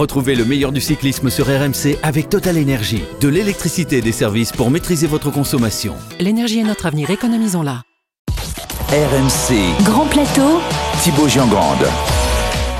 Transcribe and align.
Retrouvez 0.00 0.34
le 0.34 0.46
meilleur 0.46 0.72
du 0.72 0.80
cyclisme 0.80 1.28
sur 1.28 1.44
RMC 1.44 1.98
avec 2.02 2.30
Total 2.30 2.56
Énergie. 2.56 3.02
De 3.20 3.28
l'électricité 3.28 3.98
et 3.98 4.00
des 4.00 4.12
services 4.12 4.50
pour 4.50 4.70
maîtriser 4.70 5.06
votre 5.06 5.30
consommation. 5.30 5.94
L'énergie 6.18 6.60
est 6.60 6.64
notre 6.64 6.86
avenir, 6.86 7.10
économisons-la. 7.10 7.82
RMC, 8.88 9.84
Grand 9.84 10.06
plateau, 10.06 10.62
Thibaut 11.02 11.28
Giangrande. 11.28 11.86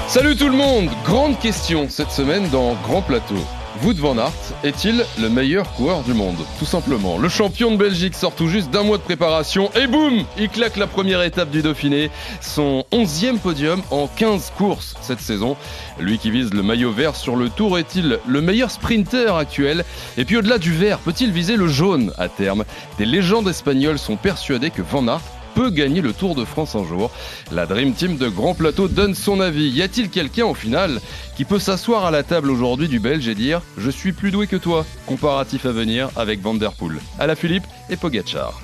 Salut 0.08 0.34
tout 0.34 0.48
le 0.48 0.56
monde 0.56 0.88
Grande 1.04 1.38
question 1.38 1.90
cette 1.90 2.10
semaine 2.10 2.48
dans 2.48 2.72
Grand 2.84 3.02
Plateau. 3.02 3.36
Wout 3.82 3.94
van 3.94 4.18
Aert 4.18 4.32
est-il 4.64 5.04
le 5.20 5.28
meilleur 5.28 5.72
coureur 5.72 6.02
du 6.02 6.12
monde? 6.12 6.36
Tout 6.58 6.64
simplement. 6.64 7.18
Le 7.18 7.28
champion 7.28 7.70
de 7.70 7.76
Belgique 7.76 8.14
sort 8.14 8.34
tout 8.34 8.48
juste 8.48 8.70
d'un 8.70 8.82
mois 8.82 8.98
de 8.98 9.02
préparation 9.02 9.70
et 9.74 9.86
boum 9.86 10.24
Il 10.38 10.48
claque 10.48 10.76
la 10.76 10.86
première 10.86 11.22
étape 11.22 11.50
du 11.50 11.62
Dauphiné. 11.62 12.10
Son 12.40 12.84
onzième 12.90 13.38
podium 13.38 13.80
en 13.90 14.08
15 14.08 14.52
courses 14.58 14.96
cette 15.00 15.20
saison. 15.20 15.56
Lui 15.98 16.18
qui 16.18 16.30
vise 16.30 16.52
le 16.52 16.62
maillot 16.62 16.92
vert 16.92 17.16
sur 17.16 17.36
le 17.36 17.48
tour 17.48 17.78
est-il 17.78 18.18
le 18.26 18.40
meilleur 18.40 18.70
sprinter 18.70 19.36
actuel? 19.36 19.84
Et 20.18 20.24
puis 20.24 20.36
au-delà 20.36 20.58
du 20.58 20.72
vert, 20.72 20.98
peut-il 20.98 21.30
viser 21.30 21.56
le 21.56 21.68
jaune 21.68 22.12
à 22.18 22.28
terme? 22.28 22.64
Des 22.98 23.06
légendes 23.06 23.48
espagnoles 23.48 23.98
sont 23.98 24.16
persuadées 24.16 24.70
que 24.70 24.82
Van 24.82 25.06
Aert 25.08 25.22
gagner 25.68 26.00
le 26.00 26.12
Tour 26.12 26.34
de 26.34 26.44
France 26.44 26.74
un 26.74 26.84
jour. 26.84 27.10
La 27.52 27.66
Dream 27.66 27.92
Team 27.92 28.16
de 28.16 28.28
Grand 28.28 28.54
Plateau 28.54 28.88
donne 28.88 29.14
son 29.14 29.40
avis. 29.40 29.68
Y 29.68 29.82
a-t-il 29.82 30.08
quelqu'un 30.08 30.46
au 30.46 30.54
final 30.54 31.00
qui 31.36 31.44
peut 31.44 31.58
s'asseoir 31.58 32.06
à 32.06 32.10
la 32.10 32.22
table 32.22 32.50
aujourd'hui 32.50 32.88
du 32.88 33.00
Belge 33.00 33.28
et 33.28 33.34
dire 33.34 33.60
je 33.76 33.90
suis 33.90 34.12
plus 34.12 34.30
doué 34.30 34.46
que 34.46 34.56
toi 34.56 34.86
Comparatif 35.06 35.66
à 35.66 35.72
venir 35.72 36.08
avec 36.16 36.40
Van 36.40 36.54
Der 36.54 36.72
Poel, 36.72 36.98
la 37.18 37.34
Philippe 37.34 37.64
et 37.90 37.96
Pogacar. 37.96 38.60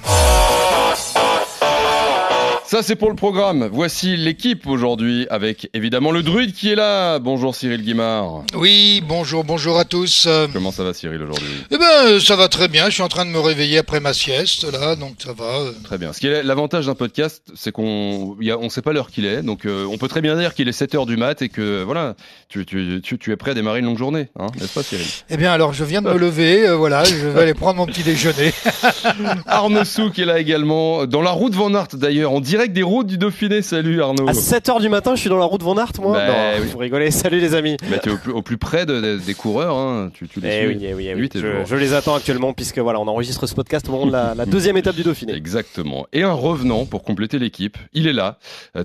Ça 2.69 2.83
c'est 2.83 2.97
pour 2.97 3.11
le 3.11 3.15
programme. 3.15 3.69
Voici 3.73 4.17
l'équipe 4.17 4.67
aujourd'hui 4.67 5.29
avec 5.31 5.71
évidemment 5.73 6.11
le 6.11 6.25
druide 6.25 6.53
qui 6.53 6.73
est 6.73 6.75
là. 6.75 7.21
Bonjour 7.21 7.55
Cyril 7.55 7.81
Guimard. 7.83 8.43
Oui, 8.57 9.05
bonjour, 9.07 9.45
bonjour 9.45 9.79
à 9.79 9.85
tous. 9.85 10.27
Comment 10.53 10.73
ça 10.73 10.83
va 10.83 10.93
Cyril 10.93 11.23
aujourd'hui? 11.23 11.47
Eh 11.71 11.79
ben, 11.79 12.19
ça 12.19 12.35
va 12.35 12.49
très 12.49 12.67
bien. 12.67 12.87
Je 12.87 12.95
suis 12.95 13.03
en 13.05 13.09
train 13.09 13.25
de 13.25 13.31
me 13.31 13.39
réveiller 13.39 13.79
après 13.79 14.01
ma 14.01 14.13
sieste, 14.13 14.65
là, 14.73 14.97
donc 14.97 15.15
ça 15.25 15.33
va. 15.33 15.45
euh. 15.45 15.73
Très 15.85 15.97
bien. 15.97 16.13
Ce 16.13 16.19
qui 16.19 16.27
est 16.27 16.43
l'avantage 16.43 16.87
d'un 16.87 16.97
podcast, 16.97 17.41
c'est 17.55 17.71
qu'on 17.71 18.37
on 18.41 18.69
sait 18.69 18.83
pas 18.83 18.93
l'heure 18.93 19.13
qu'il 19.13 19.27
est, 19.27 19.43
donc 19.43 19.65
euh, 19.65 19.87
on 19.89 19.97
peut 19.97 20.09
très 20.09 20.21
bien 20.21 20.35
dire 20.37 20.53
qu'il 20.53 20.69
est 20.69 20.73
7 20.73 20.97
heures 20.97 21.07
du 21.07 21.17
mat 21.17 21.43
et 21.43 21.49
que 21.49 21.85
voilà, 21.85 22.17
tu, 22.49 22.67
tu, 22.67 23.01
tu, 23.01 23.17
tu 23.17 23.31
es 23.31 23.37
prêt 23.37 23.53
à 23.53 23.55
démarrer 23.55 23.79
une 23.79 23.87
longue 23.87 23.99
journée, 23.99 24.27
hein, 24.41 24.49
n'est-ce 24.61 24.75
pas 24.75 24.83
Cyril? 24.83 25.07
Eh 25.31 25.37
bien, 25.37 25.53
alors, 25.53 25.73
je 25.73 25.85
viens 25.85 26.03
de 26.03 26.09
me 26.09 26.19
lever, 26.19 26.67
euh, 26.67 26.75
voilà, 26.75 27.05
je 27.05 27.15
vais 27.29 27.43
aller 27.43 27.55
prendre 27.55 27.77
mon 27.77 27.87
petit 27.87 28.03
déjeuner. 28.03 28.53
Arnaud 29.47 29.85
Sou 29.85 30.11
qui 30.11 30.23
est 30.23 30.27
là 30.27 30.41
également, 30.41 31.07
dans 31.07 31.23
la 31.23 31.31
route 31.31 31.55
Van 31.55 31.73
Aert 31.73 31.89
d'ailleurs, 31.95 32.33
en 32.33 32.41
direct 32.41 32.56
des 32.57 32.83
routes 32.83 33.07
du 33.07 33.19
Dauphiné. 33.19 33.63
Salut 33.63 34.01
Arnaud. 34.03 34.29
À 34.29 34.33
7h 34.33 34.81
du 34.81 34.89
matin, 34.89 35.15
je 35.15 35.21
suis 35.21 35.29
dans 35.31 35.37
la 35.39 35.45
route 35.45 35.63
Van 35.63 35.77
Aert, 35.77 35.93
moi 36.01 36.13
Bah, 36.17 36.27
Non, 36.27 36.35
oui. 36.63 36.69
vous 36.73 36.79
rigolez. 36.79 37.11
Salut 37.11 37.39
les 37.41 37.55
amis. 37.55 37.77
Bah, 37.91 37.99
tu 38.03 38.09
es 38.09 38.13
au 38.13 38.17
plus, 38.17 38.33
au 38.33 38.43
plus 38.43 38.57
près 38.57 38.87
de- 38.87 39.01
de- 39.01 39.17
des 39.19 39.35
coureurs, 39.35 39.77
hein. 39.77 40.11
tu, 40.15 40.27
tu 40.29 40.41
les 40.41 40.49
Eh 40.49 40.59
suis. 40.59 40.67
oui, 40.69 40.87
eh 40.89 40.95
oui, 40.95 41.07
eh 41.09 41.15
oui. 41.15 41.21
Nuit 41.21 41.37
et 41.37 41.41
Je, 41.67 41.77
les 41.77 41.93
attends 41.95 42.15
actuellement 42.15 42.53
puisque 42.53 42.79
voilà, 42.79 42.99
on 43.01 43.07
enregistre 43.09 43.47
ce 43.47 43.55
podcast 43.55 43.89
au 43.89 43.93
moment 43.93 44.07
de 44.07 44.13
la, 44.13 44.35
la 44.35 44.47
deuxième 44.47 44.77
étape 44.77 44.97
du 44.97 45.03
Dauphiné. 45.03 45.35
Exactement. 45.35 46.07
Et 46.13 46.23
un 46.23 46.33
revenant 46.33 46.87
pour 46.87 47.03
compléter 47.05 47.39
l'équipe. 47.39 47.77
Il 47.93 48.07
est 48.07 48.13
là, 48.13 48.39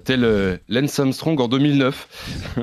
tel 0.03 0.23
euh, 0.23 0.58
Lance 0.69 1.00
Armstrong 1.00 1.39
en 1.39 1.47
2009. 1.47 2.08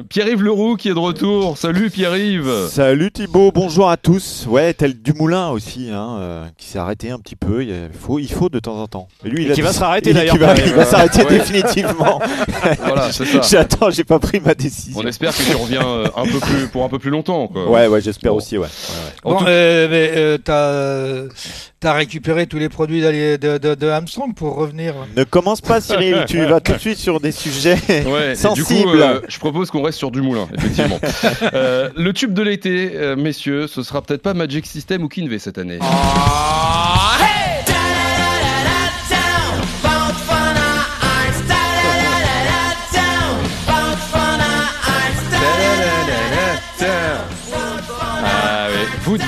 Pierre-Yves 0.09 0.43
Leroux 0.43 0.77
qui 0.77 0.89
est 0.89 0.95
de 0.95 0.99
retour. 0.99 1.57
Salut 1.59 1.91
Pierre-Yves. 1.91 2.69
Salut 2.71 3.11
Thibaut, 3.11 3.51
bonjour 3.53 3.89
à 3.91 3.97
tous. 3.97 4.47
Ouais, 4.49 4.75
tel 4.75 5.01
Dumoulin 5.01 5.49
aussi, 5.51 5.89
hein, 5.91 6.17
euh, 6.21 6.47
qui 6.59 6.67
s'est 6.67 6.79
arrêté 6.79 7.11
un 7.11 7.19
petit 7.19 7.37
peu. 7.37 7.63
Il 7.65 7.75
faut, 7.99 8.19
il 8.19 8.31
faut 8.31 8.49
de 8.49 8.59
temps 8.59 8.77
en 8.77 8.87
temps. 8.87 9.09
Mais 9.25 9.31
lui, 9.31 9.43
Et 9.43 9.47
il 9.47 9.53
a 9.53 9.55
qui 9.55 9.61
va 9.63 9.73
se 9.73 9.83
arrêter 9.83 10.11
il- 10.11 10.15
d'ailleurs, 10.15 10.35
il 10.37 10.73
va 10.75 10.85
Ouais. 11.07 11.25
définitivement. 11.39 12.21
Voilà, 12.85 13.11
c'est 13.13 13.25
ça. 13.25 13.41
J'attends, 13.43 13.91
j'ai 13.91 14.05
pas 14.05 14.19
pris 14.19 14.41
ma 14.41 14.55
décision. 14.55 15.01
On 15.03 15.07
espère 15.07 15.35
que 15.37 15.43
tu 15.43 15.55
reviens 15.57 15.87
euh, 15.87 16.07
un 16.17 16.25
peu 16.25 16.39
plus 16.41 16.67
pour 16.69 16.85
un 16.85 16.89
peu 16.89 16.99
plus 16.99 17.11
longtemps. 17.11 17.47
Quoi. 17.49 17.69
Ouais, 17.71 17.87
ouais, 17.87 18.01
j'espère 18.01 18.33
Bon. 18.33 18.39
aussi, 18.39 18.59
ouais. 18.59 18.67
Bon, 19.25 19.37
tout- 19.39 19.45
euh, 19.47 19.89
mais 19.91 20.11
euh, 20.17 20.39
t'as 20.39 21.33
t'as 21.81 21.93
récupéré 21.93 22.47
tous 22.47 22.59
les 22.59 22.69
produits 22.69 23.01
de, 23.01 23.37
de, 23.59 23.75
de 23.75 23.87
Armstrong 23.89 24.35
pour 24.35 24.57
revenir. 24.57 24.95
Ne 25.17 25.25
commence 25.25 25.61
pas, 25.61 25.81
Cyril. 25.81 26.25
tu 26.29 26.45
vas 26.45 26.61
tout 26.61 26.73
de 26.73 26.79
suite 26.79 26.99
sur 26.99 27.21
des 27.21 27.33
sujets 27.33 27.79
Ouais, 28.07 28.29
et 28.29 28.35
du 28.35 28.37
sensibles. 28.37 28.83
coup, 28.91 28.97
euh, 28.99 29.21
je 29.29 29.39
propose 29.39 29.71
qu'on 29.71 29.83
reste 29.83 29.99
sur 29.99 30.11
du 30.11 30.21
moulin, 30.23 30.49
effectivement. 30.57 30.99
Euh, 31.55 31.89
le 31.97 32.13
tube 32.13 32.35
de 32.35 32.43
l'été, 32.43 32.93
messieurs, 33.17 33.67
ce 33.69 33.83
sera 33.83 34.03
peut-être 34.03 34.23
pas 34.23 34.35
Magic 34.35 34.67
System 34.67 35.03
ou 35.05 35.09
Kinvey 35.09 35.39
cette 35.39 35.59
année. 35.59 35.79
Ah 35.81 36.88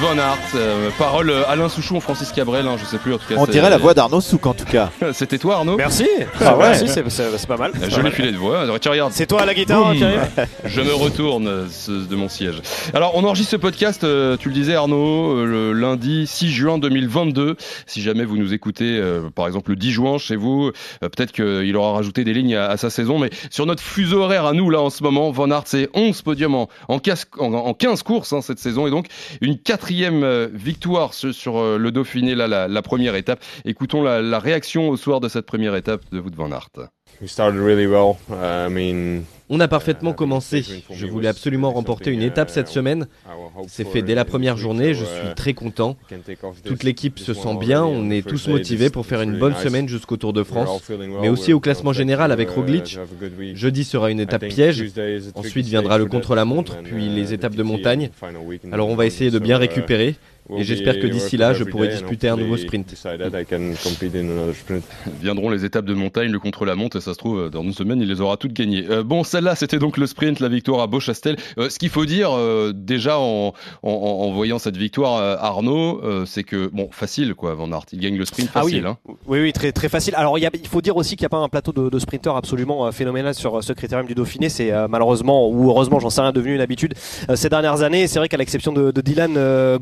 van 0.00 0.16
Aert, 0.16 0.38
euh, 0.54 0.88
parole 0.98 1.28
euh, 1.28 1.42
Alain 1.48 1.68
Souchon, 1.68 2.00
Francis 2.00 2.32
Cabrel, 2.32 2.66
hein, 2.66 2.76
je 2.78 2.86
sais 2.86 2.96
plus 2.96 3.12
en 3.12 3.18
tout 3.18 3.26
cas. 3.28 3.34
On 3.36 3.44
c'est- 3.44 3.52
dirait 3.52 3.68
la 3.68 3.76
voix 3.76 3.92
d'Arnaud 3.92 4.22
Souk 4.22 4.46
en 4.46 4.54
tout 4.54 4.64
cas. 4.64 4.90
C'était 5.12 5.36
toi 5.36 5.56
Arnaud? 5.56 5.76
Merci. 5.76 6.06
Ah 6.40 6.56
ouais. 6.56 6.68
Merci, 6.70 6.88
c'est 6.88 7.08
c'est- 7.10 7.36
c'est 7.36 7.46
pas 7.46 7.58
mal. 7.58 7.70
Euh, 7.72 7.74
C'est 7.74 7.80
pas 7.82 7.90
Joli 7.90 8.02
mal. 8.04 8.12
filet 8.12 8.32
de 8.32 8.36
voix. 8.38 8.60
Alors, 8.62 8.80
tiens, 8.80 8.92
regarde, 8.92 9.12
C'est 9.12 9.26
toi 9.26 9.42
à 9.42 9.46
la 9.46 9.52
guitare, 9.52 9.84
Boum. 9.88 9.96
Pierre 9.96 10.26
Je 10.64 10.80
me 10.80 10.94
retourne 10.94 11.46
euh, 11.48 11.66
ce- 11.70 11.90
de 12.08 12.16
mon 12.16 12.30
siège. 12.30 12.62
Alors, 12.94 13.12
on 13.14 13.24
enregistre 13.24 13.50
ce 13.52 13.56
podcast, 13.56 14.02
euh, 14.04 14.38
tu 14.38 14.48
le 14.48 14.54
disais 14.54 14.74
Arnaud, 14.74 15.36
euh, 15.36 15.44
le 15.44 15.72
lundi 15.74 16.26
6 16.26 16.50
juin 16.50 16.78
2022. 16.78 17.56
Si 17.86 18.00
jamais 18.00 18.24
vous 18.24 18.38
nous 18.38 18.54
écoutez, 18.54 18.96
euh, 18.98 19.28
par 19.34 19.46
exemple 19.48 19.70
le 19.70 19.76
10 19.76 19.90
juin 19.92 20.16
chez 20.16 20.36
vous, 20.36 20.68
euh, 21.02 21.08
peut-être 21.10 21.32
qu'il 21.32 21.76
aura 21.76 21.92
rajouté 21.92 22.24
des 22.24 22.32
lignes 22.32 22.56
à, 22.56 22.68
à 22.68 22.76
sa 22.78 22.88
saison. 22.88 23.18
Mais 23.18 23.28
sur 23.50 23.66
notre 23.66 23.82
fuseau 23.82 24.22
horaire 24.22 24.46
à 24.46 24.54
nous, 24.54 24.70
là, 24.70 24.80
en 24.80 24.88
ce 24.90 25.02
moment, 25.02 25.30
Van 25.30 25.50
Aert, 25.50 25.64
c'est 25.66 25.90
11 25.94 26.22
podiums 26.22 26.54
en, 26.54 26.68
en- 26.88 27.00
en 27.42 27.74
15 27.74 28.02
courses 28.02 28.32
hein, 28.32 28.40
cette 28.40 28.58
saison. 28.60 28.86
Et 28.86 28.90
donc, 28.90 29.06
une 29.42 29.58
quatrième 29.58 29.89
euh, 29.92 30.48
victoire 30.52 31.14
sur, 31.14 31.58
euh, 31.58 31.78
le 31.78 31.90
Dauphiné, 31.90 32.34
là, 32.34 32.68
la, 32.68 32.82
première 32.82 33.14
étape. 33.14 33.40
Écoutons 33.64 34.02
la, 34.02 34.22
la 34.22 34.38
réaction 34.38 34.88
au 34.88 34.96
soir 34.96 35.20
de 35.20 35.28
cette 35.28 35.46
première 35.46 35.74
étape 35.76 36.02
de 36.12 36.20
Wout 36.20 36.34
Van 36.34 36.50
Aert. 36.52 36.70
On 39.52 39.58
a 39.58 39.66
parfaitement 39.66 40.12
commencé. 40.12 40.64
Je 40.92 41.06
voulais 41.06 41.26
absolument 41.26 41.72
remporter 41.72 42.12
une 42.12 42.22
étape 42.22 42.50
cette 42.50 42.68
semaine. 42.68 43.08
C'est 43.66 43.86
fait 43.86 44.00
dès 44.00 44.14
la 44.14 44.24
première 44.24 44.56
journée, 44.56 44.94
je 44.94 45.04
suis 45.04 45.34
très 45.34 45.54
content. 45.54 45.96
Toute 46.64 46.84
l'équipe 46.84 47.18
se 47.18 47.34
sent 47.34 47.56
bien, 47.58 47.84
on 47.84 48.10
est 48.10 48.26
tous 48.26 48.46
motivés 48.46 48.90
pour 48.90 49.06
faire 49.06 49.22
une 49.22 49.38
bonne 49.38 49.56
semaine 49.56 49.88
jusqu'au 49.88 50.16
Tour 50.16 50.32
de 50.32 50.44
France, 50.44 50.82
mais 51.20 51.28
aussi 51.28 51.52
au 51.52 51.58
classement 51.58 51.92
général 51.92 52.30
avec 52.30 52.48
Roglic. 52.50 52.98
Jeudi 53.54 53.82
sera 53.82 54.10
une 54.12 54.20
étape 54.20 54.46
piège, 54.46 54.84
ensuite 55.34 55.66
viendra 55.66 55.98
le 55.98 56.06
contre-la-montre, 56.06 56.78
puis 56.84 57.08
les 57.08 57.34
étapes 57.34 57.56
de 57.56 57.64
montagne. 57.64 58.10
Alors 58.70 58.88
on 58.88 58.94
va 58.94 59.06
essayer 59.06 59.32
de 59.32 59.38
bien 59.40 59.58
récupérer, 59.58 60.14
et 60.56 60.64
j'espère 60.64 60.98
que 60.98 61.06
d'ici 61.06 61.36
là, 61.36 61.52
je 61.54 61.64
pourrai 61.64 61.88
disputer 61.88 62.28
un 62.28 62.36
nouveau 62.36 62.56
sprint. 62.56 62.94
Viendront 65.20 65.50
les 65.50 65.64
étapes 65.64 65.84
de 65.84 65.94
montagne, 65.94 66.30
le 66.30 66.38
contre-la-montre, 66.38 66.96
et 66.96 67.00
ça 67.00 67.12
se 67.14 67.18
trouve, 67.18 67.50
dans 67.50 67.62
une 67.62 67.72
semaine, 67.72 68.00
il 68.00 68.08
les 68.08 68.20
aura 68.20 68.36
toutes 68.36 68.52
gagnées. 68.52 68.84
Euh, 68.90 69.02
bon, 69.02 69.24
celle-là, 69.24 69.54
c'était 69.54 69.78
donc 69.78 69.96
le 69.96 70.06
sprint, 70.06 70.40
la 70.40 70.48
victoire 70.48 70.80
à 70.80 70.86
Beauchastel. 70.86 71.36
Euh, 71.58 71.68
ce 71.68 71.78
qu'il 71.78 71.88
faut 71.90 72.04
dire, 72.06 72.30
euh, 72.32 72.72
déjà, 72.74 73.18
en, 73.18 73.52
en, 73.82 73.90
en 73.90 74.32
voyant 74.32 74.58
cette 74.58 74.76
victoire, 74.76 75.18
euh, 75.20 75.36
Arnaud, 75.38 76.00
euh, 76.02 76.24
c'est 76.26 76.44
que, 76.44 76.68
bon, 76.72 76.88
facile, 76.90 77.34
quoi, 77.34 77.54
Van 77.54 77.70
Aert. 77.72 77.84
Il 77.92 78.00
gagne 78.00 78.16
le 78.16 78.24
sprint 78.24 78.50
Ah 78.54 78.64
oui. 78.64 78.72
facile. 78.72 78.86
hein. 78.86 78.96
Oui, 79.26 79.40
oui, 79.40 79.52
très, 79.52 79.72
très 79.72 79.88
facile. 79.88 80.14
Alors, 80.16 80.38
il, 80.38 80.42
y 80.42 80.46
a- 80.46 80.50
il 80.54 80.66
faut 80.68 80.80
dire 80.80 80.96
aussi 80.96 81.16
qu'il 81.16 81.22
n'y 81.24 81.26
a 81.26 81.30
pas 81.30 81.38
un 81.38 81.48
plateau 81.48 81.72
de, 81.72 81.88
de 81.88 81.98
sprinteurs 81.98 82.36
absolument 82.36 82.86
euh, 82.86 82.90
phénoménal 82.90 83.34
sur 83.34 83.58
euh, 83.58 83.62
ce 83.62 83.72
critérium 83.72 84.06
du 84.06 84.14
Dauphiné. 84.14 84.48
C'est 84.48 84.72
euh, 84.72 84.88
malheureusement, 84.88 85.48
ou 85.48 85.68
heureusement, 85.70 86.00
j'en 86.00 86.10
sais 86.10 86.20
rien, 86.20 86.32
devenu 86.32 86.54
une 86.54 86.60
habitude 86.60 86.94
euh, 87.28 87.36
ces 87.36 87.48
dernières 87.48 87.82
années. 87.82 88.06
C'est 88.06 88.18
vrai 88.18 88.28
qu'à 88.28 88.36
l'exception 88.36 88.72
de, 88.72 88.90
de 88.90 89.00
Dylan 89.00 89.34
euh, 89.36 89.78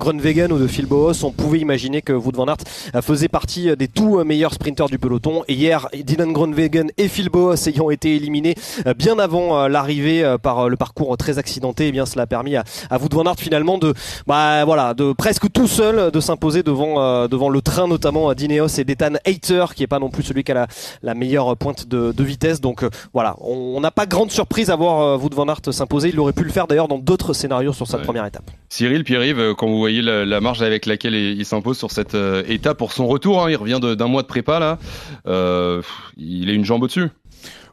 Ou 0.50 0.59
de 0.59 0.66
Phil 0.66 0.86
Boos, 0.86 1.25
on 1.25 1.31
pouvait 1.31 1.59
imaginer 1.59 2.00
que 2.00 2.12
Wout 2.14 2.32
van 2.34 2.47
Aert 2.47 2.56
euh, 2.94 3.03
faisait 3.03 3.28
partie 3.28 3.69
euh, 3.69 3.76
des 3.76 3.86
tout 3.86 4.25
meilleurs 4.25 4.54
sprinteurs 4.54 4.88
du 4.88 4.98
peloton. 4.98 5.42
Et 5.47 5.53
hier, 5.53 5.88
Dylan 5.92 6.32
Groenewegen 6.32 6.91
et 6.97 7.09
Phil 7.09 7.28
Boos 7.28 7.54
ayant 7.69 7.91
été 7.91 8.16
éliminés 8.16 8.54
euh, 8.86 8.94
bien 8.94 9.19
avant 9.19 9.69
l'arrivée 9.69 10.36
par 10.42 10.70
le 10.70 10.76
parcours 10.76 11.14
très 11.19 11.38
accidenté, 11.38 11.88
eh 11.88 11.92
bien, 11.92 12.06
cela 12.06 12.22
a 12.22 12.26
permis 12.26 12.56
à, 12.56 12.64
à 12.88 12.98
Wout 12.98 13.09
van 13.12 13.25
Aert 13.25 13.36
finalement 13.38 13.76
de, 13.76 13.92
bah, 14.27 14.65
voilà, 14.65 14.95
de 14.95 15.12
presque 15.12 15.53
tout 15.53 15.68
seul 15.68 16.10
de 16.10 16.21
s'imposer 16.21 16.62
devant, 16.62 17.28
devant 17.28 17.51
le 17.51 17.60
train 17.60 17.86
notamment 17.86 18.33
d'Ineos 18.33 18.68
et 18.78 18.84
d'Ethan 18.84 19.15
Hayter 19.27 19.66
qui 19.77 19.83
est 19.83 19.86
pas 19.89 19.98
non 19.98 20.09
plus 20.09 20.22
celui 20.22 20.44
qui 20.44 20.53
a 20.53 20.54
la, 20.54 20.66
la 21.03 21.15
meilleure 21.15 21.56
pointe 21.59 21.86
de, 21.89 22.12
de 22.12 22.24
vitesse. 22.24 22.60
Donc 22.60 22.84
voilà, 23.12 23.36
on 23.41 23.80
n'a 23.80 23.91
pas 23.91 24.06
grande 24.06 24.30
surprise 24.30 24.71
à 24.71 24.77
voir 24.77 25.21
Wout 25.22 25.34
van 25.34 25.48
Aert 25.48 25.72
s'imposer. 25.72 26.09
Il 26.09 26.18
aurait 26.21 26.33
pu 26.33 26.44
le 26.44 26.51
faire 26.51 26.66
d'ailleurs 26.66 26.89
dans 26.89 26.98
d'autres 26.98 27.33
scénarios 27.34 27.74
sur 27.74 27.86
sa 27.86 27.98
Ouais. 27.98 28.04
première 28.04 28.27
étape. 28.27 28.48
Cyril, 28.68 29.03
Pierre-Yves, 29.03 29.54
quand 29.59 29.66
vous 29.66 29.78
voyez 29.78 30.03
la, 30.03 30.24
la 30.24 30.38
marge 30.41 30.63
avec 30.63 30.87
laquelle 30.87 31.15
il, 31.15 31.45
s'impose 31.45 31.79
sur 31.79 31.91
cette 31.91 32.15
euh, 32.15 32.43
étape 32.47 32.79
pour 32.79 32.93
son 32.93 33.07
retour, 33.07 33.43
hein, 33.43 33.51
il 33.51 33.57
revient 33.57 33.81
d'un 33.81 34.07
mois 34.07 34.23
de 34.23 34.27
prépa, 34.27 34.59
là, 34.59 34.79
euh, 35.27 35.83
il 36.17 36.51
est 36.51 36.55
une 36.55 36.65
jambe 36.65 36.83
au-dessus. 36.83 37.09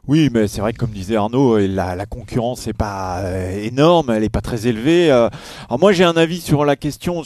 Oui, 0.08 0.30
mais 0.32 0.46
c'est 0.46 0.60
vrai 0.60 0.72
que 0.72 0.78
comme 0.78 0.90
disait 0.90 1.16
Arnaud, 1.16 1.56
euh, 1.56 1.66
la, 1.66 1.96
la 1.96 2.06
concurrence 2.06 2.66
n'est 2.66 2.72
pas 2.72 3.18
euh, 3.22 3.64
énorme, 3.64 4.10
elle 4.10 4.22
n'est 4.22 4.28
pas 4.28 4.40
très 4.40 4.68
élevée. 4.68 5.10
Alors 5.10 5.30
moi 5.80 5.92
j'ai 5.92 6.04
un 6.04 6.16
avis 6.16 6.40
sur 6.40 6.64
la 6.64 6.76
question. 6.76 7.24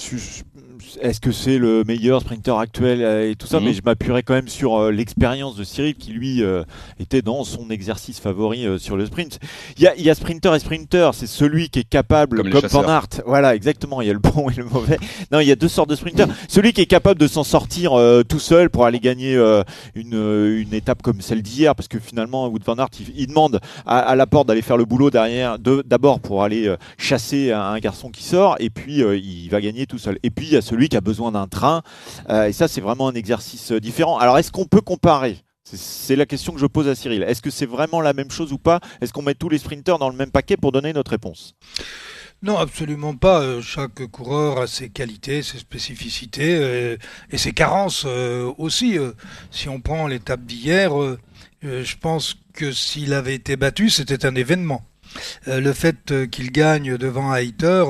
Est-ce 1.00 1.20
que 1.20 1.32
c'est 1.32 1.58
le 1.58 1.84
meilleur 1.84 2.20
sprinter 2.20 2.56
actuel 2.58 3.02
euh, 3.02 3.30
et 3.30 3.34
tout 3.36 3.46
ça, 3.46 3.58
Mhm. 3.60 3.66
mais 3.66 3.72
je 3.74 3.82
m'appuierai 3.84 4.22
quand 4.22 4.34
même 4.34 4.48
sur 4.48 4.76
euh, 4.78 4.90
l'expérience 4.90 5.56
de 5.56 5.64
Cyril 5.64 5.94
qui 5.94 6.12
lui 6.12 6.42
euh, 6.42 6.62
était 6.98 7.22
dans 7.22 7.44
son 7.44 7.70
exercice 7.70 8.18
favori 8.20 8.66
euh, 8.66 8.78
sur 8.78 8.96
le 8.96 9.06
sprint. 9.06 9.38
Il 9.76 9.82
y 9.82 9.86
a, 9.86 9.96
y 9.96 10.10
a 10.10 10.14
sprinter 10.14 10.54
et 10.54 10.58
sprinter, 10.58 11.10
c'est 11.14 11.26
celui 11.26 11.68
qui 11.68 11.80
est 11.80 11.88
capable, 11.88 12.38
Comme 12.42 12.50
Van. 12.68 12.88
Aert, 12.88 13.06
voilà 13.26 13.54
exactement, 13.54 14.00
il 14.02 14.08
y 14.08 14.10
a 14.10 14.14
le 14.14 14.18
bon 14.18 14.48
et 14.50 14.54
le 14.54 14.64
mauvais. 14.64 14.98
Non, 15.32 15.40
il 15.40 15.46
y 15.46 15.52
a 15.52 15.56
deux 15.56 15.68
sortes 15.68 15.90
de 15.90 15.94
sprinters. 15.96 16.26
Celui 16.48 16.72
qui 16.72 16.80
est 16.80 16.86
capable 16.86 17.20
de 17.20 17.26
s'en 17.28 17.44
sortir 17.44 17.92
tout 18.28 18.38
seul 18.40 18.68
pour 18.70 18.84
aller 18.86 18.98
gagner 18.98 19.34
une, 19.94 20.14
une 20.58 20.74
étape 20.74 21.02
comme 21.02 21.20
celle 21.20 21.42
d'hier, 21.42 21.74
parce 21.74 21.88
que 21.88 21.98
finalement, 21.98 22.48
Wood 22.48 22.62
Van 22.64 22.76
Aert, 22.76 22.88
il, 23.00 23.12
il 23.16 23.26
demande 23.28 23.60
à, 23.86 23.98
à 24.00 24.16
la 24.16 24.26
porte 24.26 24.48
d'aller 24.48 24.62
faire 24.62 24.76
le 24.76 24.84
boulot 24.84 25.10
derrière, 25.10 25.58
de- 25.58 25.82
d'abord 25.86 26.20
pour 26.20 26.42
aller 26.42 26.74
chasser 26.98 27.52
un, 27.52 27.60
un 27.60 27.78
garçon 27.78 28.10
qui 28.10 28.22
sort, 28.24 28.56
et 28.58 28.70
puis 28.70 28.98
il 29.00 29.48
va 29.50 29.60
gagner 29.60 29.86
tout 29.86 29.98
seul. 29.98 30.18
Et 30.22 30.30
puis 30.30 30.46
il 30.46 30.52
y 30.52 30.56
a 30.56 30.62
celui 30.70 30.88
qui 30.88 30.96
a 30.96 31.00
besoin 31.00 31.32
d'un 31.32 31.48
train, 31.48 31.82
euh, 32.28 32.46
et 32.46 32.52
ça 32.52 32.68
c'est 32.68 32.80
vraiment 32.80 33.08
un 33.08 33.14
exercice 33.14 33.72
euh, 33.72 33.80
différent. 33.80 34.18
Alors 34.18 34.38
est-ce 34.38 34.52
qu'on 34.52 34.66
peut 34.66 34.80
comparer? 34.80 35.38
C'est- 35.64 36.16
la 36.16 36.26
question 36.26 36.52
que 36.52 36.58
je 36.60 36.66
pose 36.66 36.88
à 36.88 36.94
Cyril. 36.94 37.22
Est-ce 37.22 37.42
que 37.42 37.50
c'est 37.50 37.66
vraiment 37.66 38.00
la 38.00 38.12
même 38.12 38.30
chose 38.30 38.52
ou 38.52 38.58
pas? 38.58 38.80
Est-ce 39.00 39.12
qu'on 39.12 39.22
met 39.22 39.34
tous 39.34 39.48
les 39.48 39.58
sprinters 39.58 39.98
dans 39.98 40.08
le 40.08 40.16
même 40.16 40.30
paquet 40.32 40.56
pour 40.56 40.72
donner 40.72 40.92
notre 40.92 41.10
réponse? 41.12 41.54
Non, 42.42 42.56
absolument 42.58 43.14
pas. 43.14 43.40
Euh, 43.42 43.60
Chaque 43.62 44.06
coureur 44.06 44.58
a 44.58 44.66
ses 44.66 44.88
qualités, 44.88 45.42
ses 45.42 45.58
spécificités 45.58 46.96
et 47.30 47.38
ses 47.38 47.52
carences 47.52 48.04
aussi. 48.58 48.96
Si 49.50 49.68
on 49.68 49.80
prend 49.80 50.06
l'étape 50.08 50.44
d'hier, 50.44 50.90
je 51.62 51.96
pense 52.00 52.36
que 52.52 52.72
s'il 52.72 53.12
avait 53.12 53.34
été 53.34 53.56
battu, 53.56 53.90
c'était 53.90 54.24
un 54.26 54.34
événement. 54.34 54.82
Euh, 55.48 55.60
le 55.60 55.72
fait 55.72 56.10
euh, 56.10 56.26
qu'il 56.26 56.52
gagne 56.52 56.96
devant 56.96 57.30
Haïter, 57.30 57.84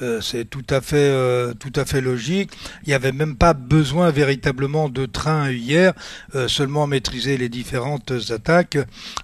euh, 0.00 0.20
c'est 0.20 0.48
tout 0.48 0.64
à 0.70 0.80
fait 0.80 2.00
logique. 2.00 2.50
Il 2.84 2.88
n'y 2.88 2.94
avait 2.94 3.12
même 3.12 3.36
pas 3.36 3.54
besoin 3.54 4.10
véritablement 4.10 4.88
de 4.88 5.06
train 5.06 5.50
hier, 5.50 5.92
seulement 6.46 6.86
maîtriser 6.86 7.36
les 7.36 7.48
différentes 7.48 8.12
attaques, 8.30 8.78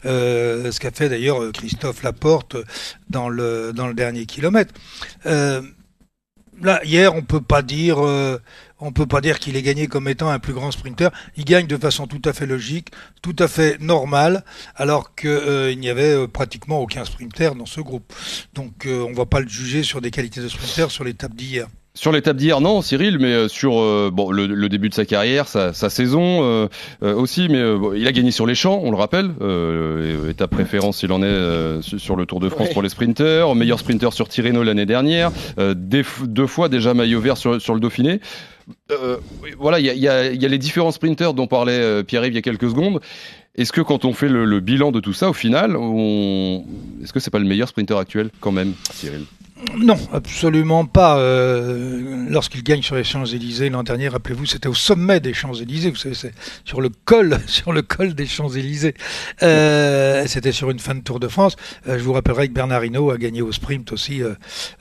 ce 0.04 0.78
qu'a 0.78 0.90
fait 0.90 1.08
d'ailleurs 1.08 1.52
Christophe 1.52 2.02
Laporte 2.02 2.56
dans 3.08 3.28
le 3.28 3.72
dernier 3.94 4.26
kilomètre. 4.26 4.74
Là 5.24 6.84
hier, 6.84 7.14
on 7.14 7.22
peut 7.22 7.40
pas 7.40 7.62
dire 7.62 7.98
on 8.80 8.92
peut 8.92 9.06
pas 9.06 9.20
dire 9.20 9.38
qu'il 9.38 9.56
est 9.56 9.62
gagné 9.62 9.86
comme 9.86 10.08
étant 10.08 10.28
un 10.28 10.38
plus 10.38 10.52
grand 10.52 10.70
sprinter. 10.70 11.10
Il 11.36 11.44
gagne 11.44 11.66
de 11.66 11.76
façon 11.76 12.06
tout 12.06 12.22
à 12.24 12.32
fait 12.32 12.46
logique, 12.46 12.90
tout 13.22 13.36
à 13.38 13.48
fait 13.48 13.80
normale, 13.80 14.44
alors 14.76 15.14
que 15.14 15.28
euh, 15.28 15.74
n'y 15.74 15.88
avait 15.88 16.14
euh, 16.14 16.26
pratiquement 16.26 16.80
aucun 16.80 17.04
sprinter 17.04 17.54
dans 17.54 17.66
ce 17.66 17.80
groupe. 17.80 18.12
Donc 18.54 18.86
euh, 18.86 19.06
on 19.08 19.12
va 19.12 19.26
pas 19.26 19.40
le 19.40 19.48
juger 19.48 19.82
sur 19.82 20.00
des 20.00 20.10
qualités 20.10 20.40
de 20.40 20.48
sprinter 20.48 20.90
sur 20.90 21.04
l'étape 21.04 21.34
d'hier. 21.34 21.68
Sur 21.98 22.12
l'étape 22.12 22.36
d'hier, 22.36 22.60
non, 22.60 22.80
Cyril, 22.80 23.18
mais 23.18 23.32
euh, 23.32 23.48
sur 23.48 23.80
euh, 23.80 24.08
bon, 24.12 24.30
le, 24.30 24.46
le 24.46 24.68
début 24.68 24.88
de 24.88 24.94
sa 24.94 25.04
carrière, 25.04 25.48
sa, 25.48 25.72
sa 25.72 25.90
saison 25.90 26.44
euh, 26.44 26.68
euh, 27.02 27.12
aussi, 27.16 27.48
mais 27.48 27.60
bon, 27.76 27.92
il 27.92 28.06
a 28.06 28.12
gagné 28.12 28.30
sur 28.30 28.46
les 28.46 28.54
champs, 28.54 28.80
on 28.84 28.92
le 28.92 28.96
rappelle. 28.96 29.32
Étape 30.30 30.52
préférence, 30.52 31.02
il 31.02 31.10
en 31.10 31.24
est 31.24 31.82
sur 31.82 32.14
le 32.14 32.24
Tour 32.24 32.38
de 32.38 32.48
France 32.50 32.68
Ouais. 32.68 32.72
pour 32.72 32.82
les 32.82 32.88
sprinters, 32.88 33.52
meilleur 33.56 33.80
sprinter 33.80 34.12
sur 34.12 34.28
Tirreno 34.28 34.62
l'année 34.62 34.86
dernière, 34.86 35.32
des 35.58 36.04
deux 36.22 36.46
fois 36.46 36.68
déjà 36.68 36.94
maillot 36.94 37.20
vert 37.20 37.36
sur, 37.36 37.60
sur 37.60 37.74
le 37.74 37.80
Dauphiné. 37.80 38.20
Voilà, 39.58 39.80
il 39.80 39.86
y 39.86 39.90
a, 39.90 39.94
il 39.94 40.00
y, 40.00 40.08
a, 40.08 40.30
il 40.30 40.40
y 40.40 40.46
a 40.46 40.48
les 40.48 40.58
différents 40.58 40.92
sprinters 40.92 41.34
dont 41.34 41.48
parlait 41.48 42.04
Pierre-Yves 42.04 42.32
il 42.32 42.36
y 42.36 42.38
a 42.38 42.42
quelques 42.42 42.68
secondes. 42.70 43.00
Est-ce 43.56 43.72
que 43.72 43.80
quand 43.80 44.04
on 44.04 44.12
fait 44.12 44.28
le, 44.28 44.44
le 44.44 44.60
bilan 44.60 44.92
de 44.92 45.00
tout 45.00 45.12
ça, 45.14 45.30
au 45.30 45.32
final, 45.32 45.76
on... 45.76 46.64
est-ce 47.02 47.12
que 47.12 47.18
c'est 47.18 47.30
pas 47.32 47.40
le 47.40 47.44
meilleur 47.44 47.66
sprinter 47.68 47.98
actuel 47.98 48.30
quand 48.40 48.52
même, 48.52 48.74
Cyril? 48.92 49.24
Non, 49.76 49.98
absolument 50.12 50.86
pas. 50.86 51.18
Euh, 51.18 52.26
Lorsqu'il 52.28 52.62
gagne 52.62 52.82
sur 52.82 52.94
les 52.94 53.04
Champs-Élysées 53.04 53.70
l'an 53.70 53.82
dernier, 53.82 54.08
rappelez-vous, 54.08 54.46
c'était 54.46 54.68
au 54.68 54.74
sommet 54.74 55.18
des 55.18 55.34
Champs-Élysées. 55.34 55.90
Vous 55.90 55.96
savez, 55.96 56.14
c'est 56.14 56.32
sur 56.64 56.80
le 56.80 56.90
col, 57.04 57.38
sur 57.46 57.72
le 57.72 57.82
col 57.82 58.14
des 58.14 58.26
Champs-Élysées. 58.26 58.94
Euh, 59.42 60.24
c'était 60.26 60.52
sur 60.52 60.70
une 60.70 60.78
fin 60.78 60.94
de 60.94 61.00
Tour 61.00 61.18
de 61.18 61.26
France. 61.26 61.56
Euh, 61.88 61.98
je 61.98 62.04
vous 62.04 62.12
rappellerai 62.12 62.48
que 62.48 62.52
Bernard 62.52 62.84
Hinault 62.84 63.10
a 63.10 63.18
gagné 63.18 63.42
au 63.42 63.50
sprint 63.50 63.90
aussi, 63.92 64.20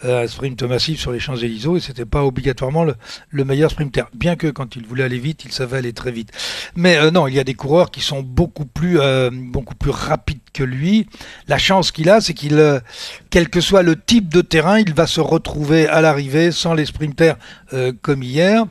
un 0.04 0.28
sprint 0.28 0.62
massif 0.64 1.00
sur 1.00 1.12
les 1.12 1.20
Champs-Élysées. 1.20 1.76
Et 1.76 1.80
c'était 1.80 2.06
pas 2.06 2.24
obligatoirement 2.24 2.84
le, 2.84 2.96
le 3.30 3.46
meilleur 3.46 3.72
sprinter, 3.72 4.06
bien 4.14 4.36
que 4.36 4.48
quand 4.48 4.76
il 4.76 4.86
voulait 4.86 5.04
aller 5.04 5.20
vite, 5.20 5.44
il 5.46 5.52
savait 5.52 5.78
aller 5.78 5.94
très 5.94 6.12
vite. 6.12 6.32
Mais 6.76 7.10
non, 7.12 7.28
il 7.28 7.34
y 7.34 7.40
a 7.40 7.44
des 7.44 7.56
coureurs 7.56 7.90
qui 7.90 8.02
sont 8.02 8.22
beaucoup 8.22 8.66
plus, 8.66 9.00
beaucoup 9.32 9.76
plus 9.76 9.92
rapides 9.92 10.40
que 10.54 10.64
lui. 10.64 11.08
La 11.48 11.58
chance 11.58 11.92
qu'il 11.92 12.10
a, 12.10 12.22
c'est 12.22 12.34
qu'il, 12.34 12.82
quel 13.30 13.50
que 13.50 13.62
soit 13.62 13.84
le 13.84 13.96
type 14.00 14.30
de 14.30 14.42
terrain, 14.42 14.67
il 14.76 14.94
va 14.94 15.08
se 15.08 15.22
retrouver 15.22 15.88
à 15.88 16.02
l'arrivée 16.02 16.52
sans 16.52 16.74
les 16.74 16.86
sprinters 16.86 17.38
euh, 17.74 17.92
comme 18.02 18.24
hier. 18.24 18.66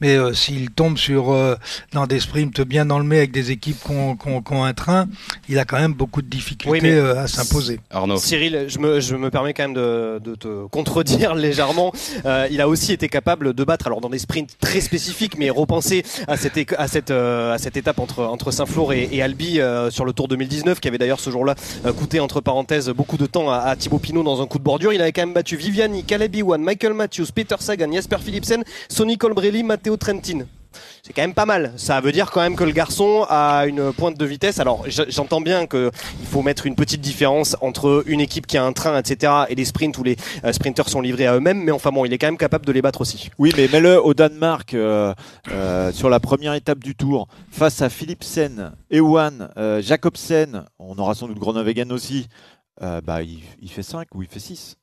Mais 0.00 0.16
euh, 0.16 0.32
s'il 0.32 0.70
tombe 0.70 0.98
sur 0.98 1.32
euh, 1.32 1.56
dans 1.92 2.06
des 2.06 2.20
sprints 2.20 2.60
bien 2.60 2.90
enlevés 2.90 3.18
avec 3.18 3.32
des 3.32 3.50
équipes 3.50 3.78
qui 3.82 3.92
ont, 3.92 4.64
un 4.64 4.74
train, 4.74 5.06
il 5.48 5.58
a 5.58 5.64
quand 5.64 5.78
même 5.78 5.94
beaucoup 5.94 6.22
de 6.22 6.28
difficultés 6.28 6.80
Oui, 6.80 6.90
euh, 6.90 7.22
à 7.22 7.26
s'imposer. 7.26 7.80
Arnaud 7.90 8.16
Cyril, 8.18 8.66
je 8.68 8.78
me, 8.78 9.00
je 9.00 9.16
me 9.16 9.30
permets 9.30 9.54
quand 9.54 9.64
même 9.64 9.74
de, 9.74 10.20
de 10.22 10.34
te 10.34 10.66
contredire 10.66 11.34
légèrement. 11.34 11.92
Euh, 12.26 12.48
il 12.50 12.60
a 12.60 12.68
aussi 12.68 12.92
été 12.92 13.08
capable 13.08 13.54
de 13.54 13.64
battre, 13.64 13.86
alors 13.86 14.00
dans 14.00 14.10
des 14.10 14.18
sprints 14.18 14.56
très 14.60 14.80
spécifiques, 14.80 15.38
mais 15.38 15.50
repenser 15.50 16.04
à 16.28 16.36
cette, 16.36 16.58
à 16.76 16.88
cette, 16.88 17.10
euh, 17.10 17.54
à 17.54 17.58
cette 17.58 17.76
étape 17.76 17.98
entre, 17.98 18.24
entre 18.24 18.50
Saint-Flour 18.50 18.92
et, 18.92 19.08
et 19.12 19.22
Albi 19.22 19.60
euh, 19.60 19.90
sur 19.90 20.04
le 20.04 20.12
Tour 20.12 20.28
2019, 20.28 20.80
qui 20.80 20.88
avait 20.88 20.98
d'ailleurs 20.98 21.20
ce 21.20 21.30
jour-là 21.30 21.54
coûté 21.96 22.20
entre 22.20 22.40
parenthèses 22.40 22.88
beaucoup 22.90 23.16
de 23.16 23.26
temps 23.26 23.50
à, 23.50 23.58
à 23.58 23.76
Thibaut 23.76 23.98
Pinot 23.98 24.22
dans 24.22 24.42
un 24.42 24.46
coup 24.46 24.58
de 24.58 24.64
bordure. 24.64 24.92
Il 24.92 25.00
avait 25.00 25.12
quand 25.12 25.22
même 25.22 25.32
Viviani, 25.48 26.04
Caleb 26.04 26.34
Ewan, 26.36 26.62
Michael 26.62 26.94
Matthews, 26.94 27.26
Peter 27.34 27.56
Sagan, 27.58 27.92
Jasper 27.92 28.18
Philipsen, 28.18 28.62
Sonny 28.88 29.16
Colbrelli, 29.16 29.62
Matteo 29.62 29.96
Trentin. 29.96 30.46
C'est 31.02 31.12
quand 31.12 31.22
même 31.22 31.34
pas 31.34 31.46
mal. 31.46 31.72
Ça 31.76 32.00
veut 32.00 32.12
dire 32.12 32.30
quand 32.30 32.40
même 32.40 32.56
que 32.56 32.64
le 32.64 32.72
garçon 32.72 33.26
a 33.28 33.64
une 33.66 33.92
pointe 33.92 34.16
de 34.16 34.24
vitesse. 34.24 34.60
Alors 34.60 34.84
j'entends 34.88 35.40
bien 35.40 35.66
que 35.66 35.90
il 36.20 36.26
faut 36.26 36.42
mettre 36.42 36.66
une 36.66 36.74
petite 36.74 37.00
différence 37.00 37.56
entre 37.60 38.04
une 38.06 38.20
équipe 38.20 38.46
qui 38.46 38.56
a 38.58 38.64
un 38.64 38.72
train, 38.72 38.98
etc., 38.98 39.32
et 39.48 39.54
des 39.54 39.64
sprints 39.64 39.96
où 39.98 40.04
les 40.04 40.16
euh, 40.44 40.52
sprinters 40.52 40.88
sont 40.88 41.00
livrés 41.00 41.26
à 41.26 41.34
eux-mêmes. 41.36 41.62
Mais 41.62 41.72
enfin 41.72 41.90
bon, 41.90 42.04
il 42.04 42.12
est 42.12 42.18
quand 42.18 42.28
même 42.28 42.36
capable 42.36 42.66
de 42.66 42.72
les 42.72 42.82
battre 42.82 43.00
aussi. 43.00 43.30
Oui, 43.38 43.52
mais 43.56 43.68
mets-le 43.68 44.00
au 44.02 44.14
Danemark 44.14 44.74
euh, 44.74 45.14
euh, 45.50 45.92
sur 45.92 46.08
la 46.08 46.20
première 46.20 46.54
étape 46.54 46.78
du 46.80 46.94
tour 46.94 47.28
face 47.50 47.82
à 47.82 47.88
Philipsen, 47.88 48.72
Ewan, 48.90 49.50
euh, 49.56 49.82
Jacobsen. 49.82 50.64
On 50.78 50.96
aura 50.98 51.14
sans 51.14 51.28
doute 51.28 51.38
Groenewegen 51.38 51.92
aussi. 51.92 52.28
Bah, 52.80 53.22
il, 53.22 53.40
il 53.60 53.70
fait 53.70 53.82
5 53.82 54.14
ou 54.14 54.22
il 54.22 54.28
fait 54.28 54.40
6. 54.40 54.78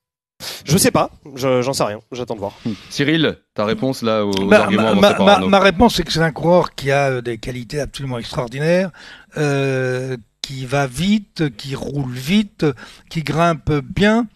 Je 0.66 0.78
sais 0.78 0.92
pas, 0.92 1.12
je- 1.36 1.62
j'en 1.62 1.74
sais 1.74 1.84
rien. 1.84 2.00
J'attends 2.12 2.36
de 2.36 2.40
voir. 2.40 2.54
Cyril, 2.90 3.38
ta 3.54 3.66
réponse 3.66 4.02
là 4.02 4.26
aux 4.26 4.32
Bah, 4.48 4.64
arguments 4.64 4.84
ma, 4.84 4.90
avancés 4.90 5.02
ma- 5.02 5.14
par 5.14 5.26
ma- 5.26 5.32
Arnaud 5.34 5.50
ma 5.50 5.60
réponse, 5.60 5.96
c'est 5.96 6.04
que 6.04 6.12
c'est 6.12 6.20
un 6.22 6.32
coureur 6.32 6.76
qui 6.76 6.92
a 6.92 7.10
euh, 7.12 7.22
des 7.22 7.38
qualités 7.38 7.80
absolument 7.80 8.18
extraordinaires, 8.18 8.92
euh, 9.38 10.18
qui 10.48 10.66
va 10.66 10.88
vite, 10.88 11.56
qui 11.58 11.76
roule 11.76 12.14
vite, 12.14 12.66
qui 13.10 13.22
grimpe 13.22 13.70
bien. 13.84 14.28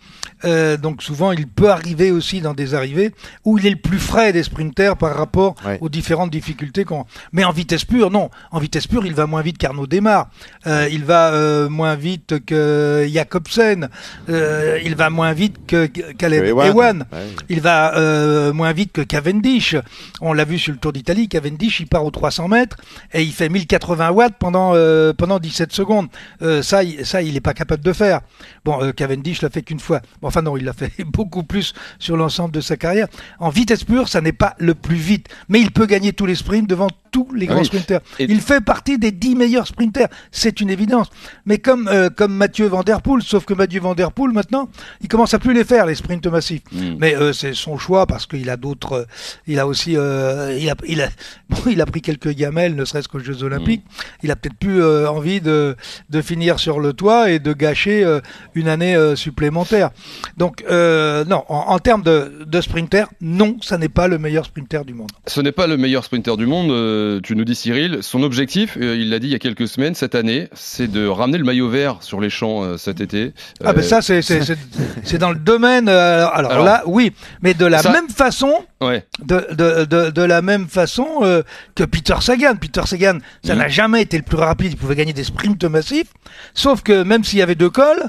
Euh, 0.43 0.75
donc 0.75 1.03
souvent, 1.03 1.31
il 1.31 1.47
peut 1.47 1.69
arriver 1.69 2.11
aussi 2.11 2.41
dans 2.41 2.53
des 2.53 2.73
arrivées 2.73 3.11
où 3.45 3.57
il 3.59 3.65
est 3.65 3.69
le 3.69 3.75
plus 3.77 4.00
frais 4.00 4.33
des 4.33 4.43
sprinters 4.43 4.97
par 4.97 5.15
rapport 5.15 5.55
Ouais. 5.65 5.77
aux 5.81 5.88
différentes 5.88 6.31
difficultés 6.31 6.83
qu'on. 6.83 7.05
Mais 7.31 7.45
en 7.45 7.51
vitesse 7.51 7.86
pure, 7.86 8.09
non. 8.12 8.29
En 8.51 8.59
vitesse 8.59 8.88
pure, 8.88 9.05
il 9.05 9.13
va 9.13 9.25
moins 9.25 9.41
vite 9.41 9.57
qu'Arnaud 9.57 9.88
Démarre. 9.88 10.29
Euh, 10.67 10.89
il 10.91 11.05
va 11.05 11.33
euh, 11.33 11.69
moins 11.69 11.95
vite 11.95 12.43
que 12.45 13.07
Jacobsen. 13.09 13.88
Il 14.27 14.95
va 14.95 15.09
moins 15.09 15.31
vite 15.33 15.57
que 15.67 15.86
Caleb 15.86 16.43
Ewan. 16.45 17.05
Ouais. 17.13 17.19
Il 17.50 17.62
va 17.62 18.51
moins 18.51 18.74
vite 18.74 18.91
que 18.91 19.01
Cavendish. 19.01 19.75
On 20.19 20.33
l'a 20.33 20.43
vu 20.43 20.59
sur 20.59 20.74
le 20.74 20.79
Tour 20.79 20.91
d'Italie. 20.91 21.29
Cavendish, 21.29 21.79
il 21.79 21.88
part 21.88 22.03
aux 22.03 22.12
300 22.12 22.47
mètres 22.50 22.75
et 23.13 23.21
il 23.24 23.31
fait 23.31 23.47
1080 23.47 24.09
watts 24.12 24.36
pendant 24.39 24.74
pendant 25.13 25.39
17 25.39 25.71
secondes. 25.71 26.00
Euh, 26.41 26.62
ça, 26.62 26.84
il- 26.84 27.05
ça, 27.05 27.22
il 27.22 27.36
est 27.36 27.41
pas 27.41 27.53
capable 27.53 27.84
de 27.84 27.93
faire. 27.93 28.22
Bon, 28.65 28.81
euh, 28.84 28.91
Cavendish 28.91 29.41
l'a 29.41 29.50
fait 29.50 29.62
qu'une 29.62 29.79
fois. 29.79 30.01
Bon, 30.22 30.27
enfin 30.27 30.41
non, 30.41 30.58
il 30.58 30.63
l'a 30.65 30.74
fait 30.74 30.91
beaucoup 31.05 31.43
plus 31.43 31.74
sur 32.00 32.17
l'ensemble 32.17 32.53
de 32.53 32.62
sa 32.62 32.77
carrière. 32.77 33.08
En 33.39 33.50
vitesse 33.50 33.84
pure, 33.84 34.08
ça 34.08 34.22
n'est 34.22 34.31
pas 34.34 34.55
le 34.60 34.75
plus 34.75 34.96
vite, 34.96 35.27
mais 35.50 35.60
il 35.62 35.72
peut 35.72 35.86
gagner 35.86 36.13
tous 36.13 36.25
les 36.25 36.36
sprints 36.36 36.67
devant 36.70 36.88
tous 37.12 37.27
les 37.34 37.46
Ah 37.48 37.51
grands 37.53 37.60
oui. 37.60 37.65
sprinters. 37.65 38.00
Et- 38.20 38.25
Il 38.29 38.39
fait 38.41 38.62
partie 38.62 38.98
des 38.98 39.12
10 39.12 39.36
meilleurs 39.36 39.67
sprinters, 39.67 40.08
c'est 40.31 40.62
une 40.62 40.70
évidence. 40.70 41.10
Mais 41.46 41.58
comme 41.58 41.88
euh, 41.89 42.10
comme 42.10 42.34
Mathieu 42.34 42.67
Van 42.67 42.84
Der 42.84 43.01
Poel, 43.01 43.22
sauf 43.22 43.46
que 43.46 43.53
Mathieu 43.53 43.81
Van 43.81 43.96
Der 43.96 44.12
Poel 44.12 44.31
maintenant, 44.31 44.70
il 45.01 45.08
commence 45.08 45.34
à 45.34 45.39
plus 45.39 45.53
les 45.53 45.63
faire 45.65 45.86
les 45.86 45.96
sprints 45.96 46.25
massifs. 46.27 46.62
Hmm. 46.72 46.96
Mais 47.00 47.15
euh, 47.15 47.34
c'est 47.34 47.53
son 47.53 47.77
choix 47.77 48.05
parce 48.08 48.25
qu'il 48.25 48.50
a 48.50 48.58
d'autres. 48.58 48.93
euh, 48.93 49.05
il 49.48 49.60
a 49.60 49.67
aussi. 49.67 49.98
euh, 49.98 50.58
il, 50.58 50.70
a, 50.70 50.75
il, 50.88 51.01
a, 51.01 51.10
bon, 51.50 51.58
il 51.70 51.81
a 51.81 51.86
pris 51.86 52.01
quelques 52.01 52.29
gamelles, 52.34 52.75
ne 52.75 52.86
serait-ce 52.86 53.08
qu'aux 53.10 53.20
Jeux 53.20 53.43
Olympiques. 53.43 53.84
Il 54.24 54.31
a 54.31 54.36
peut-être 54.36 54.58
plus 54.58 54.81
euh, 54.81 55.10
envie 55.10 55.41
de, 55.41 55.75
de 56.10 56.21
finir 56.21 56.60
sur 56.60 56.79
le 56.79 56.93
toit 56.93 57.31
et 57.31 57.39
de 57.39 57.53
gâcher 57.53 58.03
euh, 58.03 58.19
une 58.55 58.67
année 58.67 58.95
euh, 58.95 59.15
supplémentaire. 59.15 59.89
Donc, 60.38 60.63
euh, 60.69 61.24
non, 61.25 61.43
en, 61.50 61.55
en 61.74 61.79
termes 61.79 62.03
de, 62.03 62.43
de 62.45 62.62
sprinter, 62.62 63.07
non, 63.21 63.57
ça 63.62 63.77
n'est 63.77 63.89
pas 63.89 64.07
le 64.07 64.17
meilleur 64.17 64.45
sprinter 64.45 64.86
du 64.86 64.93
monde. 64.93 65.10
Ce 65.27 65.41
n'est 65.41 65.51
pas 65.51 65.67
le 65.67 65.77
meilleur 65.77 66.03
sprinter 66.03 66.38
du 66.38 66.45
monde, 66.45 67.21
tu 67.21 67.36
nous 67.36 67.45
dis 67.45 67.55
Cyril, 67.55 68.00
son 68.01 68.24
objectif, 68.24 68.77
il 68.79 69.10
l'a 69.10 69.19
dit 69.19 69.27
il 69.27 69.31
y 69.31 69.36
a 69.36 69.39
quelques 69.39 69.67
semaines, 69.67 69.95
cette 69.95 70.15
année, 70.15 70.50
c'est 70.53 70.89
de 70.91 71.07
ramener 71.07 71.38
le 71.38 71.43
maillot 71.43 71.69
vert 71.69 71.98
sur 72.01 72.19
les 72.21 72.29
champs 72.29 72.77
cet 72.77 73.01
été. 73.01 73.33
Ah 73.63 73.74
ben 73.74 73.81
ça 73.83 74.01
c'est 74.01 75.17
dans 75.17 75.31
le 75.31 75.39
domaine. 75.39 75.89
alors, 75.89 76.51
Alors, 76.51 76.63
là, 76.65 76.83
oui, 76.86 77.12
mais 77.41 77.53
de 77.53 77.65
la 77.65 77.79
ça- 77.79 77.91
même 77.91 78.10
façon, 78.10 78.53
Ouais. 78.81 79.05
de, 79.23 79.47
de, 79.53 79.85
de, 79.85 80.09
de 80.09 80.21
la 80.23 80.41
même 80.41 80.67
façon 80.67 81.07
euh, 81.21 81.43
que 81.75 81.83
Peter 81.83 82.15
Sagan. 82.19 82.55
Peter 82.55 82.81
Sagan, 82.85 83.19
ça 83.43 83.53
Mhm. 83.53 83.59
n'a 83.59 83.67
jamais 83.67 84.01
été 84.01 84.17
le 84.17 84.23
plus 84.23 84.38
rapide. 84.38 84.71
Il 84.71 84.77
pouvait 84.77 84.95
gagner 84.95 85.13
des 85.13 85.23
sprints 85.23 85.63
massifs, 85.65 86.11
sauf 86.53 86.81
que 86.81 87.03
même 87.03 87.23
s'il 87.23 87.39
y 87.39 87.41
avait 87.43 87.55
deux 87.55 87.69
cols. 87.69 88.03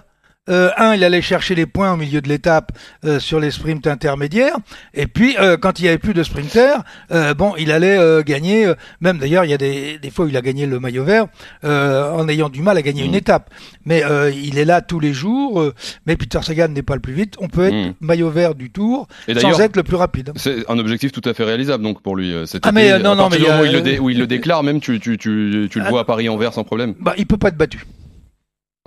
Euh, 0.48 0.70
un, 0.76 0.94
il 0.94 1.04
allait 1.04 1.22
chercher 1.22 1.54
les 1.54 1.66
points 1.66 1.92
au 1.92 1.96
milieu 1.96 2.20
de 2.20 2.28
l'étape 2.28 2.72
euh, 3.04 3.20
sur 3.20 3.38
les 3.38 3.50
sprints 3.52 3.86
intermédiaires, 3.86 4.56
et 4.92 5.06
puis 5.06 5.36
euh, 5.38 5.56
quand 5.56 5.78
il 5.78 5.84
y 5.84 5.88
avait 5.88 5.98
plus 5.98 6.14
de 6.14 6.22
sprinters, 6.22 6.82
euh, 7.12 7.32
bon, 7.34 7.54
il 7.58 7.70
allait 7.70 7.96
euh, 7.96 8.22
gagner. 8.22 8.66
euh, 8.66 8.74
même 9.00 9.18
d'ailleurs, 9.18 9.44
il 9.44 9.50
y 9.50 9.54
a 9.54 9.58
des, 9.58 9.98
des 9.98 10.10
fois 10.10 10.24
où 10.24 10.28
il 10.28 10.36
a 10.36 10.40
gagné 10.40 10.66
le 10.66 10.80
maillot 10.80 11.04
vert 11.04 11.26
euh, 11.64 12.10
en 12.10 12.28
ayant 12.28 12.48
du 12.48 12.60
mal 12.62 12.76
à 12.76 12.82
gagner 12.82 13.04
une 13.04 13.12
Mhm. 13.12 13.16
étape. 13.18 13.50
Mais 13.84 14.02
euh, 14.04 14.30
il 14.30 14.58
est 14.58 14.64
là 14.64 14.80
tous 14.80 14.98
les 15.00 15.12
jours. 15.12 15.60
euh, 15.60 15.74
mais 16.06 16.16
Peter 16.16 16.40
Sagan 16.42 16.68
n'est 16.68 16.82
pas 16.82 16.94
le 16.94 17.00
plus 17.00 17.12
vite. 17.14 17.34
On 17.38 17.48
peut 17.48 17.66
être 17.66 17.74
Mhm. 17.74 17.94
maillot 18.00 18.30
vert 18.30 18.54
du 18.54 18.70
Tour 18.70 19.06
Et 19.28 19.34
sans 19.38 19.60
être 19.60 19.76
le 19.76 19.82
plus 19.84 19.96
rapide. 19.96 20.32
c'est 20.36 20.68
un 20.68 20.78
objectif 20.78 21.12
tout 21.12 21.22
à 21.24 21.34
fait 21.34 21.44
réalisable 21.44 21.84
donc 21.84 22.02
pour 22.02 22.16
lui. 22.16 22.32
euh, 22.32 22.46
Cet 22.46 22.66
Ah, 22.66 22.70
été, 22.70 22.74
mais, 22.74 22.98
non, 22.98 23.12
à 23.12 23.14
non, 23.14 23.28
mais 23.30 23.36
où 23.38 23.64
il 23.64 23.66
il, 23.70 23.72
le 23.72 23.80
dé- 23.80 23.98
où 24.00 24.10
il 24.10 24.18
le 24.18 24.26
déclare, 24.26 24.62
même 24.64 24.80
tu, 24.80 24.98
tu, 24.98 25.16
tu, 25.18 25.68
tu 25.70 25.78
le 25.78 25.84
Ah. 25.86 25.90
vois 25.90 26.00
à 26.00 26.04
Paris-Anvers 26.04 26.52
sans 26.52 26.64
problème. 26.64 26.94
Bah, 27.00 27.14
il 27.16 27.26
peut 27.26 27.36
pas 27.36 27.48
être 27.48 27.56
battu. 27.56 27.84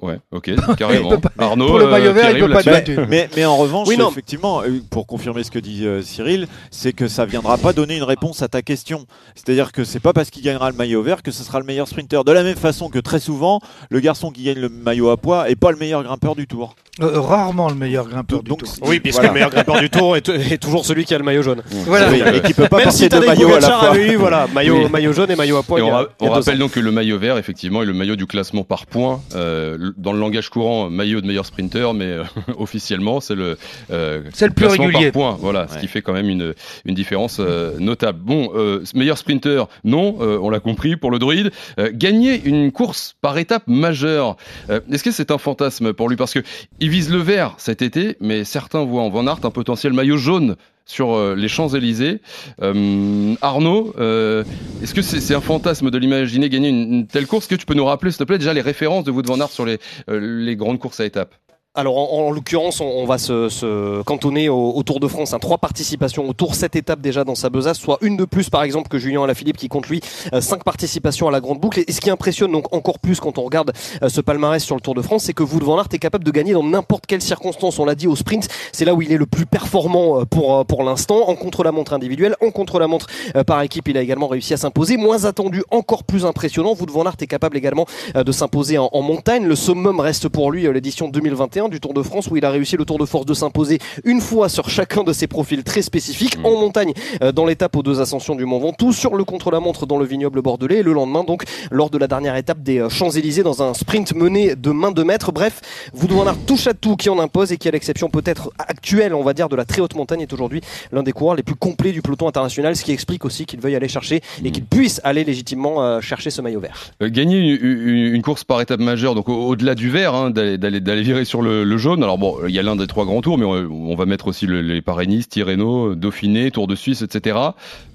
Ouais, 0.01 0.19
ok, 0.31 0.51
carrément. 0.77 1.17
Pas- 1.19 1.31
Arnaud, 1.37 1.67
pour 1.67 1.79
le 1.79 1.87
maillot 1.87 2.11
vert, 2.11 2.31
il 2.31 2.39
peut 2.45 2.51
pas 2.51 2.59
être 2.59 2.65
là-dessus. 2.65 2.95
battu. 2.97 3.07
Mais, 3.09 3.29
mais 3.37 3.45
en 3.45 3.55
revanche, 3.55 3.87
Oui, 3.87 3.95
non. 3.97 4.09
effectivement, 4.11 4.61
euh, 4.61 4.81
pour 4.89 5.07
confirmer 5.07 5.43
ce 5.45 5.51
que 5.51 5.57
dit 5.59 5.85
euh, 5.87 6.01
Cyril, 6.01 6.47
c'est 6.69 6.91
que 6.91 7.07
ça 7.07 7.25
viendra 7.25 7.57
pas 7.57 7.71
donner 7.71 7.95
une 7.95 8.03
réponse 8.03 8.41
à 8.41 8.49
ta 8.49 8.61
question. 8.61 9.05
C'est-à-dire 9.35 9.71
que 9.71 9.85
c'est 9.85 10.01
pas 10.01 10.11
parce 10.11 10.29
qu'il 10.31 10.43
gagnera 10.43 10.69
le 10.69 10.75
maillot 10.75 11.01
vert 11.01 11.23
que 11.23 11.31
ce 11.31 11.43
sera 11.43 11.59
le 11.59 11.65
meilleur 11.65 11.87
sprinter. 11.87 12.25
De 12.25 12.31
la 12.33 12.43
même 12.43 12.57
façon 12.57 12.89
que 12.89 12.99
très 12.99 13.21
souvent, 13.21 13.61
le 13.89 14.01
garçon 14.01 14.31
qui 14.31 14.43
gagne 14.43 14.59
le 14.59 14.67
maillot 14.67 15.09
à 15.11 15.17
poids 15.17 15.49
est 15.49 15.55
pas 15.55 15.71
le 15.71 15.77
meilleur 15.77 16.03
grimpeur 16.03 16.35
du 16.35 16.45
tour. 16.45 16.75
Euh, 17.01 17.19
rarement 17.21 17.69
le 17.69 17.75
meilleur 17.75 18.07
grimpeur 18.07 18.43
Donc, 18.43 18.63
du 18.63 18.69
tour. 18.69 18.87
Oui, 18.87 18.99
puisque 18.99 19.15
Voilà. 19.15 19.29
le 19.29 19.33
meilleur 19.33 19.49
grimpeur 19.49 19.79
du 19.79 19.89
tour 19.89 20.17
est, 20.17 20.27
est 20.27 20.57
toujours 20.61 20.85
celui 20.85 21.05
qui 21.05 21.13
a 21.15 21.17
le 21.17 21.23
maillot 21.23 21.41
jaune. 21.41 21.61
Voilà. 21.85 22.09
Oui, 22.11 22.21
et 22.35 22.41
qui 22.41 22.53
peut 22.53 22.67
pas 22.67 22.77
Même 22.77 22.85
porter 22.87 22.97
si 22.97 23.09
deux 23.09 23.19
Tadej 23.21 23.27
maillots 23.29 23.55
à 23.55 23.59
la 23.61 23.69
fois. 23.69 23.97
eu, 23.97 24.15
voilà, 24.15 24.47
maillot, 24.53 24.75
Oui. 24.83 24.89
maillot 24.91 25.13
jaune 25.13 25.31
et 25.31 25.35
maillot 25.37 25.55
à 25.57 25.63
poids. 25.63 25.79
Et 25.79 25.83
on, 25.83 25.89
ra- 25.91 26.07
rappelle 26.21 26.57
donc 26.57 26.71
que 26.71 26.79
le 26.81 26.91
maillot 26.91 27.17
vert, 27.17 27.37
effectivement, 27.37 27.81
est 27.81 27.85
le 27.85 27.93
maillot 27.93 28.17
du 28.17 28.25
classement 28.27 28.63
par 28.65 28.85
points. 28.85 29.21
Euh, 29.35 29.84
dans 29.97 30.13
le 30.13 30.19
langage 30.19 30.49
courant, 30.49 30.89
maillot 30.89 31.21
de 31.21 31.27
meilleur 31.27 31.45
sprinter, 31.45 31.93
mais 31.93 32.05
euh, 32.05 32.23
officiellement, 32.57 33.19
c'est 33.19 33.35
le, 33.35 33.57
euh, 33.91 34.21
C'est 34.33 34.47
le 34.47 34.53
plus 34.53 34.67
régulier. 34.67 35.11
par 35.11 35.11
points. 35.11 35.37
Voilà, 35.39 35.67
ce 35.67 35.77
qui 35.77 35.87
fait 35.87 36.01
quand 36.01 36.13
même 36.13 36.29
une, 36.29 36.53
une 36.85 36.95
différence 36.95 37.37
euh, 37.39 37.77
notable. 37.79 38.19
Bon, 38.21 38.51
euh, 38.55 38.83
meilleur 38.93 39.17
sprinter, 39.17 39.67
non, 39.83 40.17
euh, 40.21 40.37
on 40.41 40.49
l'a 40.49 40.59
compris 40.59 40.95
pour 40.95 41.11
le 41.11 41.19
druide. 41.19 41.51
Euh, 41.79 41.89
gagner 41.93 42.41
une 42.43 42.71
course 42.71 43.15
par 43.21 43.37
étape 43.37 43.63
majeure, 43.67 44.37
euh, 44.69 44.79
est-ce 44.91 45.03
que 45.03 45.11
c'est 45.11 45.31
un 45.31 45.37
fantasme 45.37 45.93
pour 45.93 46.09
lui? 46.09 46.15
Parce 46.15 46.33
que 46.33 46.39
il 46.79 46.89
vise 46.89 47.11
le 47.11 47.19
vert 47.19 47.55
cet 47.57 47.81
été, 47.81 48.17
mais 48.19 48.43
certains 48.43 48.83
voient 48.83 49.03
en 49.03 49.09
Van 49.09 49.27
Aert 49.27 49.39
un 49.43 49.51
potentiel 49.51 49.93
maillot 49.93 50.17
jaune 50.17 50.55
sur 50.85 51.13
euh, 51.13 51.35
les 51.35 51.47
Champs-Élysées. 51.47 52.21
Euh, 52.61 53.35
Arnaud, 53.41 53.93
euh, 53.97 54.43
est-ce 54.81 54.93
que 54.93 55.01
c'est 55.01 55.33
un 55.33 55.41
fantasme 55.41 55.89
de 55.89 55.97
l'imaginer 55.97 56.49
gagner 56.49 56.69
une, 56.69 57.07
telle 57.07 57.27
course? 57.27 57.45
Est-ce 57.45 57.55
que 57.55 57.59
tu 57.59 57.65
peux 57.65 57.73
nous 57.73 57.85
rappeler, 57.85 58.11
s'il 58.11 58.19
te 58.19 58.23
plaît, 58.23 58.37
déjà 58.37 58.53
les 58.53 58.61
références 58.61 59.03
de 59.03 59.11
Wout 59.11 59.23
van 59.25 59.39
Aert 59.39 59.49
sur 59.49 59.65
les, 59.65 59.79
les 60.07 60.55
grandes 60.55 60.79
courses 60.79 60.99
à 60.99 61.05
étapes? 61.05 61.35
Alors 61.77 61.97
en, 61.97 62.27
en 62.27 62.31
l'occurrence, 62.31 62.79
on, 62.79 62.85
on 62.85 63.05
va 63.05 63.17
se, 63.17 63.49
se 63.49 64.01
cantonner 64.03 64.47
au, 64.47 64.71
au 64.71 64.83
Tour 64.83 64.99
de 64.99 65.07
France. 65.07 65.33
Hein, 65.33 65.39
trois 65.39 65.57
participations 65.57 66.27
au 66.27 66.33
Tour, 66.33 66.55
sept 66.55 66.75
étapes 66.75 67.01
déjà 67.01 67.23
dans 67.23 67.35
sa 67.35 67.49
besace, 67.49 67.77
soit 67.77 67.97
une 68.01 68.15
de 68.15 68.25
plus 68.25 68.49
par 68.49 68.63
exemple 68.63 68.87
que 68.87 68.97
Julien 68.97 69.23
Alaphilippe 69.23 69.57
qui 69.57 69.67
compte 69.67 69.87
lui 69.87 70.01
euh, 70.33 70.39
cinq 70.41 70.63
participations 70.63 71.27
à 71.27 71.31
la 71.31 71.41
grande 71.41 71.59
boucle. 71.59 71.81
Et, 71.85 71.91
ce 71.91 71.99
qui 71.99 72.09
impressionne 72.09 72.51
donc 72.51 72.73
encore 72.73 72.99
plus 72.99 73.19
quand 73.19 73.37
on 73.37 73.43
regarde 73.43 73.73
euh, 74.01 74.09
ce 74.09 74.21
palmarès 74.21 74.63
sur 74.63 74.75
le 74.75 74.81
Tour 74.81 74.95
de 74.95 75.01
France, 75.01 75.23
c'est 75.23 75.33
que 75.33 75.43
Wout 75.43 75.63
van 75.63 75.77
Aert 75.77 75.87
est 75.91 75.99
capable 75.99 76.23
de 76.23 76.31
gagner 76.31 76.53
dans 76.53 76.63
n'importe 76.63 77.05
quelle 77.05 77.21
circonstance. 77.21 77.77
On 77.77 77.85
l'a 77.85 77.95
dit 77.95 78.07
au 78.07 78.15
sprint, 78.15 78.47
c'est 78.71 78.85
là 78.85 78.93
où 78.93 79.01
il 79.01 79.11
est 79.11 79.17
le 79.17 79.25
plus 79.25 79.45
performant 79.45 80.21
euh, 80.21 80.25
pour 80.25 80.45
euh, 80.59 80.63
pour 80.63 80.83
l'instant. 80.83 81.27
En 81.27 81.35
contre-la-montre 81.35 81.93
individuelle, 81.93 82.35
en 82.41 82.51
contre-la-montre 82.51 83.07
euh, 83.35 83.43
par 83.43 83.61
équipe, 83.61 83.87
il 83.87 83.97
a 83.97 84.01
également 84.01 84.27
réussi 84.27 84.53
à 84.53 84.57
s'imposer. 84.57 84.97
Moins 84.97 85.25
attendu, 85.25 85.63
encore 85.71 86.03
plus 86.03 86.25
impressionnant. 86.25 86.75
Wout 86.79 86.91
van 86.91 87.05
Aert 87.05 87.15
est 87.21 87.27
capable 87.27 87.57
également 87.57 87.85
euh, 88.15 88.23
de 88.23 88.31
s'imposer 88.31 88.77
en, 88.77 88.89
en 88.91 89.01
montagne. 89.01 89.45
Le 89.45 89.55
summum 89.55 89.99
reste 89.99 90.29
pour 90.29 90.51
lui 90.51 90.71
l'édition 90.71 91.07
2021 91.09 91.64
du 91.69 91.79
Tour 91.79 91.93
de 91.93 92.01
France 92.03 92.27
où 92.29 92.37
il 92.37 92.45
a 92.45 92.49
réussi 92.51 92.77
le 92.77 92.85
tour 92.85 92.97
de 92.97 93.05
force 93.05 93.25
de 93.25 93.33
s'imposer 93.33 93.79
une 94.03 94.21
fois 94.21 94.49
sur 94.49 94.69
chacun 94.69 95.03
de 95.03 95.13
ses 95.13 95.27
profils 95.27 95.63
très 95.63 95.81
spécifiques 95.81 96.37
en 96.43 96.51
montagne 96.59 96.93
euh, 97.21 97.31
dans 97.31 97.45
l'étape 97.45 97.75
aux 97.75 97.83
deux 97.83 98.01
ascensions 98.01 98.35
du 98.35 98.45
Mont 98.45 98.59
Ventoux, 98.59 98.93
sur 98.93 99.15
le 99.15 99.23
contre-la-montre 99.23 99.85
dans 99.85 99.97
le 99.97 100.05
vignoble 100.05 100.41
bordelais 100.41 100.77
et 100.79 100.83
le 100.83 100.93
lendemain 100.93 101.23
donc 101.23 101.43
lors 101.71 101.89
de 101.89 101.97
la 101.97 102.07
dernière 102.07 102.35
étape 102.35 102.61
des 102.61 102.79
euh, 102.79 102.89
Champs-Élysées 102.89 103.43
dans 103.43 103.63
un 103.63 103.73
sprint 103.73 104.13
mené 104.15 104.55
de 104.55 104.71
main 104.71 104.91
de 104.91 105.03
maître. 105.03 105.31
Bref, 105.31 105.61
Aert 105.93 106.35
touche 106.45 106.67
à 106.67 106.73
tout 106.73 106.95
qui 106.95 107.09
en 107.09 107.19
impose 107.19 107.51
et 107.51 107.57
qui 107.57 107.67
à 107.67 107.71
l'exception 107.71 108.09
peut-être 108.09 108.51
actuelle, 108.59 109.13
on 109.13 109.23
va 109.23 109.33
dire, 109.33 109.49
de 109.49 109.55
la 109.55 109.65
très 109.65 109.81
haute 109.81 109.95
montagne 109.95 110.21
est 110.21 110.33
aujourd'hui 110.33 110.61
l'un 110.91 111.03
des 111.03 111.11
coureurs 111.11 111.35
les 111.35 111.43
plus 111.43 111.55
complets 111.55 111.91
du 111.91 112.01
peloton 112.01 112.27
international, 112.27 112.75
ce 112.75 112.83
qui 112.83 112.91
explique 112.91 113.25
aussi 113.25 113.45
qu'il 113.45 113.59
veuille 113.59 113.75
aller 113.75 113.87
chercher 113.87 114.21
et 114.43 114.51
qu'il 114.51 114.65
puisse 114.65 115.01
aller 115.03 115.23
légitimement 115.23 115.83
euh, 115.83 116.01
chercher 116.01 116.29
ce 116.29 116.41
maillot 116.41 116.59
vert. 116.59 116.91
Gagner 117.01 117.37
une, 117.39 117.57
une- 117.61 118.15
une 118.15 118.21
course 118.21 118.43
par 118.43 118.61
étape 118.61 118.79
majeure, 118.79 119.15
donc 119.15 119.29
au- 119.29 119.47
au-delà 119.47 119.75
du 119.75 119.89
vert, 119.89 120.13
hein, 120.15 120.29
d'aller 120.31 121.01
virer 121.01 121.25
sur 121.25 121.41
le, 121.41 121.54
le 121.63 121.77
jaune. 121.77 122.03
Alors 122.03 122.17
bon, 122.17 122.37
il 122.47 122.53
y 122.53 122.59
a 122.59 122.63
l'un 122.63 122.75
des 122.75 122.87
trois 122.87 123.05
grands 123.05 123.21
tours, 123.21 123.37
mais 123.37 123.45
on, 123.45 123.51
on 123.91 123.95
va 123.95 124.05
mettre 124.05 124.27
aussi 124.27 124.45
le- 124.47 124.61
les 124.61 124.81
Paris-Nice, 124.81 125.29
Tirreno, 125.29 125.95
Dauphiné, 125.95 126.51
Tour 126.51 126.67
de 126.67 126.75
Suisse, 126.75 127.01
etc. 127.01 127.37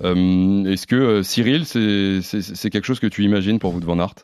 Euh, 0.04 0.64
Est-ce 0.64 0.86
que 0.86 0.96
euh, 0.96 1.22
Cyril, 1.22 1.64
c'est 1.66 2.70
quelque 2.70 2.86
chose 2.86 3.00
que 3.00 3.06
tu 3.06 3.24
imagines 3.24 3.58
pour 3.58 3.72
vous 3.72 3.80
de 3.80 3.84
Van 3.86 3.98
Aert? 3.98 4.14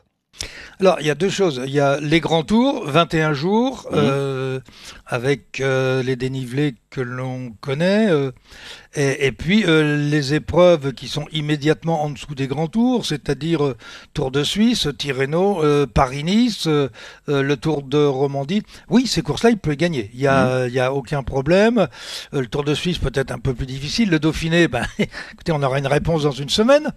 Alors, 0.79 0.97
il 0.99 1.07
y 1.07 1.09
a 1.09 1.15
deux 1.15 1.29
choses. 1.29 1.61
Il 1.65 1.71
y 1.73 1.79
a 1.79 1.99
les 1.99 2.19
grands 2.19 2.43
tours, 2.43 2.83
21 2.85 3.33
jours, 3.33 3.87
Mhm. 3.91 3.97
euh, 3.99 4.59
avec 5.07 5.59
euh, 5.61 6.03
les 6.03 6.15
dénivelés 6.15 6.75
que 6.97 7.01
l'on 7.01 7.51
connaît, 7.61 8.09
euh, 8.09 8.31
et, 8.95 9.27
et 9.27 9.31
puis 9.31 9.63
euh, 9.67 10.09
les 10.09 10.33
épreuves 10.33 10.93
qui 10.93 11.07
sont 11.07 11.27
immédiatement 11.31 12.03
en 12.03 12.09
dessous 12.09 12.33
des 12.33 12.47
grands 12.47 12.67
tours, 12.67 13.05
c'est-à-dire 13.05 13.63
euh, 13.63 13.77
Tour 14.15 14.31
de 14.31 14.43
Suisse, 14.43 14.87
Tirreno, 14.97 15.61
Paris-Nice, 15.93 16.67
le 17.27 17.55
Tour 17.55 17.83
de 17.83 18.03
Romandie. 18.03 18.63
Oui, 18.89 19.05
ces 19.05 19.21
courses-là, 19.21 19.51
il 19.51 19.57
peut 19.59 19.69
les 19.71 19.77
gagner. 19.77 20.09
Il 20.15 20.19
y 20.21 20.27
a, 20.27 20.65
il 20.67 20.73
y 20.73 20.79
a 20.79 20.91
aucun 20.91 21.21
problème. 21.21 21.87
Le 22.31 22.47
Tour 22.47 22.63
de 22.63 22.73
Suisse 22.73 22.97
peut-être 22.97 23.31
un 23.31 23.37
peu 23.39 23.53
plus 23.53 23.67
difficile. 23.67 24.09
Le 24.09 24.17
Dauphiné, 24.19 24.67
ben, 24.69 24.83
écoutez, 24.97 25.51
on 25.51 25.61
aura 25.61 25.77
une 25.77 25.85
réponse 25.87 26.23
dans 26.23 26.31
une 26.31 26.49
semaine. 26.49 26.91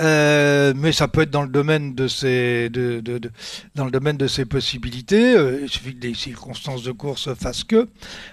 Euh, 0.00 0.74
mais 0.76 0.92
ça 0.92 1.08
peut 1.08 1.22
être 1.22 1.30
dans 1.30 1.42
le 1.42 1.48
domaine 1.48 1.94
de 1.94 2.08
ses, 2.08 2.68
de, 2.68 3.00
de, 3.00 3.16
de- 3.18 3.30
dans 3.74 3.86
le 3.86 3.90
domaine 3.90 4.18
de 4.18 4.26
ses 4.26 4.44
possibilités. 4.44 5.34
Euh, 5.34 5.60
il 5.62 5.68
suffit 5.70 5.94
que 5.94 6.00
des 6.00 6.14
circonstances 6.14 6.82
de 6.82 6.92
course 6.92 7.32
fassent 7.34 7.64
que. 7.64 7.88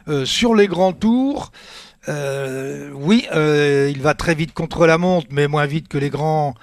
Euh, 0.10 0.26
sur 0.26 0.56
les 0.56 0.68
grands 0.68 0.94
tours, 1.00 1.51
euh, 2.10 2.89
oui, 2.94 3.25
euh, 3.36 3.92
il 3.94 4.01
va 4.01 4.13
très 4.13 4.34
vite 4.34 4.54
contre 4.54 4.88
la 4.88 4.98
montre, 4.98 5.27
mais 5.30 5.48
moins 5.48 5.66
vite 5.66 5.89
que 5.89 5.98
les 5.98 6.10
grands 6.10 6.54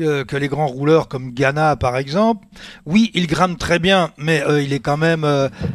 euh, 0.00 0.24
rouleurs 0.50 1.08
comme 1.08 1.32
Ghana 1.32 1.76
par 1.76 1.98
exemple. 1.98 2.46
Oui, 2.86 3.10
il 3.12 3.26
grimpe 3.26 3.58
très 3.58 3.78
bien, 3.78 4.12
mais 4.16 4.42
il 4.62 4.72
est 4.72 4.80
quand 4.80 4.96
même 4.96 5.24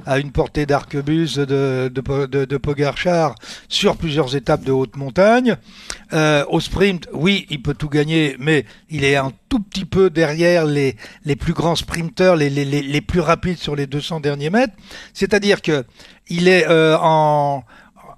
à 0.05 0.19
une 0.19 0.31
portée 0.31 0.65
d'arquebus 0.65 1.35
de 1.37 1.91
de, 1.93 2.01
Po- 2.01 2.27
de, 2.27 2.45
de 2.45 2.57
Pogacar 2.57 3.35
sur 3.67 3.97
plusieurs 3.97 4.35
étapes 4.35 4.63
de 4.63 4.71
haute 4.71 4.95
montagne. 4.95 5.57
Au 6.11 6.59
sprint, 6.59 7.07
oui, 7.13 7.45
il 7.49 7.61
peut 7.61 7.75
tout 7.75 7.89
gagner, 7.89 8.35
mais 8.39 8.65
il 8.89 9.03
est 9.03 9.15
un 9.15 9.31
tout 9.49 9.59
petit 9.59 9.85
peu 9.85 10.09
derrière 10.09 10.65
les, 10.65 10.95
plus 11.39 11.53
grands 11.53 11.75
sprinteurs, 11.75 12.35
les, 12.35 12.49
les, 12.49 13.01
plus 13.01 13.19
rapides 13.19 13.57
sur 13.57 13.75
les 13.75 13.85
200 13.87 14.21
derniers 14.21 14.49
mètres. 14.49 14.73
C'est-à-dire 15.13 15.61
que 15.61 15.85
il 16.29 16.47
est 16.47 16.65
en, 16.69 17.63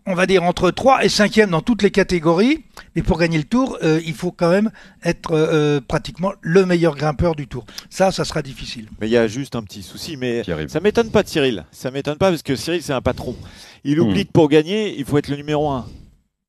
on 0.07 0.15
va 0.15 0.25
dire 0.25 0.43
entre 0.43 0.71
3 0.71 1.03
et 1.05 1.07
5e 1.07 1.49
dans 1.49 1.61
toutes 1.61 1.83
les 1.83 1.91
catégories, 1.91 2.63
mais 2.95 3.03
pour 3.03 3.19
gagner 3.19 3.37
le 3.37 3.43
tour, 3.43 3.77
euh, 3.83 4.01
il 4.05 4.13
faut 4.13 4.31
quand 4.31 4.49
même 4.49 4.71
être 5.03 5.31
euh, 5.33 5.79
pratiquement 5.87 6.33
le 6.41 6.65
meilleur 6.65 6.95
grimpeur 6.95 7.35
du 7.35 7.47
tour. 7.47 7.65
Ça, 7.89 8.11
ça 8.11 8.25
sera 8.25 8.41
difficile. 8.41 8.87
Mais 8.99 9.07
il 9.07 9.11
y 9.11 9.17
a 9.17 9.27
juste 9.27 9.55
un 9.55 9.61
petit 9.63 9.83
souci, 9.83 10.17
mais 10.17 10.41
qui 10.43 10.51
arrive 10.51 10.69
ça 10.69 10.79
m'étonne 10.79 11.11
pas 11.11 11.23
de 11.23 11.27
Cyril. 11.27 11.65
Ça 11.71 11.91
m'étonne 11.91 12.17
pas 12.17 12.29
parce 12.31 12.41
que 12.43 12.55
Cyril 12.55 12.81
c'est 12.81 12.93
un 12.93 13.01
patron. 13.01 13.35
Il 13.83 13.97
Hmm. 13.99 14.09
oublie 14.09 14.25
que 14.25 14.31
pour 14.31 14.49
gagner, 14.49 14.97
il 14.97 15.05
faut 15.05 15.17
être 15.17 15.27
le 15.29 15.37
numéro 15.37 15.69
1. 15.69 15.85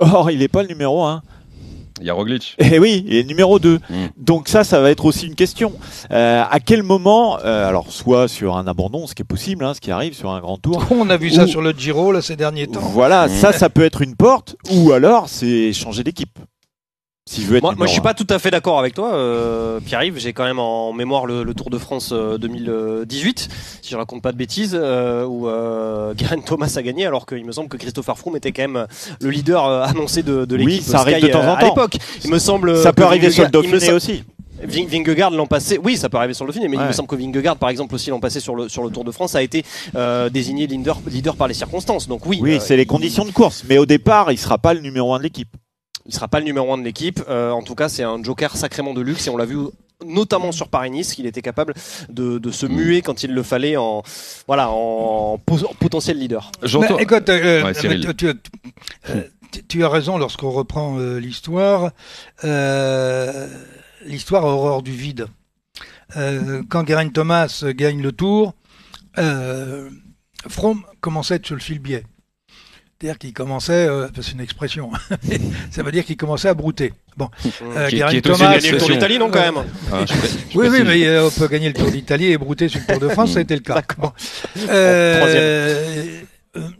Or, 0.00 0.30
il 0.30 0.38
n'est 0.40 0.48
pas 0.48 0.62
le 0.62 0.68
numéro 0.68 1.04
1. 1.04 1.22
Il 2.00 2.06
y 2.06 2.10
a 2.10 2.14
Roglic. 2.14 2.56
Eh 2.72 2.78
oui, 2.78 3.04
est 3.10 3.24
numéro 3.26 3.58
2. 3.58 3.76
Mm. 3.76 3.94
Donc 4.16 4.48
ça, 4.48 4.64
ça 4.64 4.80
va 4.80 4.90
être 4.90 5.04
aussi 5.04 5.26
une 5.26 5.34
question. 5.34 5.72
Euh, 6.10 6.42
à 6.48 6.60
quel 6.60 6.82
moment, 6.82 7.38
euh, 7.44 7.68
alors 7.68 7.90
soit 7.92 8.28
sur 8.28 8.56
un 8.56 8.66
abandon, 8.66 9.06
ce 9.06 9.14
qui 9.14 9.22
est 9.22 9.26
possible, 9.26 9.64
hein, 9.64 9.74
ce 9.74 9.80
qui 9.80 9.90
arrive 9.90 10.14
sur 10.14 10.30
un 10.30 10.40
grand 10.40 10.56
tour. 10.58 10.84
On 10.90 11.10
a 11.10 11.16
vu 11.16 11.30
ça 11.30 11.46
sur 11.46 11.60
le 11.62 11.72
Giro 11.72 12.12
là, 12.12 12.22
ces 12.22 12.36
derniers 12.36 12.66
temps. 12.66 12.80
Voilà, 12.80 13.26
Mm. 13.26 13.30
ça, 13.30 13.52
ça 13.52 13.68
peut 13.70 13.84
être 13.84 14.02
une 14.02 14.16
porte, 14.16 14.56
ou 14.70 14.92
alors 14.92 15.28
c'est 15.28 15.72
changer 15.72 16.02
d'équipe. 16.04 16.38
Si 17.30 17.42
je 17.42 17.46
veux 17.46 17.56
être 17.58 17.62
Moi, 17.62 17.74
moi, 17.76 17.86
je 17.86 17.92
suis 17.92 18.00
pas 18.00 18.14
tout 18.14 18.26
à 18.30 18.40
fait 18.40 18.50
d'accord 18.50 18.80
avec 18.80 18.94
toi, 18.94 19.14
euh, 19.14 19.78
Pierre-Yves. 19.78 20.18
J'ai 20.18 20.32
quand 20.32 20.42
même 20.44 20.58
en 20.58 20.92
mémoire 20.92 21.24
le, 21.24 21.44
le 21.44 21.54
Tour 21.54 21.70
de 21.70 21.78
France 21.78 22.10
euh, 22.12 22.36
2018, 22.36 23.48
si 23.80 23.90
je 23.90 23.96
raconte 23.96 24.22
pas 24.22 24.32
de 24.32 24.36
bêtises, 24.36 24.76
euh, 24.78 25.24
où 25.24 25.46
euh, 25.48 26.14
Geraint 26.18 26.40
Thomas 26.40 26.72
a 26.76 26.82
gagné, 26.82 27.06
alors 27.06 27.24
qu'il 27.26 27.44
me 27.44 27.52
semble 27.52 27.68
que 27.68 27.76
Christopher 27.76 28.18
Froome 28.18 28.36
était 28.36 28.50
quand 28.50 28.62
même 28.62 28.86
le 29.20 29.30
leader 29.30 29.64
euh, 29.66 29.82
annoncé 29.84 30.24
de, 30.24 30.44
de 30.44 30.56
Oui, 30.56 30.64
l'équipe 30.66 30.82
ça 30.82 30.98
arrive 30.98 31.18
Sky, 31.18 31.26
de 31.26 31.32
temps 31.32 31.42
en 31.42 31.48
euh, 31.50 31.54
à 31.54 31.60
temps. 31.60 31.66
l'époque. 31.68 31.96
Il 32.24 32.30
me 32.30 32.40
semble. 32.40 32.76
Ça 32.82 32.92
peut 32.92 33.04
arriver 33.04 33.30
sur 33.30 33.44
le 33.44 33.50
Dauphiné 33.50 33.92
aussi. 33.92 34.24
Ving- 34.64 34.88
Vingegaard 34.88 35.30
l'an 35.30 35.46
passé, 35.46 35.78
oui, 35.82 35.96
ça 35.96 36.08
peut 36.08 36.16
arriver 36.18 36.34
sur 36.34 36.44
le 36.44 36.50
Dauphiné, 36.52 36.66
mais 36.68 36.76
il 36.76 36.82
me 36.86 36.92
semble 36.92 37.08
que 37.08 37.16
Vingegaard, 37.16 37.56
par 37.56 37.68
exemple, 37.68 37.94
aussi 37.94 38.10
l'an 38.10 38.18
passé 38.20 38.40
sur 38.40 38.56
le, 38.56 38.68
sur 38.68 38.82
le 38.82 38.90
Tour 38.90 39.04
de 39.04 39.12
France, 39.12 39.36
a 39.36 39.42
été 39.42 39.64
euh, 39.94 40.28
désigné 40.28 40.66
leader, 40.66 40.98
leader 41.06 41.36
par 41.36 41.46
les 41.48 41.54
circonstances. 41.54 42.08
Donc 42.08 42.26
oui, 42.26 42.40
Oui, 42.42 42.54
euh, 42.54 42.60
c'est 42.60 42.76
les 42.76 42.86
conditions 42.86 43.24
de 43.24 43.30
course. 43.30 43.64
Mais 43.68 43.78
au 43.78 43.86
départ, 43.86 44.32
il 44.32 44.38
sera 44.38 44.58
pas 44.58 44.74
le 44.74 44.80
numéro 44.80 45.14
un 45.14 45.18
de 45.18 45.22
l'équipe. 45.22 45.48
Il 46.06 46.14
sera 46.14 46.28
pas 46.28 46.38
le 46.40 46.44
numéro 46.44 46.72
un 46.72 46.78
de 46.78 46.82
l'équipe. 46.84 47.20
Euh, 47.28 47.50
en 47.50 47.62
tout 47.62 47.74
cas, 47.74 47.88
c'est 47.88 48.02
un 48.02 48.22
joker 48.22 48.56
sacrément 48.56 48.94
de 48.94 49.00
luxe 49.00 49.26
et 49.26 49.30
on 49.30 49.36
l'a 49.36 49.44
vu 49.44 49.58
notamment 50.04 50.50
sur 50.50 50.68
Paris-Nice 50.68 51.14
qu'il 51.14 51.26
était 51.26 51.42
capable 51.42 51.74
de, 52.08 52.38
de 52.38 52.50
se 52.50 52.66
muer 52.66 53.02
quand 53.02 53.22
il 53.22 53.32
le 53.34 53.42
fallait 53.44 53.76
en 53.76 54.02
voilà 54.48 54.68
en, 54.70 55.38
po- 55.38 55.64
en 55.64 55.74
potentiel 55.74 56.18
leader. 56.18 56.50
J'entends. 56.62 56.96
Mais 56.96 57.04
écoute, 57.04 57.28
euh, 57.28 57.62
Ouais, 57.62 57.68
mais 57.68 57.74
Cyril. 57.74 58.06
tu, 58.08 58.14
tu- 58.16 58.26
euh, 59.10 59.22
tu- 59.52 59.64
tu 59.64 59.84
as 59.84 59.88
raison 59.88 60.18
lorsqu'on 60.18 60.50
reprend 60.50 60.98
euh, 60.98 61.18
l'histoire. 61.20 61.92
Euh, 62.42 63.46
l'histoire 64.04 64.44
a 64.44 64.48
horreur 64.48 64.82
du 64.82 64.90
vide. 64.92 65.26
Euh, 66.16 66.62
quand 66.68 66.86
Geraint 66.86 67.08
Thomas 67.08 67.62
gagne 67.68 68.02
le 68.02 68.12
Tour, 68.12 68.54
euh, 69.18 69.88
Froome 70.48 70.82
commençait 71.00 71.34
à 71.34 71.36
être 71.36 71.46
sur 71.46 71.54
le 71.54 71.60
fil-biais. 71.60 72.04
C'est-à-dire 73.02 73.18
qu'il 73.18 73.32
commençait, 73.32 73.88
euh, 73.88 74.06
c'est 74.20 74.30
une 74.30 74.40
expression, 74.40 74.92
ça 75.72 75.82
veut 75.82 75.90
dire 75.90 76.04
qu'il 76.04 76.16
commençait 76.16 76.46
à 76.46 76.54
brouter. 76.54 76.92
Bon, 77.16 77.28
euh, 77.76 77.88
Qui- 77.88 77.96
Geraint 77.96 78.10
qui 78.10 78.16
est 78.18 78.30
aussi 78.30 78.38
Thomas, 78.38 78.58
une 78.60 78.70
le 78.70 78.78
Tour 78.78 78.88
d'Italie, 78.90 79.18
non 79.18 79.28
quand 79.28 79.40
même. 79.40 79.64
Ah, 79.92 80.04
je- 80.06 80.14
je 80.14 80.18
oui, 80.20 80.28
oui, 80.54 80.68
précise. 80.68 80.86
mais 80.86 81.06
euh, 81.08 81.26
on 81.26 81.30
peut 81.30 81.48
gagner 81.48 81.66
le 81.66 81.74
Tour 81.74 81.90
d'Italie 81.90 82.26
et 82.26 82.38
brouter 82.38 82.68
sur 82.68 82.78
le 82.78 82.86
Tour 82.86 83.00
de 83.00 83.08
France, 83.12 83.32
ça 83.32 83.40
a 83.40 83.42
été 83.42 83.54
le 83.54 83.60
cas. 83.60 83.82
Bon. 83.98 84.12
Euh, 84.68 86.20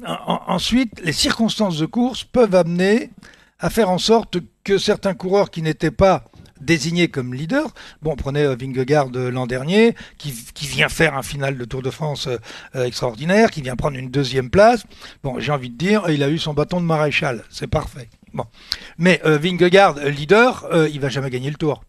en- 0.07 0.41
ensuite, 0.47 0.93
les 1.05 1.13
circonstances 1.13 1.79
de 1.79 1.87
course 1.87 2.23
peuvent 2.23 2.55
amener 2.55 3.11
à 3.59 3.69
faire 3.69 3.91
en 3.91 3.99
sorte 3.99 4.37
que 4.63 4.79
certains 4.79 5.15
coureurs 5.15 5.51
qui 5.51 5.61
n'étaient 5.61 5.91
pas 5.91 6.25
désignés 6.63 7.09
comme 7.09 7.35
leaders, 7.35 7.73
bon, 8.01 8.17
prenez 8.17 8.43
euh, 8.43 8.57
Vingegaard 8.57 9.11
l'an 9.11 9.47
dernier, 9.47 9.95
qui, 10.19 10.33
qui 10.55 10.67
vient 10.67 10.89
faire 10.89 11.17
un 11.17 11.23
final 11.23 11.59
de 11.59 11.65
Tour 11.65 11.83
de 11.83 11.91
France 11.91 12.27
euh, 12.27 12.37
euh, 12.77 12.85
extraordinaire, 12.85 13.51
qui 13.51 13.63
vient 13.63 13.77
prendre 13.77 13.97
une 13.97 14.11
deuxième 14.11 14.51
place. 14.51 14.85
Bon, 15.23 15.39
j'ai 15.39 15.53
envie 15.53 15.71
de 15.71 15.77
dire, 15.77 16.05
il 16.09 16.23
a 16.23 16.29
eu 16.29 16.39
son 16.39 16.55
bâton 16.55 16.81
de 16.81 16.87
maréchal, 16.87 17.45
c'est 17.51 17.67
parfait. 17.67 18.09
Bon, 18.33 18.45
mais 18.97 19.21
euh, 19.27 19.37
Vingegaard 19.37 19.99
leader, 19.99 20.67
euh, 20.73 20.89
il 20.89 21.01
va 21.01 21.09
jamais 21.11 21.31
gagner 21.31 21.51
le 21.51 21.57
Tour. 21.57 21.83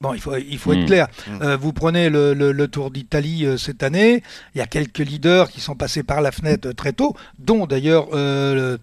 Bon, 0.00 0.12
il 0.12 0.20
faut, 0.20 0.36
il 0.36 0.58
faut 0.58 0.72
être 0.74 0.86
clair. 0.86 1.06
Mm. 1.28 1.42
Euh, 1.42 1.56
vous 1.56 1.72
prenez 1.72 2.10
le, 2.10 2.34
le- 2.34 2.52
le 2.52 2.68
Tour 2.68 2.90
d'Italie 2.90 3.46
euh, 3.46 3.56
cette 3.56 3.82
année, 3.82 4.22
il 4.54 4.58
y 4.58 4.60
a 4.60 4.66
quelques 4.66 4.98
leaders 4.98 5.50
qui 5.50 5.60
sont 5.62 5.76
passés 5.76 6.02
par 6.02 6.20
la 6.20 6.30
fenêtre 6.30 6.68
euh, 6.68 6.72
très 6.74 6.92
tôt, 6.92 7.16
dont 7.38 7.64
d'ailleurs 7.66 8.08
euh, 8.12 8.76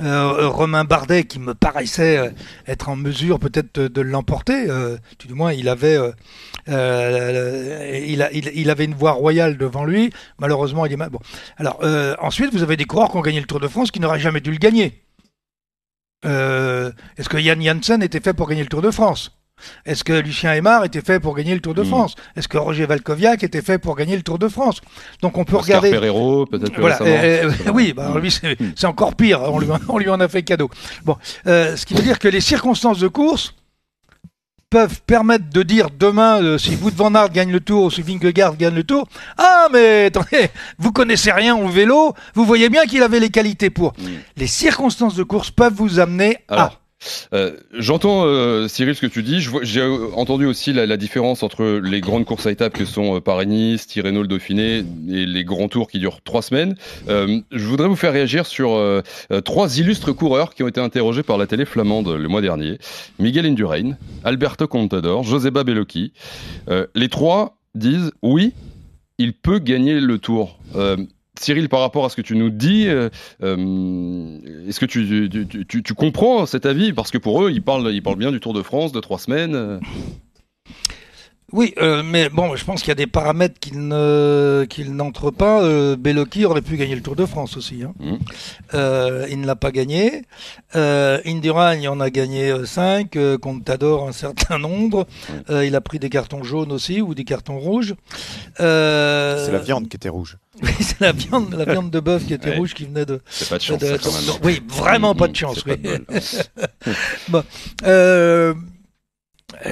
euh, 0.00 0.48
Romain 0.48 0.84
Bardet 0.84 1.24
qui 1.24 1.38
me 1.38 1.54
paraissait 1.54 2.18
euh, 2.18 2.30
être 2.66 2.88
en 2.90 2.96
mesure 2.96 3.38
peut-être 3.38 3.74
de, 3.80 3.88
de 3.88 4.00
l'emporter. 4.02 4.68
Euh, 4.68 4.98
tout 5.18 5.28
du 5.28 5.34
moins, 5.34 5.52
il 5.52 5.68
avait, 5.68 5.96
euh, 5.96 6.10
euh, 6.68 8.02
il, 8.06 8.20
a- 8.20 8.32
il- 8.32 8.50
il 8.54 8.68
avait 8.68 8.84
une 8.84 8.94
voie 8.94 9.12
royale 9.12 9.56
devant 9.56 9.84
lui. 9.84 10.12
Malheureusement, 10.38 10.84
il 10.84 10.92
est 10.92 10.96
mal. 10.96 11.10
Bon. 11.10 11.20
Alors 11.56 11.78
euh, 11.84 12.14
ensuite, 12.20 12.52
vous 12.52 12.62
avez 12.62 12.76
des 12.76 12.84
coureurs 12.84 13.10
qui 13.10 13.16
ont 13.16 13.22
gagné 13.22 13.40
le 13.40 13.46
Tour 13.46 13.60
de 13.60 13.68
France 13.68 13.90
qui 13.90 14.00
n'auraient 14.00 14.20
jamais 14.20 14.40
dû 14.40 14.50
le 14.50 14.58
gagner. 14.58 15.02
Euh, 16.24 16.90
Est-ce 17.16 17.28
que 17.28 17.36
Yann 17.38 17.62
Janssen 17.62 18.02
était 18.02 18.20
fait 18.20 18.34
pour 18.34 18.48
gagner 18.48 18.62
le 18.62 18.68
Tour 18.68 18.82
de 18.82 18.90
France? 18.90 19.35
Est-ce 19.84 20.04
que 20.04 20.12
Lucien 20.12 20.52
Aymar 20.52 20.84
était 20.84 21.00
fait 21.00 21.20
pour 21.20 21.34
gagner 21.34 21.54
le 21.54 21.60
Tour 21.60 21.74
de 21.74 21.82
Mm. 21.82 21.86
France 21.86 22.14
Est-ce 22.36 22.48
que 22.48 22.58
Roger 22.58 22.86
Valkoviak 22.86 23.42
était 23.42 23.62
fait 23.62 23.78
pour 23.78 23.96
gagner 23.96 24.16
le 24.16 24.22
Tour 24.22 24.38
de 24.38 24.48
France 24.48 24.80
Donc 25.22 25.38
on 25.38 25.44
peut 25.44 25.56
Oscar 25.56 25.80
regarder. 25.80 25.90
Pereiro, 25.90 26.46
peut-être 26.46 26.78
Voilà, 26.78 26.98
euh, 27.02 27.50
pas 27.64 27.70
oui, 27.72 27.92
bah, 27.94 28.12
lui 28.20 28.30
c'est 28.30 28.56
c'est 28.74 28.86
encore 28.86 29.14
pire. 29.14 29.40
On 29.42 29.58
lui, 29.58 29.68
on 29.88 29.98
lui 29.98 30.08
en 30.10 30.20
a 30.20 30.28
fait 30.28 30.42
cadeau. 30.42 30.68
Bon, 31.04 31.16
euh, 31.46 31.76
ce 31.76 31.86
qui 31.86 31.94
veut 31.94 32.02
dire 32.02 32.18
que 32.18 32.28
les 32.28 32.40
circonstances 32.40 32.98
de 32.98 33.08
course 33.08 33.54
peuvent 34.68 35.00
permettre 35.06 35.48
de 35.48 35.62
dire 35.62 35.88
demain 35.96 36.42
euh, 36.42 36.58
si 36.58 36.74
Wout 36.76 36.90
van 36.94 37.14
Aert 37.14 37.30
gagne 37.30 37.52
le 37.52 37.60
Tour 37.60 37.84
ou 37.84 37.90
si 37.90 38.02
Vingegaard 38.02 38.56
gagne 38.56 38.74
le 38.74 38.82
Tour. 38.84 39.06
Ah 39.38 39.68
mais 39.72 40.06
attendez, 40.06 40.48
vous 40.78 40.92
connaissez 40.92 41.30
rien 41.32 41.56
au 41.56 41.68
vélo, 41.68 42.14
vous 42.34 42.44
voyez 42.44 42.68
bien 42.68 42.84
qu'il 42.84 43.02
avait 43.02 43.20
les 43.20 43.30
qualités 43.30 43.70
pour. 43.70 43.92
Mm. 43.98 44.04
Les 44.36 44.46
circonstances 44.48 45.14
de 45.14 45.22
course 45.22 45.50
peuvent 45.50 45.72
vous 45.74 45.98
amener 46.00 46.38
à. 46.48 46.72
Euh, 47.32 47.56
j'entends 47.72 48.24
euh, 48.24 48.68
Cyril 48.68 48.94
ce 48.94 49.02
que 49.02 49.06
tu 49.06 49.22
dis. 49.22 49.40
J'ai 49.62 49.80
euh, 49.80 50.08
entendu 50.14 50.46
aussi 50.46 50.72
la, 50.72 50.96
différence 50.96 51.42
entre 51.42 51.80
les 51.82 52.00
grandes 52.00 52.24
courses 52.24 52.46
à 52.46 52.50
étapes 52.50 52.72
que 52.72 52.84
sont 52.84 53.16
euh, 53.16 53.20
Paris-Nice, 53.20 53.86
Tirreno, 53.86 54.22
le 54.22 54.28
Dauphiné 54.28 54.78
et 55.08 55.26
les 55.26 55.44
grands 55.44 55.68
tours 55.68 55.88
qui 55.88 55.98
durent 55.98 56.22
trois 56.22 56.42
semaines. 56.42 56.74
Je 57.08 57.66
voudrais 57.66 57.88
vous 57.88 57.96
faire 57.96 58.12
réagir 58.12 58.46
sur 58.46 59.02
trois 59.44 59.78
illustres 59.78 60.14
coureurs 60.14 60.54
qui 60.54 60.62
ont 60.62 60.68
été 60.68 60.80
interrogés 60.80 61.22
par 61.22 61.38
la 61.38 61.46
télé 61.46 61.64
flamande 61.64 62.08
le 62.08 62.28
mois 62.28 62.40
dernier. 62.40 62.78
Miguel 63.18 63.46
Indurain, 63.46 63.96
Alberto 64.24 64.66
Contador, 64.66 65.22
Joseba 65.24 65.64
Bellocchi. 65.64 66.12
Les 66.94 67.08
trois 67.08 67.58
disent 67.74 68.12
oui, 68.22 68.52
il 69.18 69.32
peut 69.34 69.58
gagner 69.58 70.00
le 70.00 70.18
tour. 70.18 70.58
Cyril, 71.38 71.68
par 71.68 71.80
rapport 71.80 72.04
à 72.04 72.08
ce 72.08 72.16
que 72.16 72.22
tu 72.22 72.36
nous 72.36 72.50
dis, 72.50 72.88
euh, 72.88 73.08
euh, 73.42 74.38
est-ce 74.68 74.80
que 74.80 74.86
tu, 74.86 75.28
tu, 75.30 75.66
tu- 75.66 75.82
tu- 75.82 75.94
comprends 75.94 76.46
cet 76.46 76.66
avis? 76.66 76.92
Parce 76.92 77.10
que 77.10 77.18
pour 77.18 77.42
eux, 77.44 77.50
ils 77.50 77.62
parlent, 77.62 77.90
ils 77.92 78.02
parlent 78.02 78.18
bien 78.18 78.32
du 78.32 78.40
Tour 78.40 78.54
de 78.54 78.62
France 78.62 78.92
de 78.92 79.00
trois 79.00 79.18
semaines. 79.18 79.80
Euh. 81.52 81.56
Oui, 81.56 81.74
euh, 81.78 82.02
mais 82.04 82.28
bon, 82.28 82.56
je 82.56 82.64
pense 82.64 82.80
qu'il 82.80 82.88
y 82.88 82.92
a 82.92 82.96
des 82.96 83.06
paramètres 83.06 83.58
qu'il 83.60 83.86
ne 83.86 84.66
qu'il 84.68 84.94
n'entre 84.96 85.30
pas. 85.30 85.62
Euh, 85.62 85.94
Bellocchi 85.96 86.44
aurait 86.44 86.60
pu 86.60 86.76
gagner 86.76 86.94
le 86.96 87.02
Tour 87.02 87.14
de 87.16 87.24
France 87.24 87.56
aussi. 87.56 87.82
Hein. 87.84 87.94
Mhm. 88.00 88.18
Euh, 88.74 89.26
il 89.30 89.40
ne 89.40 89.46
l'a 89.46 89.54
pas 89.56 89.70
gagné. 89.70 90.22
Euh, 90.74 91.20
Indurain, 91.24 91.76
il 91.76 91.88
en 91.88 92.00
a 92.00 92.10
gagné 92.10 92.52
5. 92.64 93.16
Contador, 93.40 94.08
un 94.08 94.12
certain 94.12 94.58
nombre. 94.58 95.06
Euh, 95.48 95.64
il 95.64 95.76
a 95.76 95.80
pris 95.80 95.98
des 96.00 96.08
cartons 96.10 96.42
jaunes 96.42 96.72
aussi 96.72 97.00
ou 97.00 97.14
des 97.14 97.24
cartons 97.24 97.58
rouges. 97.58 97.94
Euh, 98.60 99.44
C'est 99.46 99.52
la 99.52 99.58
viande 99.58 99.88
qui 99.88 99.96
était 99.96 100.08
rouge. 100.08 100.38
Oui, 100.62 100.70
c'est 100.80 101.00
la 101.02 101.12
viande, 101.12 101.52
la 101.54 101.66
viande 101.70 101.90
de 101.90 102.00
bœuf 102.00 102.24
qui 102.26 102.32
était 102.32 102.48
Ouais. 102.48 102.56
rouge 102.56 102.72
qui 102.72 102.86
venait 102.86 103.04
de. 103.04 103.20
C'est 103.28 103.46
pas 103.48 103.58
de 103.58 103.62
chance, 103.62 103.78
de- 103.78 103.86
ça, 103.88 103.98
quand 103.98 104.10
même. 104.10 104.24
de- 104.40 104.46
oui, 104.46 104.62
vraiment 104.66 105.14
pas 105.14 105.28
de 105.28 105.36
chance. 105.36 105.62
Oui. 105.66 105.76
pas 105.76 105.76
de 105.76 105.98
bol. 105.98 106.06
Bon, 107.28 107.44
euh, 107.84 108.54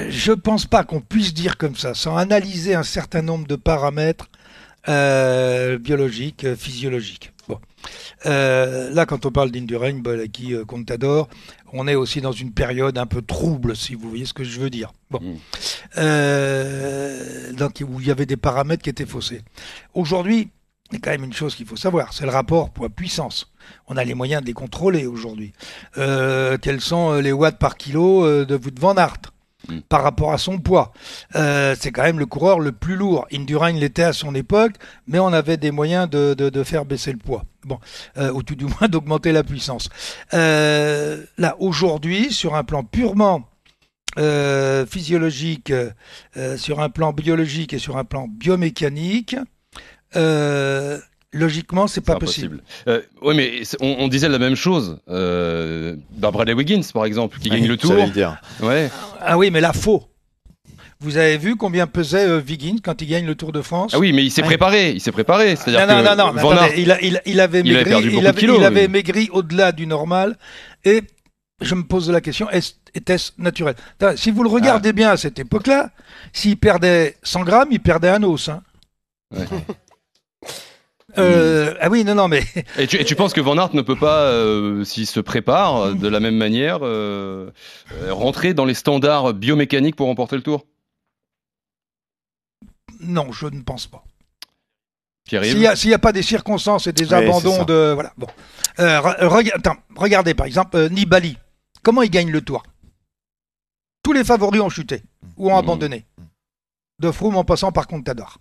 je 0.09 0.31
pense 0.31 0.65
pas 0.65 0.83
qu'on 0.83 1.01
puisse 1.01 1.33
dire 1.33 1.57
comme 1.57 1.75
ça, 1.75 1.93
sans 1.93 2.17
analyser 2.17 2.75
un 2.75 2.83
certain 2.83 3.21
nombre 3.21 3.47
de 3.47 3.55
paramètres 3.55 4.29
euh, 4.87 5.77
biologiques, 5.77 6.45
euh, 6.45 6.55
physiologiques. 6.55 7.31
Bon. 7.47 7.59
Euh, 8.25 8.91
là, 8.91 9.05
quand 9.05 9.25
on 9.25 9.31
parle 9.31 9.51
d'Indurain, 9.51 9.93
Bolaki, 9.93 10.53
euh, 10.53 10.65
Contador, 10.65 11.27
on 11.73 11.87
est 11.87 11.95
aussi 11.95 12.21
dans 12.21 12.31
une 12.31 12.51
période 12.51 12.97
un 12.97 13.05
peu 13.05 13.21
trouble, 13.21 13.75
si 13.75 13.95
vous 13.95 14.09
voyez 14.09 14.25
ce 14.25 14.33
que 14.33 14.43
je 14.43 14.59
veux 14.59 14.69
dire. 14.69 14.93
Bon. 15.11 15.19
Mm. 15.19 15.37
Euh, 15.97 17.53
donc, 17.53 17.83
où 17.87 17.99
il 17.99 18.07
y 18.07 18.11
avait 18.11 18.25
des 18.25 18.37
paramètres 18.37 18.83
qui 18.83 18.89
étaient 18.89 19.05
faussés. 19.05 19.41
Aujourd'hui, 19.93 20.49
il 20.91 20.93
y 20.93 20.97
a 20.97 20.99
quand 20.99 21.11
même 21.11 21.23
une 21.23 21.33
chose 21.33 21.55
qu'il 21.55 21.65
faut 21.65 21.75
savoir, 21.75 22.13
c'est 22.13 22.25
le 22.25 22.31
rapport 22.31 22.69
poids-puissance. 22.69 23.51
On 23.87 23.97
a 23.97 24.03
les 24.03 24.13
moyens 24.13 24.41
de 24.41 24.47
les 24.47 24.53
contrôler 24.53 25.07
aujourd'hui. 25.07 25.53
Euh, 25.97 26.57
quels 26.61 26.81
sont 26.81 27.13
euh, 27.13 27.21
les 27.21 27.31
watts 27.31 27.57
par 27.57 27.75
kilo 27.75 28.23
euh, 28.23 28.45
de 28.45 28.55
Wout 28.55 28.79
van 28.79 28.95
Aert? 28.95 29.34
Mm. 29.67 29.79
par 29.89 30.03
rapport 30.03 30.33
à 30.33 30.37
son 30.37 30.57
poids 30.59 30.91
Euh, 31.35 31.75
C'est 31.79 31.91
quand 31.91 32.03
même 32.03 32.19
le 32.19 32.25
coureur 32.25 32.59
le 32.59 32.71
plus 32.71 32.95
lourd. 32.95 33.27
Indurain 33.31 33.71
l'était 33.71 34.03
à 34.03 34.13
son 34.13 34.35
époque, 34.35 34.73
mais 35.07 35.19
on 35.19 35.27
avait 35.27 35.57
des 35.57 35.71
moyens 35.71 36.09
de, 36.09 36.63
faire 36.63 36.85
baisser 36.85 37.11
le 37.11 37.17
poids. 37.17 37.43
Euh, 38.17 38.31
ou 38.31 38.43
tout 38.43 38.55
du 38.55 38.65
moins 38.65 38.87
d'augmenter 38.89 39.31
la 39.31 39.43
puissance. 39.43 39.89
Euh, 40.33 41.23
là, 41.37 41.55
aujourd'hui, 41.59 42.31
sur 42.31 42.55
un 42.55 42.63
plan 42.63 42.83
purement 42.83 43.49
physiologique, 44.87 45.73
sur 46.55 46.79
un 46.79 46.89
plan 46.89 47.11
biologique 47.11 47.73
et 47.73 47.79
sur 47.79 47.97
un 47.97 48.05
plan 48.05 48.27
biomécanique, 48.29 49.35
logiquement, 51.35 51.87
c'est 51.87 52.01
pas 52.01 52.15
possible. 52.17 52.61
Euh, 52.87 53.01
oui, 53.21 53.35
mais 53.35 53.61
on, 53.81 53.95
on 53.99 54.07
disait 54.07 54.29
la 54.29 54.39
même 54.39 54.55
chose. 54.55 54.99
Euh, 55.09 55.95
bah, 56.11 56.31
Bradley 56.31 56.53
Wiggins, 56.53 56.81
par 56.93 57.05
exemple, 57.05 57.37
qui 57.39 57.49
gagne 57.49 57.67
le 57.67 57.77
tour. 57.77 57.93
Le 57.93 58.09
dire. 58.09 58.37
Ouais. 58.61 58.89
Ah 59.21 59.37
oui, 59.37 59.51
mais 59.51 59.61
là, 59.61 59.73
faux. 59.73 60.03
Vous 61.01 61.17
avez 61.17 61.37
vu 61.37 61.55
combien 61.57 61.87
pesait 61.87 62.25
euh, 62.27 62.41
Wiggins 62.41 62.77
quand 62.81 63.01
il 63.01 63.07
gagne 63.07 63.25
le 63.25 63.35
Tour 63.35 63.51
de 63.51 63.61
France 63.61 63.91
Ah 63.93 63.99
oui, 63.99 64.13
mais 64.13 64.23
il 64.23 64.31
s'est 64.31 64.41
Ouais. 64.41 64.47
préparé. 64.47 64.91
Il 64.91 65.01
s'est 65.01 65.11
préparé. 65.11 65.55
C'est-à-dire 65.57 65.85
Non, 65.85 66.01
non, 66.01 66.15
non, 66.15 66.27
non, 66.27 66.33
mais 66.33 66.41
Van 66.41 66.51
attendez, 66.51 66.71
Aert- 66.71 66.79
il, 66.79 66.91
a- 66.91 67.01
il, 67.01 67.21
il 67.25 67.39
avait 67.41 67.59
il 67.59 67.75
avait 67.75 67.83
maigri, 67.83 67.89
perdu 67.89 68.09
beaucoup 68.09 68.17
il 68.19 68.23
de 68.23 68.27
avait, 68.29 68.39
kilos, 68.39 68.57
il 68.59 68.63
avait 68.63 68.81
oui. 68.85 68.87
maigri 68.87 69.29
au-delà 69.33 69.71
du 69.73 69.87
normal, 69.87 70.37
et 70.85 71.01
je 71.61 71.75
me 71.75 71.83
pose 71.83 72.09
la 72.09 72.21
question, 72.21 72.49
est-ce- 72.49 72.73
était-ce 72.95 73.33
naturel? 73.37 73.75
Si 74.15 74.31
vous 74.31 74.41
le 74.41 74.49
regardez 74.49 74.89
Ah. 74.89 74.93
bien 74.93 75.09
à 75.11 75.17
cette 75.17 75.37
époque-là, 75.37 75.91
s'il 76.31 76.55
perdait 76.57 77.17
100 77.23 77.43
grammes, 77.43 77.67
il 77.71 77.81
perdait 77.81 78.09
un 78.09 78.23
os. 78.23 78.47
Hein. 78.49 78.63
Ouais. 79.35 79.45
Euh, 81.17 81.73
ah 81.79 81.89
oui, 81.89 82.03
non, 82.03 82.15
non, 82.15 82.27
mais 82.27 82.43
Et 82.77 82.87
tu, 82.87 82.97
et 82.97 83.05
tu 83.05 83.15
penses 83.15 83.33
que 83.33 83.41
Van 83.41 83.57
Aert 83.57 83.73
ne 83.75 83.81
peut 83.81 83.95
pas, 83.95 84.23
euh, 84.23 84.83
s'il 84.83 85.07
se 85.07 85.19
prépare 85.19 85.77
euh, 85.77 85.93
de 85.93 86.07
la 86.07 86.19
même 86.19 86.35
manière, 86.37 86.79
euh, 86.81 87.51
rentrer 88.09 88.53
dans 88.53 88.65
les 88.65 88.73
standards 88.73 89.33
biomécaniques 89.33 89.95
pour 89.95 90.07
remporter 90.07 90.35
le 90.35 90.41
tour? 90.43 90.65
Non, 92.99 93.31
je 93.31 93.47
ne 93.47 93.61
pense 93.61 93.87
pas. 93.87 94.03
S'il 95.27 95.57
n'y 95.57 95.65
a, 95.67 95.95
a 95.95 95.99
pas 95.99 96.11
des 96.11 96.21
circonstances 96.21 96.87
et 96.87 96.93
des 96.93 97.07
Ouais, 97.11 97.25
abandons 97.27 97.63
de... 97.65 97.91
Voilà, 97.93 98.13
bon. 98.17 98.27
Rega- 98.77 99.55
attends, 99.55 99.77
regardez 99.95 100.33
par 100.35 100.45
exemple 100.45 100.89
Nibali. 100.89 101.37
Comment 101.81 102.03
il 102.03 102.09
gagne 102.11 102.29
le 102.29 102.41
tour? 102.41 102.63
Tous 104.03 104.13
les 104.13 104.23
favoris 104.23 104.61
ont 104.61 104.69
chuté 104.69 105.01
ou 105.37 105.49
ont 105.49 105.55
Mmh. 105.55 105.59
abandonné. 105.59 106.05
De 106.99 107.11
Froome 107.11 107.35
en 107.37 107.43
passant 107.43 107.71
par 107.71 107.87
Contador. 107.87 108.37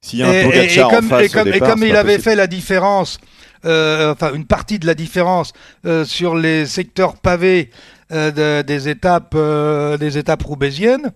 S'il 0.00 0.20
y 0.20 0.22
a 0.22 0.28
un 0.28 0.32
Et, 0.32 0.36
et- 0.46 0.78
et 0.78 0.82
en 0.82 0.90
comme, 0.90 1.08
face 1.08 1.24
et 1.24 1.28
comme- 1.28 1.48
au 1.48 1.52
départ, 1.52 1.74
il 1.78 1.96
avait 1.96 2.02
possible. 2.16 2.22
fait 2.22 2.34
la 2.36 2.46
différence, 2.46 3.18
euh, 3.64 4.12
enfin 4.12 4.32
une 4.34 4.44
partie 4.46 4.78
de 4.78 4.86
la 4.86 4.94
différence 4.94 5.52
euh, 5.86 6.04
sur 6.04 6.36
les 6.36 6.66
secteurs 6.66 7.16
pavés 7.16 7.70
euh, 8.12 8.30
de- 8.30 8.66
des 8.66 8.88
étapes, 8.88 9.34
euh, 9.34 9.98
des 9.98 10.16
étapes 10.16 10.42
roubaisiennes, 10.44 11.12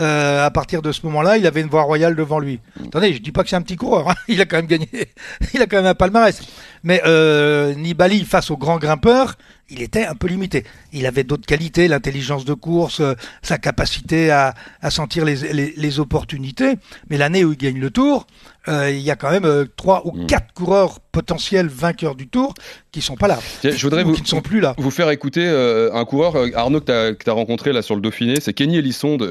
euh, 0.00 0.44
à 0.44 0.50
partir 0.50 0.82
de 0.82 0.90
ce 0.90 1.04
moment-là, 1.06 1.36
il 1.36 1.46
avait 1.46 1.60
une 1.60 1.68
voie 1.68 1.82
royale 1.82 2.16
devant 2.16 2.40
lui. 2.40 2.58
Attendez, 2.86 3.12
je 3.12 3.18
dis 3.20 3.30
pas 3.30 3.42
que 3.44 3.50
c'est 3.50 3.54
un 3.56 3.62
petit 3.62 3.76
coureur, 3.76 4.08
hein, 4.10 4.14
il 4.28 4.40
a 4.40 4.46
quand 4.46 4.56
même 4.56 4.66
gagné, 4.66 4.88
il 5.54 5.60
a 5.62 5.66
quand 5.66 5.76
même 5.76 5.86
un 5.86 5.94
palmarès. 5.94 6.40
Mais 6.82 7.00
euh, 7.06 7.74
Nibali 7.74 8.24
face 8.24 8.50
aux 8.50 8.56
grands 8.56 8.78
grimpeurs, 8.78 9.36
il 9.72 9.82
était 9.82 10.04
un 10.04 10.14
peu 10.14 10.26
limité. 10.28 10.64
Il 10.92 11.06
avait 11.06 11.24
d'autres 11.24 11.46
qualités, 11.46 11.88
l'intelligence 11.88 12.44
de 12.44 12.54
course, 12.54 13.00
euh, 13.00 13.14
sa 13.42 13.58
capacité 13.58 14.30
à, 14.30 14.54
à 14.80 14.90
sentir 14.90 15.24
les, 15.24 15.36
les, 15.52 15.74
les 15.76 16.00
opportunités. 16.00 16.74
Mais 17.10 17.16
l'année 17.16 17.44
où 17.44 17.52
il 17.52 17.58
gagne 17.58 17.80
le 17.80 17.90
Tour, 17.90 18.26
euh, 18.68 18.90
il 18.90 19.00
y 19.00 19.10
a 19.10 19.16
quand 19.16 19.30
même 19.30 19.44
euh, 19.44 19.64
trois 19.76 20.06
ou 20.06 20.12
Mm. 20.12 20.26
quatre 20.26 20.52
coureurs 20.52 21.00
potentiels 21.00 21.68
vainqueurs 21.68 22.14
du 22.14 22.28
Tour 22.28 22.54
qui 22.92 23.00
sont 23.00 23.16
pas 23.16 23.26
là, 23.26 23.38
Tiens, 23.62 23.70
je 23.70 23.82
voudrais 23.82 24.02
ou 24.02 24.08
vous, 24.08 24.12
qui 24.12 24.22
ne 24.22 24.26
sont 24.26 24.42
plus 24.42 24.60
là. 24.60 24.74
vous 24.76 24.90
faire 24.90 25.08
écouter 25.10 25.46
un 25.46 26.04
coureur, 26.04 26.36
Arnaud, 26.54 26.80
que 26.80 27.12
tu 27.12 27.30
as, 27.30 27.32
rencontré 27.32 27.72
là 27.72 27.80
sur 27.80 27.94
le 27.94 28.02
Dauphiné, 28.02 28.38
c'est 28.40 28.52
Kenny 28.52 28.76
Elissonde, 28.76 29.22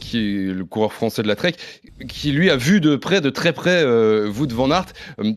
qui 0.00 0.18
est 0.18 0.52
le 0.52 0.64
coureur 0.64 0.92
français 0.92 1.22
de 1.22 1.28
la 1.28 1.36
Trek, 1.36 1.54
qui 2.08 2.32
lui 2.32 2.50
a 2.50 2.56
vu 2.56 2.80
de 2.80 2.96
près, 2.96 3.20
de 3.20 3.30
très 3.30 3.52
près, 3.52 3.82
euh, 3.82 4.30
Wout 4.30 4.48
van 4.52 4.70
Aert. 4.70 4.86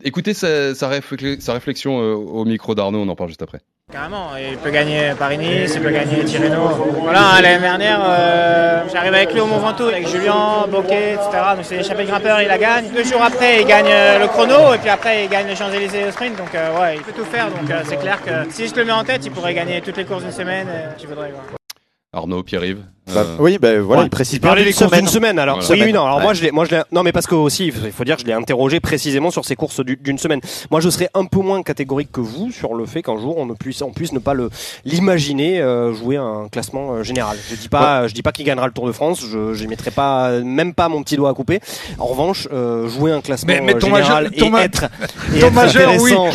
Écoutez 0.02 0.34
sa, 0.34 0.74
sa, 0.74 0.88
réflexion 0.88 1.96
au 1.96 2.44
micro 2.44 2.74
d'Arnaud, 2.74 2.98
on 2.98 3.08
en 3.08 3.16
parle 3.16 3.30
juste 3.30 3.42
après. 3.42 3.60
Carrément, 3.92 4.30
il 4.36 4.56
peut 4.58 4.70
gagner 4.70 5.12
Paris-Nice, 5.18 5.72
il 5.74 5.82
peut 5.82 5.90
gagner 5.90 6.24
Tirreno. 6.24 6.68
Voilà, 7.02 7.40
l'année 7.42 7.58
dernière, 7.60 8.00
euh, 8.08 8.84
j'arrive 8.92 9.14
avec 9.14 9.32
lui 9.32 9.40
au 9.40 9.46
Mont 9.46 9.58
Ventoux, 9.58 9.88
avec 9.88 10.06
Julien, 10.06 10.64
Boquet, 10.70 11.14
etc. 11.14 11.30
Donc 11.56 11.64
c'est 11.64 11.78
l'échappée 11.78 12.04
grimpeur, 12.04 12.40
il 12.40 12.46
la 12.46 12.56
gagne. 12.58 12.88
Deux 12.94 13.02
jours 13.02 13.20
après, 13.22 13.62
il 13.62 13.66
gagne 13.66 13.88
euh, 13.88 14.20
le 14.20 14.28
chrono, 14.28 14.74
et 14.74 14.78
puis 14.78 14.90
après, 14.90 15.24
il 15.24 15.28
gagne 15.28 15.48
les 15.48 15.56
Champs-Élysées 15.56 16.04
au 16.06 16.10
sprint. 16.12 16.36
Donc 16.36 16.54
euh, 16.54 16.80
ouais, 16.80 16.96
il 16.96 17.02
peut 17.02 17.12
tout 17.12 17.24
faire. 17.24 17.48
Donc 17.48 17.68
c'est 17.84 17.98
clair 17.98 18.22
que 18.22 18.48
si 18.52 18.68
je 18.68 18.76
le 18.76 18.84
mets 18.84 18.92
en 18.92 19.02
tête, 19.02 19.24
il 19.24 19.32
pourrait 19.32 19.54
gagner 19.54 19.80
toutes 19.80 19.96
les 19.96 20.04
courses 20.04 20.22
d'une 20.22 20.30
semaine, 20.32 20.68
voudrait. 21.08 21.30
quoi. 21.30 21.42
Arnaud, 22.12 22.44
Pierre-Yves? 22.44 22.84
Bah, 23.06 23.22
euh, 23.26 23.36
oui, 23.40 23.58
ben 23.58 23.80
voilà, 23.80 24.02
Ouais, 24.02 24.06
il 24.06 24.10
précise 24.10 24.34
Il 24.34 24.40
parlait 24.40 24.62
bien 24.62 24.70
des 24.70 24.76
d'une 24.76 24.86
courses 24.86 24.98
d'une 24.98 25.08
semaine. 25.08 25.38
Alors 25.40 25.58
Voilà. 25.60 25.72
oui, 25.82 25.86
oui, 25.88 25.92
non. 25.92 26.04
Alors 26.04 26.18
Ouais. 26.18 26.22
moi, 26.22 26.34
je 26.34 26.42
l'ai, 26.42 26.50
moi, 26.52 26.64
je 26.64 26.70
l'ai. 26.76 26.82
Non, 26.92 27.02
mais 27.02 27.10
parce 27.10 27.26
que 27.26 27.34
aussi, 27.34 27.66
il 27.66 27.72
faut 27.92 28.04
dire, 28.04 28.16
je 28.20 28.24
l'ai 28.24 28.32
interrogé 28.32 28.78
précisément 28.78 29.32
sur 29.32 29.44
ces 29.44 29.56
courses 29.56 29.80
du- 29.84 29.96
d'une 29.96 30.18
semaine. 30.18 30.40
Moi, 30.70 30.80
je 30.80 30.88
serais 30.90 31.08
un 31.14 31.24
peu 31.24 31.40
moins 31.40 31.62
catégorique 31.64 32.12
que 32.12 32.20
vous 32.20 32.52
sur 32.52 32.74
le 32.74 32.86
fait 32.86 33.02
qu'un 33.02 33.16
jour 33.18 33.36
on 33.38 33.46
ne 33.46 33.54
puisse, 33.54 33.82
on 33.82 33.90
puisse 33.90 34.12
ne 34.12 34.20
pas 34.20 34.34
le 34.34 34.48
l'imaginer 34.84 35.60
euh, 35.60 35.92
jouer 35.92 36.18
un 36.18 36.46
classement 36.52 36.92
euh, 36.92 37.02
général. 37.02 37.36
Je 37.50 37.56
dis 37.56 37.68
pas, 37.68 38.06
je 38.06 38.14
dis 38.14 38.22
pas 38.22 38.30
qu'il 38.32 38.44
gagnera 38.44 38.66
le 38.66 38.72
Tour 38.72 38.86
de 38.86 38.92
France. 38.92 39.20
Je, 39.28 39.54
je 39.54 39.66
mettrai 39.66 39.90
pas, 39.90 40.30
même 40.40 40.72
pas 40.74 40.88
mon 40.88 41.02
petit 41.02 41.16
doigt 41.16 41.30
à 41.30 41.34
couper. 41.34 41.58
En 41.98 42.06
revanche, 42.06 42.46
euh, 42.52 42.88
jouer 42.88 43.10
un 43.12 43.20
classement 43.22 43.52
Mais- 43.54 43.60
mais 43.60 43.74
ton 43.74 43.88
général 43.94 44.24
majeur- 44.24 44.38
ton 44.38 44.46
et 44.46 44.50
ma- 44.50 44.62
être, 44.64 44.84
et 45.34 45.40
ton 45.40 45.46
être 45.48 45.52
majeur, 45.54 45.92
oui. 46.00 46.12
intéressant. 46.12 46.28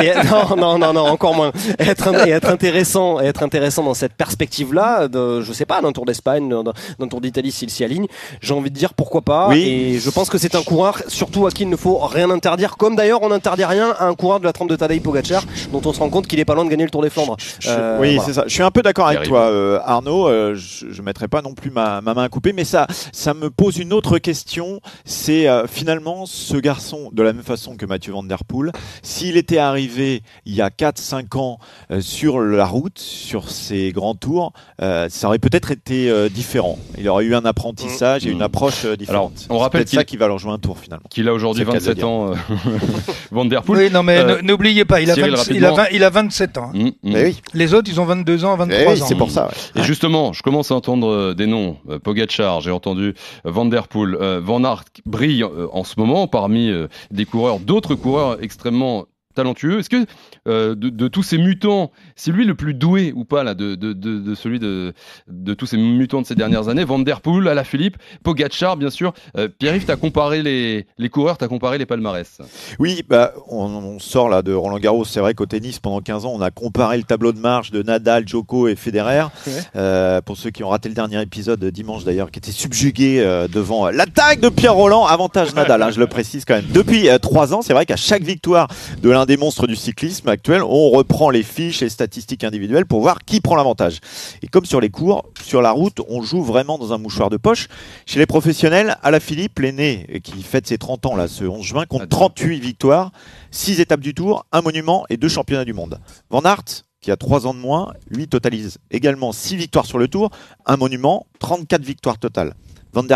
et- 0.00 0.12
non, 0.30 0.56
non, 0.56 0.78
non, 0.78 0.92
non, 0.94 1.06
encore 1.08 1.34
moins. 1.34 1.52
Être, 1.78 2.26
et 2.26 2.30
être 2.30 2.48
intéressant, 2.48 3.20
et 3.20 3.24
être 3.26 3.42
intéressant 3.42 3.82
dans 3.82 3.94
cette 3.94 4.14
perspective-là, 4.14 5.08
de, 5.08 5.40
je 5.42 5.52
sais 5.52 5.66
pas, 5.66 5.80
d'un 5.82 5.92
Tour 5.92 6.06
d'Espagne, 6.12 6.48
d'un 6.48 6.62
d'un 6.98 7.08
Tour 7.08 7.20
d'Italie 7.20 7.50
s'il 7.52 7.70
s'y 7.70 7.84
aligne. 7.84 8.06
J'ai 8.40 8.54
envie 8.54 8.70
de 8.70 8.76
dire 8.76 8.94
pourquoi 8.94 9.22
pas. 9.22 9.48
Oui. 9.48 9.60
Et 9.62 9.98
je 9.98 10.10
pense 10.10 10.28
que 10.30 10.38
c'est 10.38 10.54
un 10.54 10.62
coureur, 10.62 11.02
surtout 11.08 11.46
à 11.46 11.50
qui 11.50 11.62
il 11.62 11.68
ne 11.70 11.76
faut 11.76 11.98
rien 11.98 12.28
interdire. 12.30 12.76
Comme 12.76 12.96
d'ailleurs, 12.96 13.22
on 13.22 13.28
n'interdit 13.30 13.64
rien 13.64 13.94
à 13.98 14.06
un 14.06 14.14
coureur 14.14 14.40
de 14.40 14.44
la 14.44 14.52
trempe 14.52 14.68
de 14.70 14.76
Tadej 14.76 15.00
Pogacar, 15.02 15.44
dont 15.72 15.80
on 15.84 15.92
se 15.92 16.00
rend 16.00 16.10
compte 16.10 16.26
qu'il 16.26 16.38
est 16.40 16.44
pas 16.44 16.54
loin 16.54 16.64
de 16.64 16.70
gagner 16.70 16.84
le 16.84 16.90
Tour 16.90 17.02
des 17.02 17.10
Flandres. 17.10 17.36
Je- 17.60 17.68
Euh, 17.70 17.98
oui, 18.00 18.16
voilà. 18.16 18.26
c'est 18.26 18.32
ça. 18.34 18.44
Je 18.46 18.52
suis 18.52 18.62
un 18.62 18.70
peu 18.70 18.82
d'accord 18.82 19.06
avec 19.08 19.22
toi, 19.22 19.40
euh, 19.50 19.78
Arnaud. 19.84 20.28
Euh, 20.28 20.54
je, 20.54 20.86
je 20.90 21.02
mettrai 21.02 21.28
pas 21.28 21.40
non 21.42 21.54
plus 21.54 21.70
ma, 21.70 22.00
ma 22.00 22.12
main 22.14 22.24
à 22.24 22.28
couper, 22.28 22.52
mais 22.52 22.64
ça, 22.64 22.86
ça 23.12 23.32
me 23.34 23.48
pose 23.50 23.78
une 23.78 23.92
autre 23.92 24.18
question. 24.18 24.80
C'est 25.04 25.48
euh, 25.48 25.66
finalement 25.66 26.26
ce 26.26 26.56
garçon, 26.56 27.10
de 27.12 27.22
la 27.22 27.32
même 27.32 27.42
façon 27.42 27.76
que 27.76 27.86
Mathieu 27.86 28.12
Van 28.12 28.22
Der 28.22 28.44
Poel, 28.44 28.72
s'il 29.02 29.36
était 29.36 29.58
arrivé 29.58 30.22
il 30.44 30.54
y 30.54 30.60
a 30.62 30.68
4-5 30.70 31.36
ans 31.38 31.58
euh, 31.90 32.00
sur 32.00 32.40
la 32.40 32.66
route, 32.66 32.98
sur 32.98 33.50
ses 33.50 33.90
grands 33.92 34.14
tours, 34.14 34.52
euh, 34.80 35.06
ça 35.10 35.28
aurait 35.28 35.38
peut-être 35.38 35.70
été 35.70 36.01
euh, 36.10 36.28
différent. 36.28 36.78
Il 36.98 37.08
aurait 37.08 37.24
eu 37.24 37.34
un 37.34 37.44
apprentissage 37.44 38.26
et 38.26 38.30
une 38.30 38.42
approche 38.42 38.84
euh, 38.84 38.96
différente. 38.96 39.32
Alors, 39.46 39.50
on 39.50 39.56
C'est 39.58 39.62
rappelle 39.62 39.84
qu'il- 39.84 39.98
ça 39.98 40.04
qui 40.04 40.16
va 40.16 40.28
leur 40.28 40.38
jouer 40.38 40.52
un 40.52 40.58
tour 40.58 40.78
finalement. 40.78 41.04
qu'il 41.10 41.28
a 41.28 41.32
aujourd'hui 41.34 41.64
C'est 41.66 41.72
le 41.72 41.78
cas 41.78 41.84
de 41.84 41.84
le 41.84 41.94
27 41.94 41.96
dire. 41.98 42.08
ans, 42.08 42.32
euh, 42.32 42.34
Van 43.30 43.44
Der 43.44 43.62
Poel. 43.62 43.78
Oui, 43.86 43.90
non, 43.90 44.02
mais 44.02 44.18
Euh, 44.18 44.40
n'oubliez 44.42 44.84
pas, 44.84 45.00
il 45.00 45.10
a, 45.10 45.14
Cyril, 45.14 45.32
20 45.32 45.36
il, 45.50 45.64
a 45.64 45.68
rapidement. 45.70 45.74
20 45.74 45.86
il 45.92 46.04
a 46.04 46.10
27 46.10 46.58
ans. 46.58 46.70
hein. 46.74 46.78
Mm, 47.04 47.10
mm. 47.10 47.14
Oui, 47.14 47.40
Les 47.54 47.74
autres, 47.74 47.90
ils 47.90 48.00
ont 48.00 48.04
22 48.04 48.44
ans, 48.44 48.56
23 48.56 48.78
Eh 48.80 48.86
oui, 48.94 49.02
ans. 49.02 49.06
c'est 49.06 49.14
pour 49.16 49.30
ça. 49.30 49.46
ouais. 49.74 49.82
Et 49.82 49.84
justement, 49.84 50.32
je 50.32 50.42
commence 50.42 50.70
à 50.70 50.74
entendre 50.74 51.34
des 51.34 51.46
noms. 51.46 51.76
Pogacar, 52.02 52.60
j'ai 52.60 52.70
entendu 52.70 53.14
Van 53.44 53.64
Der 53.64 53.88
Poel, 53.88 54.16
euh, 54.20 54.40
Van 54.42 54.62
Aert 54.64 54.84
brille 55.06 55.44
en 55.72 55.84
ce 55.84 55.94
moment 55.98 56.26
parmi 56.26 56.70
des 57.10 57.24
coureurs, 57.24 57.58
d'autres 57.58 57.94
coureurs 57.94 58.38
extrêmement 58.42 59.06
talentueux. 59.32 59.78
Est-ce 59.80 59.88
que 59.90 60.04
euh, 60.48 60.74
de, 60.74 60.88
de 60.88 61.08
tous 61.08 61.22
ces 61.22 61.38
mutants, 61.38 61.90
c'est 62.16 62.30
lui 62.32 62.44
le 62.44 62.54
plus 62.54 62.74
doué 62.74 63.12
ou 63.14 63.24
pas 63.24 63.42
là 63.44 63.54
de, 63.54 63.74
de, 63.74 63.92
de, 63.92 64.34
celui 64.34 64.58
de, 64.58 64.92
de 65.28 65.54
tous 65.54 65.66
ces 65.66 65.76
mutants 65.76 66.20
de 66.22 66.26
ces 66.26 66.34
dernières 66.34 66.68
années? 66.68 66.84
Van 66.84 66.98
Der 66.98 67.20
Poel, 67.20 67.48
Alaphilippe, 67.48 67.96
Pogacar, 68.22 68.76
bien 68.76 68.90
sûr. 68.90 69.12
Euh, 69.36 69.48
Pierre-Yves, 69.58 69.84
t'as 69.84 69.96
comparé 69.96 70.42
les, 70.42 70.86
les 70.98 71.08
coureurs, 71.08 71.38
t'as 71.38 71.48
comparé 71.48 71.78
les 71.78 71.86
palmarès. 71.86 72.38
Oui, 72.78 73.02
bah, 73.08 73.32
on, 73.48 73.64
on 73.66 73.98
sort 73.98 74.28
là 74.28 74.42
de 74.42 74.52
Roland 74.52 74.78
Garros. 74.78 75.04
C'est 75.04 75.20
vrai 75.20 75.34
qu'au 75.34 75.46
tennis, 75.46 75.78
pendant 75.78 76.00
15 76.00 76.26
ans, 76.26 76.32
on 76.34 76.40
a 76.40 76.50
comparé 76.50 76.96
le 76.96 77.04
tableau 77.04 77.32
de 77.32 77.38
marche 77.38 77.70
de 77.70 77.82
Nadal, 77.82 78.26
Djoko 78.26 78.68
et 78.68 78.76
Federer. 78.76 79.26
Ouais. 79.46 79.52
Euh, 79.76 80.20
pour 80.20 80.36
ceux 80.36 80.50
qui 80.50 80.64
ont 80.64 80.68
raté 80.68 80.88
le 80.88 80.94
dernier 80.94 81.20
épisode 81.22 81.64
dimanche 81.64 82.04
d'ailleurs, 82.04 82.30
qui 82.30 82.38
était 82.38 82.52
subjugué 82.52 83.46
devant 83.52 83.90
l'attaque 83.90 84.40
de 84.40 84.48
Pierre 84.48 84.74
Roland. 84.74 85.06
Avantage 85.06 85.54
Nadal, 85.54 85.82
hein, 85.82 85.90
je 85.90 86.00
le 86.00 86.06
précise 86.06 86.44
quand 86.44 86.54
même. 86.54 86.64
Depuis 86.70 87.08
euh, 87.08 87.18
trois 87.18 87.54
ans, 87.54 87.62
c'est 87.62 87.72
vrai 87.72 87.86
qu'à 87.86 87.96
chaque 87.96 88.22
victoire 88.22 88.68
de 89.02 89.10
l'un 89.10 89.21
des 89.26 89.36
monstres 89.36 89.66
du 89.66 89.76
cyclisme 89.76 90.28
actuel, 90.28 90.62
on 90.62 90.90
reprend 90.90 91.30
les 91.30 91.42
fiches, 91.42 91.80
les 91.80 91.88
statistiques 91.88 92.44
individuelles 92.44 92.86
pour 92.86 93.00
voir 93.00 93.18
qui 93.24 93.40
prend 93.40 93.56
l'avantage. 93.56 94.00
Et 94.42 94.48
comme 94.48 94.64
sur 94.64 94.80
les 94.80 94.90
cours, 94.90 95.24
sur 95.42 95.62
la 95.62 95.70
route, 95.70 96.00
on 96.08 96.22
joue 96.22 96.42
vraiment 96.42 96.78
dans 96.78 96.92
un 96.92 96.98
mouchoir 96.98 97.30
de 97.30 97.36
poche. 97.36 97.68
Chez 98.06 98.18
les 98.18 98.26
professionnels, 98.26 98.96
Alaphilippe, 99.02 99.58
l'aîné, 99.58 100.06
euh, 100.14 100.18
qui 100.18 100.42
fête 100.42 100.66
ses 100.66 100.78
30 100.78 101.06
ans 101.06 101.16
là, 101.16 101.28
ce 101.28 101.44
11 101.44 101.64
juin, 101.64 101.86
compte 101.86 102.08
38 102.08 102.60
victoires, 102.60 103.12
6 103.50 103.80
étapes 103.80 104.00
du 104.00 104.14
Tour, 104.14 104.46
un 104.52 104.62
monument 104.62 105.04
et 105.10 105.16
deux 105.16 105.28
championnats 105.28 105.64
du 105.64 105.74
monde. 105.74 105.98
Van 106.30 106.42
Aert, 106.42 106.84
qui 107.00 107.10
a 107.10 107.16
3 107.16 107.46
ans 107.46 107.54
de 107.54 107.58
moins, 107.58 107.92
lui 108.08 108.28
totalise 108.28 108.78
également 108.90 109.32
6 109.32 109.56
victoires 109.56 109.86
sur 109.86 109.98
le 109.98 110.08
Tour, 110.08 110.30
un 110.66 110.76
monument, 110.76 111.26
34 111.40 111.82
victoires 111.82 112.18
totales. 112.18 112.54
Van 112.92 113.06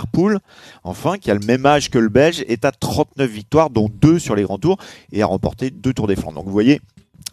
enfin, 0.85 1.19
qui 1.19 1.31
a 1.31 1.35
le 1.35 1.45
même 1.47 1.67
âge 1.67 1.91
que 1.91 1.99
le 1.99 2.09
Belge, 2.09 2.45
est 2.49 2.65
à 2.65 2.73
39 2.73 3.31
victoires, 3.31 3.71
dont 3.71 3.91
2 3.93 4.19
sur 4.19 4.35
les 4.35 4.43
grands 4.43 4.59
tours, 4.59 4.79
et 5.13 5.23
a 5.23 5.27
remporté 5.27 5.71
2 5.71 5.93
Tours 5.93 6.07
des 6.07 6.17
Flandres. 6.17 6.37
Donc 6.37 6.47
vous 6.47 6.53
voyez, 6.53 6.81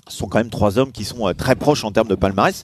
ce 0.08 0.17
sont 0.17 0.27
quand 0.27 0.38
même 0.38 0.49
trois 0.49 0.77
hommes 0.77 0.91
qui 0.91 1.06
sont 1.06 1.27
euh, 1.27 1.34
très 1.34 1.56
proches 1.56 1.84
en 1.84 1.91
termes 1.91 2.08
de 2.08 2.15
palmarès. 2.15 2.63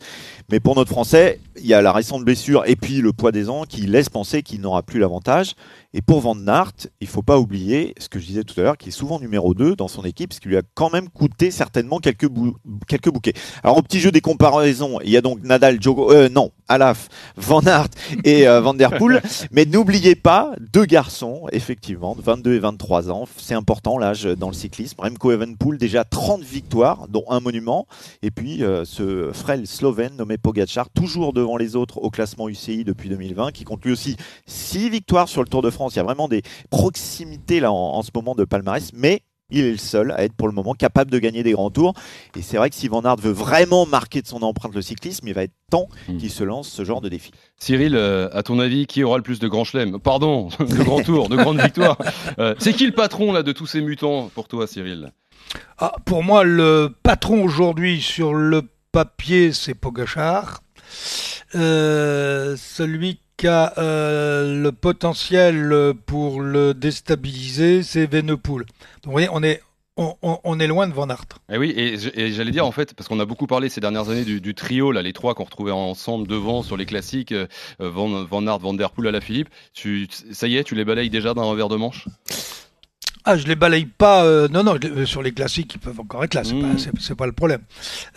Mais 0.52 0.60
pour 0.60 0.76
notre 0.76 0.90
Français, 0.92 1.40
il 1.60 1.66
y 1.68 1.74
a 1.74 1.82
la 1.82 1.92
récente 1.92 2.24
blessure 2.24 2.64
et 2.66 2.76
puis 2.76 3.02
le 3.02 3.14
poids 3.14 3.32
des 3.32 3.50
ans 3.50 3.64
qui 3.68 3.82
laisse 3.82 4.10
penser 4.10 4.42
qu'il 4.44 4.62
n'aura 4.62 4.82
plus 4.84 5.00
l'avantage. 5.00 5.54
Et 5.94 6.02
pour 6.04 6.22
Van 6.22 6.38
Aert, 6.48 6.74
il 7.02 7.08
faut 7.08 7.24
pas 7.24 7.40
oublier 7.40 7.96
ce 8.00 8.10
que 8.10 8.20
je 8.20 8.26
disais 8.28 8.44
tout 8.44 8.60
à 8.60 8.64
l'heure, 8.64 8.78
qui 8.78 8.90
est 8.90 8.92
souvent 8.92 9.20
numéro 9.20 9.56
2 9.56 9.76
dans 9.76 9.88
son 9.88 10.04
équipe, 10.04 10.34
ce 10.34 10.40
qui 10.40 10.48
lui 10.48 10.58
a 10.58 10.62
quand 10.76 10.92
même 10.92 11.10
coûté 11.10 11.50
certainement 11.50 11.98
quelques, 11.98 12.28
bou- 12.28 12.56
quelques 12.88 13.10
bouquets. 13.10 13.34
Alors 13.64 13.78
au 13.78 13.82
petit 13.82 14.00
jeu 14.00 14.12
des 14.12 14.22
comparaisons, 14.22 15.00
il 15.04 15.10
y 15.10 15.18
a 15.18 15.22
donc 15.22 15.42
Nadal, 15.44 15.82
Djoko, 15.82 16.12
euh, 16.12 16.30
non, 16.30 16.52
Alaf, 16.68 17.10
Van 17.38 17.62
Aert 17.66 17.88
et 18.24 18.48
euh, 18.48 18.62
Van 18.62 18.76
Der 18.76 18.98
Poel. 18.98 19.22
Mais 19.52 19.66
n'oubliez 19.66 20.14
pas 20.16 20.54
deux 20.74 20.86
garçons, 20.86 21.48
effectivement, 21.52 22.16
de 22.16 22.22
22 22.22 22.54
et 22.54 22.60
23 22.60 23.10
ans. 23.10 23.26
C'est 23.38 23.56
important 23.56 23.98
l'âge 23.98 24.26
dans 24.26 24.50
le 24.50 24.54
cyclisme. 24.54 25.00
Remco 25.00 25.32
Evenepoel, 25.32 25.80
déjà 25.80 26.04
30 26.04 26.42
victoires, 26.44 27.08
dont 27.10 27.26
un 27.30 27.40
monument. 27.40 27.88
Et 28.22 28.30
puis 28.30 28.64
euh, 28.64 28.86
ce 28.86 29.32
frêle 29.34 29.66
slovène 29.66 30.16
nommé 30.18 30.38
Pogacar, 30.40 30.90
toujours 30.90 31.34
devant 31.34 31.58
les 31.58 31.76
autres 31.76 31.98
au 32.00 32.10
classement 32.10 32.50
UCI 32.50 32.84
depuis 32.84 33.10
2020, 33.10 33.52
qui 33.52 33.64
compte 33.64 33.84
lui 33.86 33.92
aussi 33.92 34.16
6 34.48 34.90
victoires 34.90 35.30
sur 35.30 35.42
le 35.44 35.48
Tour 35.50 35.62
de 35.62 35.70
France. 35.70 35.94
Il 35.94 35.98
y 35.98 36.00
a 36.00 36.04
vraiment 36.04 36.28
des 36.28 36.42
proximités 36.70 37.60
là 37.60 37.72
en, 37.72 37.76
en 37.98 38.02
ce 38.02 38.10
moment 38.16 38.34
de 38.36 38.44
palmarès, 38.46 38.92
mais 38.94 39.22
il 39.52 39.66
est 39.66 39.72
le 39.72 39.78
seul 39.78 40.12
à 40.12 40.24
être 40.24 40.34
pour 40.34 40.48
le 40.48 40.54
moment 40.54 40.74
capable 40.74 41.10
de 41.10 41.18
gagner 41.18 41.42
des 41.42 41.54
grands 41.54 41.72
tours. 41.72 41.94
Et 42.36 42.42
c'est 42.44 42.58
vrai 42.58 42.70
que 42.70 42.76
si 42.76 42.88
Van 42.88 43.02
Aert 43.04 43.16
veut 43.18 43.32
vraiment 43.32 43.86
marquer 43.88 44.22
de 44.22 44.28
son 44.28 44.44
empreinte 44.44 44.76
le 44.76 44.82
cyclisme, 44.84 45.28
il 45.28 45.34
va 45.34 45.44
être 45.44 45.54
temps 45.72 45.88
Mm. 46.08 46.18
qu'il 46.18 46.30
se 46.30 46.44
lance 46.44 46.68
ce 46.68 46.84
genre 46.86 47.02
de 47.02 47.10
défi. 47.10 47.32
Cyril, 47.58 47.96
euh, 47.96 48.30
à 48.32 48.44
ton 48.44 48.60
avis, 48.60 48.86
qui 48.88 49.04
aura 49.04 49.18
le 49.18 49.24
plus 49.24 49.40
de 49.40 49.48
grands 49.48 49.64
chelems? 49.64 50.00
Pardon, 50.00 50.50
de 50.60 50.84
grands 50.84 51.02
tours, 51.02 51.30
de 51.30 51.36
grandes 51.36 51.60
victoires. 51.62 51.98
Euh, 52.38 52.54
c'est 52.60 52.74
qui 52.74 52.86
le 52.86 52.92
patron 52.94 53.32
là 53.34 53.42
de 53.44 53.52
tous 53.52 53.66
ces 53.66 53.82
mutants 53.82 54.30
pour 54.36 54.48
toi, 54.48 54.68
Cyril? 54.68 55.12
Ah, 55.80 55.94
pour 56.06 56.24
moi, 56.24 56.44
le 56.44 56.94
patron 57.02 57.42
aujourd'hui 57.44 58.02
sur 58.02 58.34
le 58.36 58.62
papier, 58.92 59.54
c'est 59.54 59.74
Pogachar. 59.74 60.62
Euh, 61.56 62.56
celui 62.58 63.20
qui 63.38 63.48
a 63.48 63.74
euh, 63.78 64.62
le 64.62 64.72
potentiel 64.72 65.94
pour 66.06 66.42
le 66.42 66.74
déstabiliser, 66.74 67.84
c'est 67.84 68.06
Venepool. 68.06 68.66
Donc 68.66 69.06
vous 69.06 69.12
voyez, 69.12 69.30
on 69.32 69.42
est, 69.44 69.62
on, 69.98 70.60
est 70.60 70.68
loin 70.68 70.88
de 70.88 70.94
Van 70.94 71.10
Aert. 71.10 71.26
Et 71.52 71.58
oui, 71.58 71.74
et, 71.76 71.98
j'allais 72.32 72.52
dire 72.52 72.66
en 72.66 72.72
fait, 72.72 72.94
parce 72.94 73.08
qu'on 73.08 73.20
a 73.20 73.26
beaucoup 73.26 73.48
parlé 73.48 73.70
ces 73.70 73.82
dernières 73.82 74.10
années 74.10 74.24
du, 74.26 74.56
trio, 74.56 74.92
là, 74.92 75.02
les 75.02 75.14
trois 75.14 75.36
qu'on 75.36 75.44
retrouvait 75.44 75.72
ensemble 75.72 76.28
devant 76.28 76.64
sur 76.64 76.78
les 76.78 76.86
classiques, 76.86 77.32
euh, 77.32 77.48
Van, 77.80 78.24
Van 78.24 78.46
Aert, 78.48 78.60
Van 78.60 78.74
Der 78.74 78.92
Poel 78.92 79.08
à 79.08 79.12
la 79.12 79.22
Philippe. 79.22 79.50
Tu, 79.74 80.08
ça 80.32 80.48
y 80.48 80.58
est, 80.58 80.64
tu 80.64 80.76
les 80.76 80.86
balayes 80.86 81.10
déjà 81.10 81.34
d'un 81.34 81.44
revers 81.44 81.70
de 81.70 81.76
manche? 81.76 82.08
Ah, 83.32 83.38
je 83.38 83.46
les 83.48 83.56
balaye 83.56 83.86
pas. 83.86 84.24
euh, 84.24 84.48
non, 84.52 84.64
non, 84.64 84.76
je 84.82 84.88
euh, 84.88 85.06
sur 85.06 85.22
les 85.22 85.32
classiques, 85.32 85.74
ils 85.76 85.80
peuvent 85.80 86.00
encore 86.00 86.24
être 86.24 86.34
là. 86.34 86.42
C'est 86.44 86.54
Mm. 86.56 86.62
pas, 86.62 86.68
c'est- 86.78 86.90
c'est 87.00 87.16
pas 87.16 87.26
le 87.28 87.32
problème. 87.32 87.60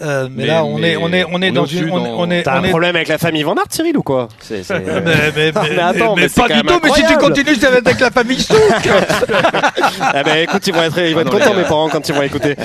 Euh, 0.01 0.29
mais, 0.31 0.43
Mais- 0.43 0.47
là, 0.47 0.65
on 0.65 0.79
mais 0.79 0.93
est, 0.93 0.97
on 0.97 1.09
est, 1.13 1.25
on 1.25 1.33
est 1.33 1.35
on 1.35 1.43
est 1.43 1.51
dans 1.53 1.67
une, 1.67 1.91
on, 1.91 2.01
est- 2.05 2.09
dans- 2.09 2.19
on 2.19 2.31
est, 2.31 2.43
T'as 2.45 2.55
on 2.59 2.61
un 2.61 2.65
est- 2.65 2.71
problème 2.71 2.97
avec 2.97 3.09
la 3.09 3.19
famille 3.19 3.43
Van 3.43 3.55
Aert, 3.55 3.67
Cyril, 3.71 3.97
ou 3.99 4.03
quoi? 4.03 4.29
C'est- 4.41 4.63
c'est- 4.63 4.79
Mais, 4.81 5.01
mais, 5.03 5.33
mais- 5.37 5.53
mais 5.77 5.79
attends, 5.81 6.17
mais 6.17 6.29
pas 6.29 6.49
du 6.49 6.63
tout. 6.63 6.81
Mais 6.83 6.91
si 6.95 7.05
tu 7.07 7.17
continues, 7.19 7.55
ça 7.57 7.71
va 7.71 7.77
être 7.79 7.87
avec 7.87 8.01
la 8.01 8.11
famille 8.11 8.41
Souk. 8.41 8.57
Ah 10.01 10.23
ben 10.23 10.37
écoute, 10.43 10.67
ils 10.67 10.73
vont 10.75 10.83
être, 10.83 10.99
ils 10.99 11.15
vont 11.15 11.21
Ah 11.21 11.23
être 11.23 11.33
non, 11.33 11.39
contents 11.39 11.55
mes 11.55 11.63
parents 11.65 11.89
quand 11.89 12.09
ils 12.09 12.15
vont 12.15 12.23
écouter. 12.23 12.57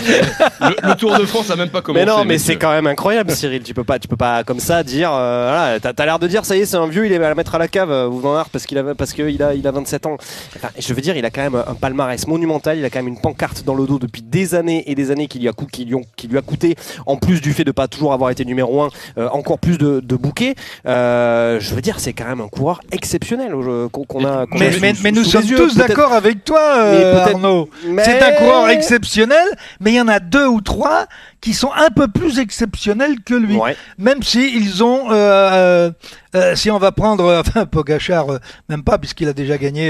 le, 0.62 0.90
le 0.90 0.96
Tour 0.96 1.18
de 1.18 1.26
France 1.26 1.50
a 1.52 1.56
même 1.56 1.70
pas 1.70 1.82
commencé. 1.82 2.06
mais 2.06 2.12
non, 2.12 2.26
mais 2.26 2.38
c'est 2.38 2.56
quand 2.56 2.72
même 2.72 2.88
incroyable, 2.88 3.32
Cyril. 3.32 3.62
Tu 3.64 3.74
peux 3.74 3.84
pas, 3.84 4.00
tu 4.00 4.08
peux 4.08 4.16
pas 4.16 4.44
comme 4.44 4.60
ça 4.60 4.84
dire. 4.84 5.12
euh, 5.14 5.50
voilà, 5.52 5.80
t'as, 5.80 5.94
t'as 5.94 6.06
l'air 6.06 6.20
de 6.20 6.28
dire, 6.28 6.46
ça 6.46 6.56
y 6.56 6.62
est, 6.62 6.66
c'est 6.66 6.78
un 6.78 6.88
vieux, 6.88 7.06
il 7.06 7.12
est 7.12 7.18
à 7.18 7.30
la 7.30 7.36
mettre 7.36 7.56
à 7.56 7.58
la 7.58 7.68
cave 7.68 7.92
euh, 7.92 8.08
ou 8.08 8.20
Van 8.20 8.38
Aert 8.38 8.50
parce 8.50 8.66
qu'il 8.66 8.78
a, 8.78 8.96
parce 8.96 9.14
qu'il 9.14 9.42
a, 9.44 9.54
il 9.54 9.68
a 9.68 9.72
27 9.72 10.06
ans. 10.06 10.18
Enfin, 10.56 10.70
je 10.78 10.94
veux 10.94 11.02
dire, 11.02 11.16
il 11.18 11.26
a 11.26 11.30
quand 11.30 11.42
même 11.42 11.56
un 11.56 11.74
palmarès 11.76 12.26
monumental. 12.38 12.78
Il 12.78 12.86
a 12.86 12.90
quand 12.90 13.00
même 13.00 13.08
une 13.08 13.20
pancarte 13.20 13.64
dans 13.66 13.74
le 13.76 13.86
dos 13.86 14.00
depuis 14.00 14.22
des 14.22 14.56
années 14.56 14.84
et 14.90 14.96
des 14.96 15.12
années 15.12 15.28
qui 15.28 15.40
lui 15.40 15.48
a, 15.48 15.54
cou- 15.54 15.66
qui 15.66 15.86
lui 15.86 15.96
ont- 15.96 16.06
qui 16.16 16.28
lui 16.28 16.38
a 16.38 16.42
coûté, 16.42 16.76
en 17.06 17.18
plus 17.18 17.42
du 17.42 17.54
fait 17.54 17.64
de 17.64 17.72
pas 17.72 17.88
toujours 17.88 18.14
avoir 18.14 18.30
été 18.30 18.46
numéro 18.46 18.82
1 18.84 18.90
encore 19.32 19.60
plus 19.60 19.78
de, 19.78 20.00
de 20.00 20.16
bouquets. 20.16 20.56
Euh, 20.86 21.60
je 21.60 21.74
veux 21.76 21.82
dire, 21.82 22.00
c'est 22.00 22.14
quand 22.14 22.26
même 22.26 22.42
un 22.42 22.48
coureur 22.48 22.80
exceptionnel 22.92 23.52
euh, 23.54 23.88
qu'on, 23.90 24.24
a. 24.26 24.46
Mais, 24.60 24.72
sous- 24.72 24.82
mais, 24.82 24.94
sous- 24.94 25.04
mais 25.04 25.12
nous 25.12 25.24
sommes 25.24 25.42
tous 25.58 25.76
d'accord 25.88 26.14
avec 26.14 26.44
toi, 26.44 26.60
euh, 26.78 27.14
Arnaud. 27.34 27.70
C'est 28.04 28.22
un 28.22 28.32
coureur 28.34 28.70
exceptionnel, 28.70 29.48
mais 29.80 29.92
il 29.92 29.96
y 29.96 30.02
en 30.02 30.08
a 30.08 30.20
deux 30.20 30.46
ou 30.48 30.62
trois 30.62 31.08
qui 31.48 31.54
sont 31.54 31.72
un 31.74 31.90
peu 31.92 32.10
plus 32.10 32.40
exceptionnels 32.40 33.22
que 33.24 33.34
lui. 33.34 33.56
Ouais. 33.56 33.78
Même 33.98 34.22
si 34.22 34.54
ils 34.54 34.84
ont, 34.84 35.12
euh, 35.12 35.14
euh, 35.16 35.92
euh, 36.36 36.56
si 36.58 36.70
on 36.70 36.78
va 36.78 36.92
prendre, 36.92 37.24
euh, 37.24 37.40
enfin 37.48 37.66
Pogachar, 37.66 38.30
euh, 38.34 38.40
même 38.68 38.84
pas 38.84 38.98
puisqu'il 38.98 39.30
a 39.30 39.34
déjà 39.34 39.58
gagné 39.58 39.90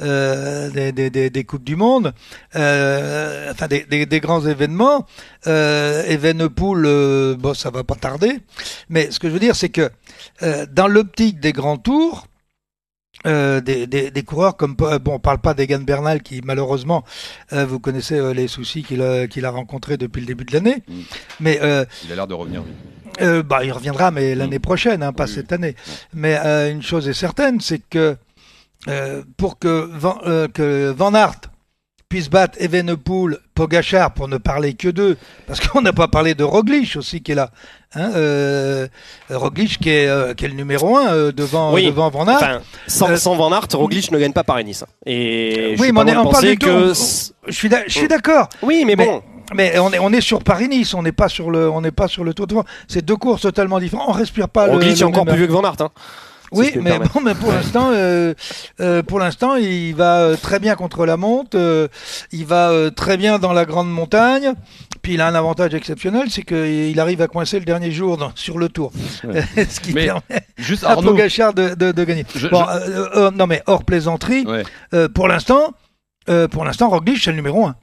des, 0.00 0.90
des, 0.90 1.10
des, 1.10 1.30
des 1.30 1.44
coupes 1.44 1.62
du 1.62 1.76
monde, 1.76 2.12
euh, 2.56 3.52
enfin 3.52 3.68
des, 3.68 3.84
des, 3.84 4.04
des 4.04 4.18
grands 4.18 4.44
événements. 4.44 5.06
Euh, 5.46 6.02
Evenepoel, 6.08 6.84
euh, 6.84 7.36
bon 7.36 7.54
ça 7.54 7.70
va 7.70 7.84
pas 7.84 7.94
tarder, 7.94 8.40
mais 8.88 9.12
ce 9.12 9.20
que 9.20 9.28
je 9.28 9.32
veux 9.34 9.38
dire 9.38 9.54
c'est 9.54 9.68
que 9.68 9.90
euh, 10.42 10.66
dans 10.72 10.88
l'optique 10.88 11.38
des 11.38 11.52
grands 11.52 11.78
tours. 11.78 12.26
Euh, 13.26 13.60
des, 13.60 13.86
des, 13.86 14.10
des 14.10 14.22
coureurs 14.22 14.56
comme 14.56 14.74
euh, 14.80 14.98
bon 14.98 15.16
on 15.16 15.18
parle 15.18 15.40
pas 15.40 15.52
d'Egan 15.52 15.80
Bernal 15.80 16.22
qui 16.22 16.40
malheureusement 16.42 17.04
euh, 17.52 17.66
vous 17.66 17.78
connaissez 17.78 18.14
euh, 18.18 18.32
les 18.32 18.48
soucis 18.48 18.82
qu'il 18.82 19.02
a 19.02 19.26
qu'il 19.26 19.44
a 19.44 19.50
rencontrés 19.50 19.98
depuis 19.98 20.20
le 20.20 20.26
début 20.26 20.44
de 20.46 20.54
l'année. 20.54 20.82
Mm. 20.88 21.00
mais 21.40 21.58
euh, 21.60 21.84
Il 22.06 22.12
a 22.12 22.14
l'air 22.14 22.26
de 22.26 22.32
revenir 22.32 22.62
euh, 23.20 23.42
bah, 23.42 23.64
il 23.64 23.72
reviendra, 23.72 24.10
mais 24.10 24.34
l'année 24.34 24.58
prochaine, 24.58 25.02
hein, 25.02 25.12
pas 25.12 25.24
Oui, 25.24 25.32
cette 25.34 25.52
année. 25.52 25.74
Mais 26.14 26.38
euh, 26.42 26.70
une 26.70 26.82
chose 26.82 27.08
est 27.08 27.12
certaine, 27.12 27.60
c'est 27.60 27.80
que 27.80 28.16
euh, 28.88 29.22
pour 29.36 29.58
que 29.58 29.90
Van, 29.92 30.18
euh, 30.26 30.48
que 30.48 30.90
Van 30.90 31.12
Aert 31.14 31.40
puisse 32.10 32.28
battre 32.28 32.58
Evenepoel, 32.60 33.38
Pogachar, 33.54 34.12
pour 34.12 34.26
ne 34.26 34.36
parler 34.36 34.74
que 34.74 34.88
d'eux, 34.88 35.16
parce 35.46 35.60
qu'on 35.66 35.80
n'a 35.80 35.92
pas 35.92 36.08
parlé 36.08 36.34
de 36.34 36.42
Roglic 36.42 36.96
aussi 36.96 37.22
qui 37.22 37.32
est 37.32 37.34
là. 37.36 37.50
Hein, 37.94 38.10
euh, 38.16 38.88
Roglic 39.30 39.78
qui 39.78 39.90
est, 39.90 40.08
euh, 40.08 40.34
qui 40.34 40.44
est 40.44 40.48
le 40.48 40.54
numéro 40.54 40.96
un 40.96 41.12
euh, 41.12 41.32
devant, 41.32 41.72
Oui. 41.72 41.86
devant 41.86 42.10
Van 42.10 42.26
Aert. 42.26 42.36
Enfin, 42.36 42.60
sans, 42.88 43.16
sans 43.16 43.36
Van 43.36 43.52
Aert, 43.52 43.68
Roglic 43.72 44.10
ne 44.10 44.18
gagne 44.18 44.32
pas 44.32 44.42
Paris-Nice. 44.42 44.84
Et 45.06 45.74
je 45.76 45.80
oui, 45.80 45.84
suis 45.86 45.92
mais 45.92 46.00
on, 46.00 46.06
est, 46.06 46.30
parle 46.30 46.58
que. 46.58 46.88
Je 47.46 47.52
suis 47.52 47.70
suis 47.86 48.08
d'accord. 48.08 48.48
Oui, 48.62 48.82
mais 48.84 48.96
bon. 48.96 49.22
Mais 49.54 49.78
on 49.78 49.92
est, 49.92 49.98
on 50.00 50.12
est 50.12 50.20
sur 50.20 50.42
Paris-Nice, 50.42 50.94
on 50.94 51.02
n'est 51.02 51.12
pas 51.12 51.28
sur 51.28 51.50
le, 51.50 51.70
on 51.70 51.80
n'est 51.80 51.90
pas 51.92 52.08
sur 52.08 52.24
le 52.24 52.34
Tour 52.34 52.46
de 52.48 52.52
France. 52.54 52.66
C'est 52.88 53.04
deux 53.04 53.16
courses 53.16 53.42
totalement 53.42 53.78
différentes. 53.78 54.08
On 54.08 54.12
respire 54.12 54.48
pas 54.48 54.66
le. 54.66 54.72
Roglic 54.72 54.96
est 54.96 55.00
le 55.00 55.06
encore 55.06 55.24
même- 55.24 55.34
plus 55.34 55.38
vieux 55.38 55.46
que 55.46 55.52
Van 55.52 55.62
Aert. 55.62 55.76
Hein. 55.80 55.90
Oui, 56.52 56.70
mais 56.82 56.98
bon, 57.14 57.20
mais 57.22 57.34
pour 57.34 57.52
l'instant, 57.52 57.90
euh, 57.92 58.34
euh, 58.80 59.02
pour 59.02 59.18
l'instant, 59.18 59.54
il 59.56 59.94
va 59.94 60.20
euh, 60.20 60.36
très 60.36 60.58
bien 60.58 60.74
contre 60.74 61.06
la 61.06 61.16
monte. 61.16 61.54
euh, 61.54 61.88
il 62.32 62.44
va 62.46 62.70
euh, 62.70 62.90
très 62.90 63.16
bien 63.16 63.38
dans 63.38 63.52
la 63.52 63.64
grande 63.64 63.90
montagne. 63.90 64.52
Puis 65.02 65.14
il 65.14 65.20
a 65.20 65.26
un 65.28 65.34
avantage 65.34 65.74
exceptionnel, 65.74 66.24
c'est 66.30 66.42
qu'il 66.42 66.98
arrive 67.00 67.22
à 67.22 67.26
coincer 67.28 67.58
le 67.58 67.64
dernier 67.64 67.90
jour 67.90 68.16
dans- 68.18 68.32
sur 68.34 68.58
le 68.58 68.68
Tour, 68.68 68.92
ce 69.22 69.80
qui 69.80 69.94
Mais 69.94 70.06
permet 70.06 70.20
Juste 70.58 70.84
à 70.84 70.90
Arnaud. 70.90 71.12
Pogacar 71.12 71.54
de, 71.54 71.74
de, 71.74 71.92
de 71.92 72.04
gagner. 72.04 72.26
je- 72.34 72.48
Bon, 72.48 72.64
je- 72.64 73.18
euh, 73.18 73.30
non 73.30 73.46
mais 73.46 73.62
hors 73.66 73.84
plaisanterie, 73.84 74.44
ouais. 74.46 74.64
euh, 74.92 75.08
pour 75.08 75.26
l'instant, 75.28 75.72
euh, 76.28 76.48
pour 76.48 76.64
l'instant, 76.66 76.90
Roglic 76.90 77.16
c'est 77.22 77.30
le 77.30 77.36
numéro 77.36 77.64
1 77.66 77.76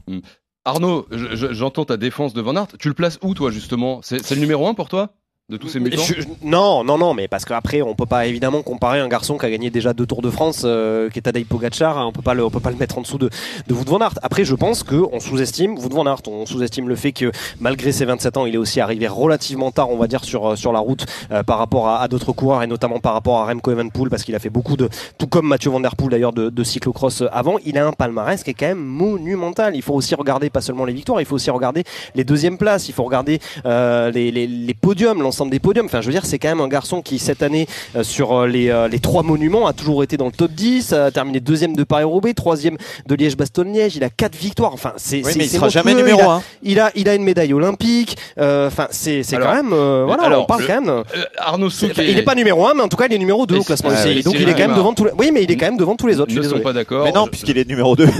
Arnaud, 0.65 1.07
je- 1.11 1.35
je- 1.35 1.53
j'entends 1.53 1.85
ta 1.85 1.97
défense 1.97 2.33
de 2.33 2.41
Van 2.41 2.55
Aert. 2.55 2.67
Tu 2.77 2.89
le 2.89 2.93
places 2.93 3.17
où, 3.23 3.33
toi, 3.33 3.49
justement? 3.51 4.01
C'est 4.03 4.29
le 4.31 4.41
numéro 4.41 4.67
un 4.67 4.73
pour 4.73 4.89
toi? 4.89 5.13
De 5.49 5.55
tous 5.55 5.69
ces 5.69 5.79
mutants 5.79 6.01
Je- 6.03 6.19
je- 6.19 6.27
non, 6.43 6.83
non, 6.83 6.97
non, 6.97 7.13
mais 7.13 7.29
parce 7.29 7.45
qu'après, 7.45 7.81
on 7.81 7.95
peut 7.95 8.05
pas 8.05 8.25
évidemment 8.27 8.61
comparer 8.63 8.99
un 8.99 9.07
garçon 9.07 9.37
qui 9.37 9.45
a 9.45 9.49
gagné 9.49 9.69
déjà 9.69 9.93
deux 9.93 10.05
Tours 10.05 10.21
de 10.21 10.29
France, 10.29 10.63
euh, 10.65 11.09
qui 11.09 11.19
est 11.19 11.21
Tadej 11.21 11.45
Pogacar, 11.45 11.97
hein, 11.97 12.05
on 12.05 12.11
peut 12.11 12.21
pas 12.21 12.33
le, 12.33 12.43
on 12.43 12.49
peut 12.49 12.59
pas 12.59 12.69
le 12.69 12.75
mettre 12.75 12.97
en 12.97 13.01
dessous 13.01 13.17
de, 13.17 13.29
de 13.65 13.73
Wout 13.73 13.85
van 13.87 13.99
Aert. 14.01 14.19
Après, 14.23 14.43
je 14.43 14.53
pense 14.55 14.83
que 14.83 14.95
on 15.13 15.21
sous-estime 15.21 15.77
Wout 15.77 15.87
van 15.93 16.05
Aert, 16.05 16.19
on 16.27 16.45
sous-estime 16.45 16.89
le 16.89 16.97
fait 16.97 17.13
que 17.13 17.31
malgré 17.61 17.93
ses 17.93 18.03
27 18.03 18.35
ans, 18.35 18.45
il 18.45 18.55
est 18.55 18.57
aussi 18.57 18.81
arrivé 18.81 19.07
relativement 19.07 19.71
tard, 19.71 19.89
on 19.89 19.95
va 19.95 20.07
dire, 20.07 20.25
sur 20.25 20.49
euh, 20.51 20.55
sur 20.57 20.73
la 20.73 20.79
route 20.79 21.05
euh, 21.31 21.43
par 21.43 21.59
rapport 21.59 21.87
à, 21.87 22.01
à 22.01 22.09
d'autres 22.09 22.33
coureurs 22.33 22.61
et 22.63 22.67
notamment 22.67 22.99
par 22.99 23.13
rapport 23.13 23.37
à 23.39 23.45
Remco 23.45 23.71
Evenepoel 23.71 24.09
parce 24.09 24.23
qu'il 24.23 24.35
a 24.35 24.39
fait 24.39 24.49
beaucoup 24.49 24.75
de, 24.75 24.89
tout 25.17 25.27
comme 25.27 25.47
Mathieu 25.47 25.69
Van 25.71 25.79
Der 25.79 25.95
Poel 25.95 26.09
d'ailleurs, 26.09 26.33
de, 26.33 26.49
de 26.49 26.63
cyclocross 26.65 27.21
euh, 27.21 27.29
avant. 27.31 27.55
Il 27.65 27.77
a 27.77 27.87
un 27.87 27.93
palmarès 27.93 28.43
qui 28.43 28.49
est 28.49 28.53
quand 28.53 28.67
même 28.67 28.83
monumental. 28.83 29.77
Il 29.77 29.81
faut 29.81 29.93
aussi 29.93 30.13
regarder 30.13 30.49
pas 30.49 30.59
seulement 30.59 30.83
les 30.83 30.91
victoires, 30.93 31.21
il 31.21 31.25
faut 31.25 31.35
aussi 31.35 31.51
regarder 31.51 31.85
les 32.15 32.25
deuxièmes 32.25 32.57
places, 32.57 32.89
il 32.89 32.93
faut 32.93 33.05
regarder 33.05 33.39
euh, 33.65 34.11
les, 34.11 34.29
les, 34.29 34.45
les 34.45 34.73
podiums, 34.73 35.21
l'ensemble 35.37 35.51
des 35.51 35.59
podiums. 35.59 35.85
Enfin, 35.85 36.01
je 36.01 36.07
veux 36.07 36.11
dire, 36.13 36.25
c'est 36.25 36.39
quand 36.39 36.47
même 36.47 36.61
un 36.61 36.67
garçon 36.67 37.01
qui 37.03 37.19
cette 37.19 37.43
année 37.43 37.67
euh, 37.95 38.01
sur 38.03 38.33
euh, 38.33 38.47
les, 38.47 38.69
euh, 38.69 38.87
les 38.87 38.97
trois 38.99 39.21
monuments 39.21 39.67
a 39.67 39.73
toujours 39.73 40.01
été 40.03 40.17
dans 40.17 40.25
le 40.25 40.31
top 40.31 40.51
10, 40.51 40.93
a 40.93 41.11
terminé 41.11 41.39
deuxième 41.39 41.75
de 41.75 41.83
Paris-Roubaix, 41.83 42.33
troisième 42.33 42.75
de 43.05 43.13
Liège-Bastogne-Liège. 43.15 43.95
Il 43.97 44.03
a 44.03 44.09
quatre 44.09 44.35
victoires. 44.35 44.73
Enfin, 44.73 44.93
c'est 44.97 45.17
Oui, 45.17 45.31
c'est- 45.31 45.37
mais 45.37 45.45
il 45.45 45.49
sera 45.49 45.69
jamais 45.69 45.93
numéro 45.93 46.19
Il 46.19 46.23
a- 46.23 46.31
1. 46.31 46.41
Il 46.63 46.79
a, 46.79 46.91
il 46.95 47.09
a 47.09 47.13
une 47.15 47.23
médaille 47.23 47.53
olympique. 47.53 48.17
Enfin, 48.39 48.87
c'est 48.89 49.21
quand 49.33 49.53
même. 49.53 49.73
euh, 49.73 50.05
voilà, 50.07 50.23
alors, 50.23 50.43
on 50.43 50.45
parle 50.45 50.61
le- 50.61 50.67
quand 50.67 50.81
même. 50.81 50.89
Euh, 50.89 51.03
Arnaud 51.37 51.69
Souk 51.69 51.91
il 51.97 52.15
n'est 52.15 52.23
pas 52.23 52.33
numéro 52.35 52.65
1, 52.67 52.73
mais 52.73 52.81
en 52.81 52.87
tout 52.87 52.97
cas, 52.97 53.05
il 53.07 53.13
est 53.13 53.17
numéro 53.19 53.45
2 53.45 53.55
Et 53.57 53.59
au 53.59 53.63
classement 53.63 53.91
ah 53.93 54.01
oui, 54.05 54.23
Donc, 54.23 54.33
il 54.39 54.49
est 54.49 54.53
quand 54.53 54.67
même 54.67 54.75
devant 54.75 54.93
tous 54.93 55.05
les. 55.05 55.11
Oui, 55.19 55.29
mais 55.31 55.43
il 55.43 55.51
est 55.51 55.55
quand 55.55 55.67
même 55.67 55.77
devant 55.77 55.95
tous 55.95 56.07
les 56.07 56.19
autres. 56.19 56.31
Je 56.31 56.37
ne 56.39 56.43
suis 56.43 56.51
sont 56.51 56.59
pas 56.61 56.73
d'accord. 56.73 57.03
Mais 57.05 57.11
non, 57.11 57.27
puisqu'il 57.27 57.57
est 57.59 57.67
numéro 57.67 57.95
2. 57.95 58.07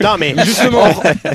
Non, 0.00 0.16
mais 0.18 0.34
Justement, 0.44 0.82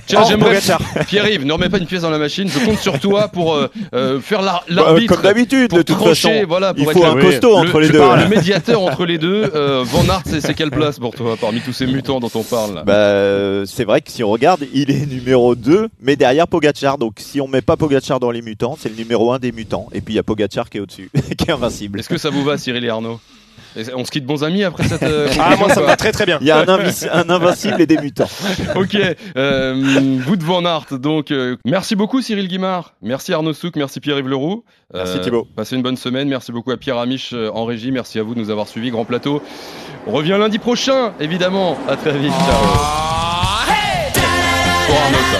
tiens, 0.08 0.24
j'aimerais. 0.28 0.60
Pierre-Yves, 1.08 1.46
ne 1.46 1.54
remets 1.54 1.70
pas 1.70 1.78
une 1.78 1.86
pièce 1.86 2.02
dans 2.02 2.10
la 2.10 2.18
machine. 2.18 2.50
Je 2.50 2.60
compte 2.66 2.80
sur 2.80 3.00
toi 3.00 3.30
pour 3.30 3.54
euh, 3.56 3.70
euh, 3.94 4.20
faire 4.20 4.42
l'ar- 4.42 4.66
Bah, 4.70 4.94
l'arbitre. 4.98 5.14
Comme 5.16 5.24
d'habitude, 5.24 5.72
de 5.72 5.82
toute 5.82 5.96
trancher, 5.98 6.30
façon. 6.30 6.46
voilà, 6.48 6.74
pour 6.74 6.84
Il 6.84 6.92
faut 6.92 7.06
un 7.06 7.20
costaud 7.20 7.50
le- 7.64 7.70
entre 7.70 7.80
les 7.80 7.90
deux. 7.90 8.00
Le 8.00 8.28
médiateur 8.28 8.82
entre 8.82 9.06
les 9.06 9.18
deux. 9.18 9.50
Euh, 9.56 9.84
Van 9.86 10.04
Aert, 10.06 10.24
c'est 10.26 10.54
quelle 10.54 10.72
place 10.72 11.00
pour 11.00 11.14
toi 11.16 11.36
parmi 11.40 11.62
tous 11.62 11.74
ces 11.74 11.86
mutants 11.88 12.20
dont 12.20 12.32
on 12.36 12.44
parle 12.44 12.84
Bah, 12.86 12.94
euh, 12.94 13.66
c'est 13.66 13.84
vrai 13.86 14.02
que 14.02 14.12
si 14.12 14.24
on 14.24 14.30
regarde, 14.30 14.62
il 14.74 14.92
est 14.92 15.06
numéro 15.06 15.56
2, 15.56 15.90
mais 16.02 16.16
derrière 16.16 16.48
Pogachar. 16.48 16.98
Donc 16.98 17.16
si 17.18 17.40
on 17.42 17.48
met 17.48 17.62
pas 17.62 17.78
Pogachar 17.78 18.20
dans 18.20 18.32
les 18.32 18.42
mutants, 18.42 18.78
c'est 18.80 18.90
le 18.90 18.96
numéro 18.96 19.32
1 19.32 19.40
des 19.40 19.52
mutants. 19.52 19.88
Et 19.94 20.02
puis 20.02 20.14
il 20.14 20.18
y 20.18 20.20
a 20.20 20.24
Pogachar 20.24 20.70
qui 20.70 20.78
est 20.78 20.82
au-dessus, 20.82 21.10
qui 21.38 21.46
est 21.50 21.52
invincible. 21.52 22.00
Est-ce 22.00 22.10
que 22.10 22.18
ça 22.18 22.30
vous 22.30 22.44
va, 22.44 22.58
Cyril 22.58 22.84
et 22.86 22.90
Arnaud? 22.90 23.20
Et 23.78 23.84
On 23.96 24.04
se 24.04 24.12
quitte 24.12 24.26
bons 24.26 24.44
amis 24.44 24.64
après 24.64 24.84
cette. 24.84 25.04
euh, 25.04 25.30
Ah, 25.40 25.56
moi, 25.56 25.70
ça 25.70 25.82
me 25.82 25.86
va 25.86 25.96
très 25.96 26.12
très 26.12 26.26
bien. 26.26 26.38
Il 26.42 26.48
y 26.48 26.52
a 26.52 26.58
un, 26.60 26.66
invis- 26.66 27.08
un 27.12 27.30
invincible 27.30 27.80
et 27.82 27.86
des 27.86 27.98
mutants. 27.98 28.28
Ok, 28.76 28.98
euh, 29.38 30.18
vous 30.26 30.36
de 30.36 30.44
Van 30.44 30.66
Aert, 30.66 30.86
donc 31.00 31.32
euh, 31.32 31.56
merci 31.66 31.96
beaucoup 31.96 32.22
Cyril 32.22 32.48
Guimard, 32.48 32.94
merci 33.02 33.34
Arnaud 33.34 33.54
Souk, 33.54 33.76
merci 33.76 34.00
Pierre-Yves 34.00 34.28
Leroux. 34.28 34.64
Merci 34.94 35.20
Thibaut. 35.22 35.48
Passez 35.56 35.76
une 35.76 35.82
bonne 35.84 35.98
semaine, 35.98 36.28
merci 36.28 36.52
beaucoup 36.52 36.72
à 36.72 36.78
Pierre 36.78 36.98
Amiche 36.98 37.32
euh, 37.34 37.50
en 37.54 37.66
régie, 37.66 37.92
merci 37.92 38.20
à 38.20 38.24
vous 38.24 38.34
de 38.36 38.40
nous 38.40 38.50
avoir 38.50 38.68
suivis, 38.68 38.90
Grand 38.92 39.06
Plateau. 39.06 39.42
On 40.08 40.12
revient 40.12 40.38
lundi 40.40 40.58
prochain, 40.60 41.14
évidemment, 41.20 41.78
à 41.90 41.96
très 41.98 42.18
vite, 42.18 42.32
ciao. 42.32 42.64
Pour 44.88 44.96
Arnaud, 44.96 45.18
ça. 45.34 45.40